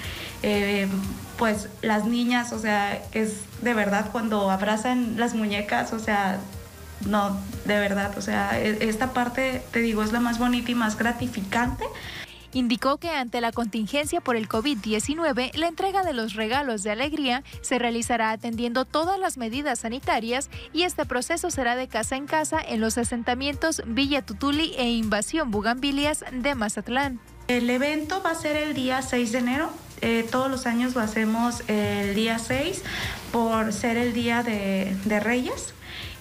pues 1.38 1.70
las 1.82 2.06
niñas, 2.06 2.54
o 2.54 2.60
sea, 2.60 3.02
es 3.14 3.38
de 3.64 3.74
verdad 3.74 4.10
cuando 4.12 4.52
abrazan 4.52 5.16
las 5.18 5.34
muñecas, 5.34 5.94
o 5.94 6.00
sea, 6.00 6.40
no, 7.08 7.36
de 7.66 7.80
verdad, 7.80 8.16
o 8.18 8.22
sea, 8.22 8.60
e, 8.60 8.88
esta 8.88 9.14
parte, 9.14 9.64
te 9.72 9.80
digo, 9.80 10.04
es 10.04 10.12
la 10.12 10.20
más 10.20 10.38
bonita 10.40 10.72
y 10.72 10.76
más 10.76 10.98
gratificante 10.98 11.86
indicó 12.54 12.98
que 12.98 13.10
ante 13.10 13.42
la 13.42 13.52
contingencia 13.52 14.22
por 14.22 14.36
el 14.36 14.48
COVID-19, 14.48 15.56
la 15.56 15.68
entrega 15.68 16.04
de 16.04 16.14
los 16.14 16.34
regalos 16.34 16.84
de 16.84 16.92
alegría 16.92 17.44
se 17.62 17.80
realizará 17.80 18.32
atendiendo 18.32 18.86
todas 18.86 19.20
las 19.20 19.38
medidas 19.38 19.80
sanitarias 19.80 20.50
y 20.74 20.84
este 20.84 21.06
proceso 21.06 21.52
será 21.52 21.76
de 21.76 21.88
casa 21.88 22.16
en 22.16 22.28
casa 22.28 22.60
en 22.62 22.82
los 22.82 22.98
asentamientos 22.98 23.82
Villa 23.86 24.22
Tutuli 24.22 24.74
e 24.78 24.90
Invasión 24.92 25.52
Bugambilias 25.52 26.24
de 26.32 26.56
Mazatlán. 26.56 27.20
El 27.48 27.70
evento 27.70 28.22
va 28.24 28.32
a 28.32 28.36
ser 28.36 28.56
el 28.56 28.74
día 28.74 29.02
6 29.02 29.32
de 29.32 29.38
enero. 29.38 29.70
Eh, 30.02 30.28
todos 30.32 30.50
los 30.50 30.66
años 30.66 30.96
lo 30.96 31.02
hacemos 31.02 31.62
el 31.68 32.16
día 32.16 32.40
6 32.40 32.82
por 33.32 33.74
ser 33.74 33.98
el 33.98 34.14
día 34.14 34.42
de, 34.42 34.96
de 35.06 35.20
Reyes. 35.20 35.74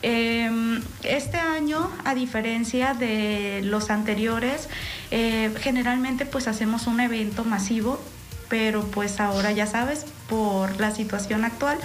Em, 0.02 0.80
este 1.02 1.36
año, 1.36 1.90
a 2.04 2.14
diferencia 2.14 2.94
de 2.94 3.60
los 3.64 3.90
anteriores, 3.90 4.68
eh, 5.10 5.52
generalmente 5.60 6.24
pues 6.24 6.48
hacemos 6.48 6.86
un 6.86 7.00
evento 7.00 7.44
masivo, 7.44 8.00
pero 8.48 8.84
pues 8.86 9.20
ahora 9.20 9.52
ya 9.52 9.66
sabes, 9.66 10.06
por 10.28 10.80
la 10.80 10.90
situación 10.90 11.44
actual, 11.44 11.78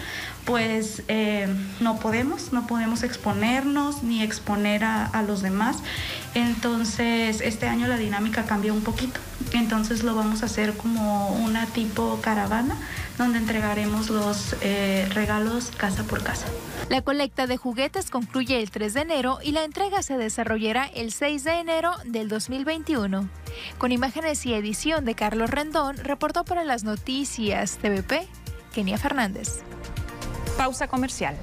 pues 0.46 1.02
eh, 1.08 1.48
no 1.80 2.00
podemos, 2.00 2.54
no 2.54 2.68
podemos 2.68 3.04
exponernos 3.04 4.04
ni 4.04 4.22
exponer 4.22 4.84
a, 4.84 5.24
los 5.28 5.42
demás. 5.42 5.78
Entonces, 6.36 7.42
este 7.42 7.68
año 7.68 7.88
la 7.88 7.98
dinámica 7.98 8.46
cambió 8.46 8.74
un 8.74 8.82
poquito. 8.82 9.20
Entonces 9.54 10.04
lo 10.04 10.16
vamos 10.16 10.44
a 10.44 10.46
hacer 10.46 10.78
como 10.78 11.30
una 11.30 11.66
tipo 11.66 12.20
caravana 12.22 12.76
donde 13.18 13.40
entregaremos 13.40 14.10
los 14.10 14.56
eh, 14.62 15.08
regalos 15.14 15.72
casa 15.78 16.04
por 16.04 16.22
casa. 16.24 16.46
La 16.90 17.02
colecta 17.02 17.48
de 17.48 17.58
juguetes 17.58 18.12
concluye 18.12 18.62
el 18.62 18.70
3 18.70 18.94
de 18.94 19.02
enero 19.02 19.40
y 19.42 19.52
la 19.52 19.64
entrega 19.64 20.04
se 20.04 20.18
desarrollará 20.18 20.86
el 20.94 21.12
6 21.12 21.44
de 21.44 21.60
enero 21.60 21.94
del 22.06 22.28
2021. 22.28 23.28
Con 23.78 23.92
imágenes 23.92 24.46
y 24.46 24.54
edición 24.54 25.06
de 25.06 25.16
Carlos 25.16 25.50
Rendón, 25.50 25.98
reportó 25.98 26.44
para 26.44 26.64
las 26.64 26.84
noticias 26.84 27.78
TVP, 27.78 28.28
Kenia 28.74 28.98
Fernández. 28.98 29.64
Pausa 30.58 30.88
comercial. 30.88 31.36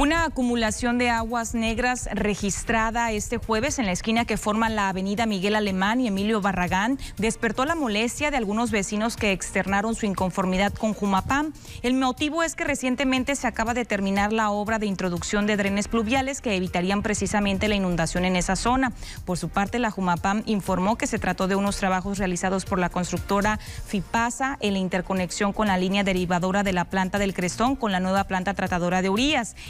Una 0.00 0.24
acumulación 0.24 0.96
de 0.96 1.10
aguas 1.10 1.54
negras 1.54 2.08
registrada 2.14 3.12
este 3.12 3.36
jueves 3.36 3.78
en 3.78 3.84
la 3.84 3.92
esquina 3.92 4.24
que 4.24 4.38
forma 4.38 4.70
la 4.70 4.88
avenida 4.88 5.26
Miguel 5.26 5.54
Alemán 5.54 6.00
y 6.00 6.06
Emilio 6.06 6.40
Barragán 6.40 6.98
despertó 7.18 7.66
la 7.66 7.74
molestia 7.74 8.30
de 8.30 8.38
algunos 8.38 8.70
vecinos 8.70 9.18
que 9.18 9.32
externaron 9.32 9.94
su 9.94 10.06
inconformidad 10.06 10.72
con 10.72 10.94
Jumapam. 10.94 11.52
El 11.82 11.92
motivo 11.92 12.42
es 12.42 12.54
que 12.54 12.64
recientemente 12.64 13.36
se 13.36 13.46
acaba 13.46 13.74
de 13.74 13.84
terminar 13.84 14.32
la 14.32 14.50
obra 14.50 14.78
de 14.78 14.86
introducción 14.86 15.46
de 15.46 15.58
drenes 15.58 15.86
pluviales 15.86 16.40
que 16.40 16.56
evitarían 16.56 17.02
precisamente 17.02 17.68
la 17.68 17.74
inundación 17.74 18.24
en 18.24 18.36
esa 18.36 18.56
zona. 18.56 18.92
Por 19.26 19.36
su 19.36 19.50
parte, 19.50 19.78
la 19.78 19.90
Jumapam 19.90 20.44
informó 20.46 20.96
que 20.96 21.08
se 21.08 21.18
trató 21.18 21.46
de 21.46 21.56
unos 21.56 21.76
trabajos 21.76 22.16
realizados 22.16 22.64
por 22.64 22.78
la 22.78 22.88
constructora 22.88 23.58
FIPASA 23.58 24.56
en 24.60 24.72
la 24.72 24.78
interconexión 24.78 25.52
con 25.52 25.66
la 25.66 25.76
línea 25.76 26.04
derivadora 26.04 26.62
de 26.62 26.72
la 26.72 26.86
planta 26.86 27.18
del 27.18 27.34
Crestón 27.34 27.76
con 27.76 27.92
la 27.92 28.00
nueva 28.00 28.24
planta 28.24 28.54
tratadora 28.54 29.02
de 29.02 29.10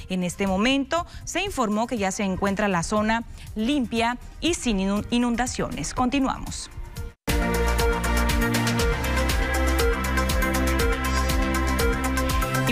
En 0.09 0.25
este 0.25 0.47
momento 0.47 1.07
se 1.25 1.43
informó 1.43 1.87
que 1.87 1.99
ya 1.99 2.11
se 2.11 2.23
encuentra 2.23 2.69
la 2.69 2.83
zona 2.83 3.25
limpia 3.55 4.17
y 4.41 4.55
sin 4.55 4.81
inundaciones. 5.11 5.93
Continuamos. 5.93 6.71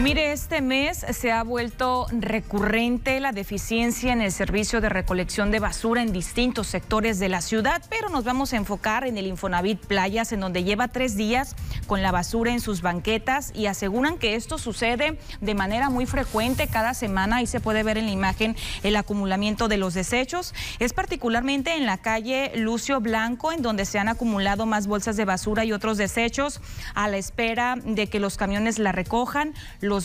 Mire, 0.09 0.33
este 0.33 0.63
mes 0.63 1.05
se 1.11 1.33
ha 1.33 1.43
vuelto 1.43 2.07
recurrente 2.11 3.21
la 3.21 3.33
deficiencia 3.33 4.11
en 4.11 4.23
el 4.23 4.33
servicio 4.33 4.81
de 4.81 4.89
recolección 4.89 5.51
de 5.51 5.61
basura 5.61 6.01
en 6.01 6.15
distintos 6.15 6.67
sectores 6.67 7.19
de 7.19 7.29
la 7.29 7.43
ciudad, 7.43 7.83
pero 7.91 8.09
nos 8.09 8.25
vamos 8.25 8.55
a 8.55 8.57
enfocar 8.57 9.05
en 9.05 9.19
el 9.19 9.27
Infonavit 9.27 9.85
Playas, 9.85 10.33
en 10.33 10.41
donde 10.41 10.65
lleva 10.65 10.89
tres 10.89 11.15
días 11.15 11.57
con 11.87 12.01
la 12.01 12.11
basura 12.11 12.53
en 12.53 12.61
sus 12.61 12.81
banquetas 12.81 13.53
y 13.55 13.67
aseguran 13.67 14.17
que 14.17 14.35
esto 14.35 14.57
sucede 14.57 15.19
de 15.43 15.55
manera 15.55 15.91
muy 15.91 16.07
frecuente 16.07 16.69
cada 16.69 16.95
semana. 16.95 17.43
y 17.43 17.47
se 17.47 17.61
puede 17.61 17.83
ver 17.83 17.99
en 17.99 18.07
la 18.07 18.13
imagen 18.13 18.57
el 18.85 18.97
acumulamiento 18.97 19.69
de 19.69 19.77
los 19.77 19.93
desechos. 19.93 20.55
Es 20.79 20.95
particularmente 20.95 21.77
en 21.77 21.85
la 21.85 21.99
calle 21.99 22.53
Lucio 22.57 23.01
Blanco, 23.03 23.53
en 23.53 23.61
donde 23.61 23.85
se 23.85 23.99
han 23.99 24.09
acumulado 24.09 24.65
más 24.65 24.87
bolsas 24.87 25.19
de 25.19 25.27
basura 25.27 25.67
y 25.67 25.73
otros 25.73 25.99
desechos 25.99 26.63
a 26.95 27.09
la 27.09 27.19
espera 27.19 27.77
de 27.85 28.07
que 28.07 28.21
los 28.21 28.39
camiones 28.39 28.79
la 28.79 28.93
recojan. 28.93 29.53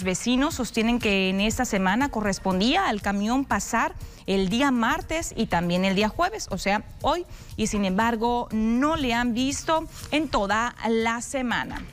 Vecinos 0.02 0.56
sostienen 0.56 0.98
que 0.98 1.30
en 1.30 1.42
esta 1.42 1.66
semana 1.66 2.10
correspondía 2.10 2.88
al 2.88 3.04
camión 3.04 3.46
pasar 3.46 3.94
el 4.26 4.50
día 4.50 4.72
martes 4.72 5.34
y 5.38 5.46
también 5.46 5.86
el 5.86 5.94
día 5.94 6.10
jueves, 6.10 6.48
o 6.50 6.58
sea, 6.58 6.84
hoy, 7.04 7.28
y 7.58 7.68
sin 7.68 7.86
embargo 7.86 8.48
no 8.52 8.96
le 8.96 9.14
han 9.14 9.36
visto 9.36 9.88
en 10.10 10.30
toda 10.30 10.76
la 10.88 11.22
semana. 11.22 11.84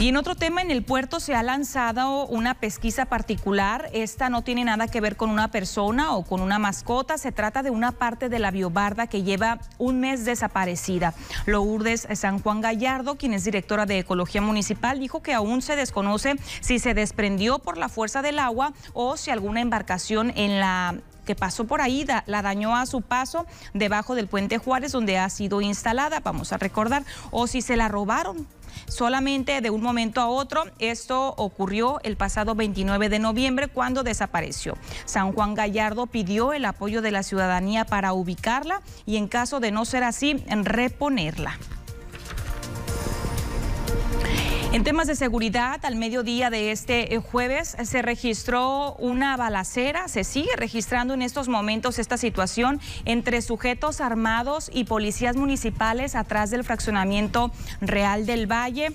Y 0.00 0.08
en 0.08 0.16
otro 0.16 0.34
tema, 0.34 0.62
en 0.62 0.70
el 0.70 0.82
puerto 0.82 1.20
se 1.20 1.34
ha 1.34 1.42
lanzado 1.42 2.26
una 2.26 2.54
pesquisa 2.54 3.04
particular. 3.04 3.90
Esta 3.92 4.30
no 4.30 4.40
tiene 4.40 4.64
nada 4.64 4.88
que 4.88 5.02
ver 5.02 5.14
con 5.14 5.28
una 5.28 5.50
persona 5.50 6.14
o 6.16 6.24
con 6.24 6.40
una 6.40 6.58
mascota. 6.58 7.18
Se 7.18 7.32
trata 7.32 7.62
de 7.62 7.68
una 7.68 7.92
parte 7.92 8.30
de 8.30 8.38
la 8.38 8.50
biobarda 8.50 9.08
que 9.08 9.24
lleva 9.24 9.60
un 9.76 10.00
mes 10.00 10.24
desaparecida. 10.24 11.12
Lourdes 11.44 12.08
San 12.14 12.38
Juan 12.38 12.62
Gallardo, 12.62 13.16
quien 13.16 13.34
es 13.34 13.44
directora 13.44 13.84
de 13.84 13.98
Ecología 13.98 14.40
Municipal, 14.40 14.98
dijo 14.98 15.20
que 15.20 15.34
aún 15.34 15.60
se 15.60 15.76
desconoce 15.76 16.36
si 16.62 16.78
se 16.78 16.94
desprendió 16.94 17.58
por 17.58 17.76
la 17.76 17.90
fuerza 17.90 18.22
del 18.22 18.38
agua 18.38 18.72
o 18.94 19.18
si 19.18 19.30
alguna 19.30 19.60
embarcación 19.60 20.32
en 20.34 20.60
la 20.60 20.94
que 21.30 21.36
pasó 21.36 21.64
por 21.64 21.80
ahí 21.80 22.04
la 22.26 22.42
dañó 22.42 22.74
a 22.74 22.86
su 22.86 23.02
paso 23.02 23.46
debajo 23.72 24.16
del 24.16 24.26
puente 24.26 24.58
Juárez 24.58 24.90
donde 24.90 25.16
ha 25.16 25.30
sido 25.30 25.60
instalada, 25.60 26.18
vamos 26.18 26.52
a 26.52 26.58
recordar, 26.58 27.04
o 27.30 27.46
si 27.46 27.62
se 27.62 27.76
la 27.76 27.86
robaron 27.86 28.48
solamente 28.88 29.60
de 29.60 29.70
un 29.70 29.80
momento 29.80 30.20
a 30.20 30.26
otro. 30.26 30.64
Esto 30.80 31.32
ocurrió 31.36 32.00
el 32.02 32.16
pasado 32.16 32.56
29 32.56 33.08
de 33.08 33.20
noviembre 33.20 33.68
cuando 33.68 34.02
desapareció. 34.02 34.76
San 35.04 35.32
Juan 35.32 35.54
Gallardo 35.54 36.08
pidió 36.08 36.52
el 36.52 36.64
apoyo 36.64 37.00
de 37.00 37.12
la 37.12 37.22
ciudadanía 37.22 37.84
para 37.84 38.12
ubicarla 38.12 38.82
y 39.06 39.16
en 39.16 39.28
caso 39.28 39.60
de 39.60 39.70
no 39.70 39.84
ser 39.84 40.02
así, 40.02 40.42
reponerla. 40.48 41.56
En 44.72 44.84
temas 44.84 45.08
de 45.08 45.16
seguridad, 45.16 45.84
al 45.84 45.96
mediodía 45.96 46.48
de 46.48 46.70
este 46.70 47.12
eh, 47.12 47.18
jueves 47.18 47.76
se 47.82 48.02
registró 48.02 48.94
una 49.00 49.36
balacera. 49.36 50.06
Se 50.06 50.22
sigue 50.22 50.50
registrando 50.56 51.12
en 51.12 51.22
estos 51.22 51.48
momentos 51.48 51.98
esta 51.98 52.16
situación 52.16 52.80
entre 53.04 53.42
sujetos 53.42 54.00
armados 54.00 54.70
y 54.72 54.84
policías 54.84 55.34
municipales 55.34 56.14
atrás 56.14 56.50
del 56.50 56.62
fraccionamiento 56.62 57.50
Real 57.80 58.26
del 58.26 58.46
Valle. 58.46 58.92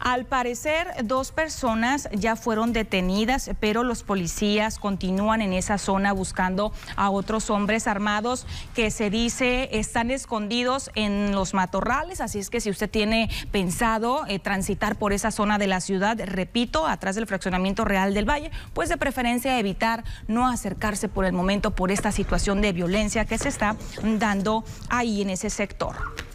Al 0.00 0.24
parecer, 0.24 0.88
dos 1.04 1.30
personas 1.30 2.08
ya 2.10 2.34
fueron 2.34 2.72
detenidas, 2.72 3.50
pero 3.60 3.84
los 3.84 4.02
policías 4.02 4.78
continúan 4.78 5.42
en 5.42 5.52
esa 5.52 5.76
zona 5.76 6.14
buscando 6.14 6.72
a 6.96 7.10
otros 7.10 7.50
hombres 7.50 7.86
armados 7.86 8.46
que 8.74 8.90
se 8.90 9.10
dice 9.10 9.68
están 9.72 10.10
escondidos 10.10 10.90
en 10.94 11.34
los 11.34 11.52
matorrales. 11.52 12.22
Así 12.22 12.38
es 12.38 12.48
que 12.48 12.62
si 12.62 12.70
usted 12.70 12.88
tiene 12.88 13.28
pensado 13.52 14.24
eh, 14.26 14.38
transitar 14.38 14.96
por 14.96 15.12
esa 15.12 15.30
zona 15.30 15.58
de 15.58 15.66
la 15.66 15.82
ciudad, 15.82 16.18
repito, 16.24 16.86
atrás 16.86 17.14
del 17.14 17.26
fraccionamiento 17.26 17.84
real 17.84 18.14
del 18.14 18.28
Valle, 18.28 18.50
pues 18.72 18.88
de 18.88 18.96
preferencia 18.96 19.58
evitar 19.58 20.04
no 20.28 20.48
acercarse 20.48 21.10
por 21.10 21.26
el 21.26 21.34
momento 21.34 21.72
por 21.72 21.90
esta 21.90 22.10
situación 22.10 22.62
de 22.62 22.72
violencia 22.72 23.26
que 23.26 23.36
se 23.36 23.50
está 23.50 23.76
dando 24.02 24.64
ahí 24.88 25.20
en 25.20 25.28
ese 25.28 25.50
sector. 25.50 26.29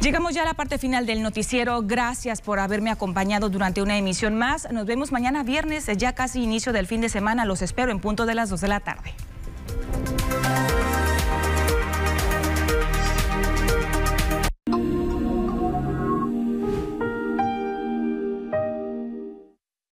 Llegamos 0.00 0.34
ya 0.34 0.42
a 0.42 0.44
la 0.44 0.54
parte 0.54 0.78
final 0.78 1.06
del 1.06 1.22
noticiero. 1.22 1.82
Gracias 1.82 2.40
por 2.40 2.58
haberme 2.58 2.90
acompañado 2.90 3.48
durante 3.48 3.82
una 3.82 3.96
emisión 3.96 4.36
más. 4.36 4.70
Nos 4.72 4.86
vemos 4.86 5.12
mañana 5.12 5.42
viernes, 5.42 5.86
ya 5.96 6.12
casi 6.12 6.42
inicio 6.42 6.72
del 6.72 6.86
fin 6.86 7.00
de 7.00 7.08
semana. 7.08 7.44
Los 7.44 7.62
espero 7.62 7.92
en 7.92 8.00
punto 8.00 8.26
de 8.26 8.34
las 8.34 8.50
2 8.50 8.60
de 8.60 8.68
la 8.68 8.80
tarde. 8.80 9.14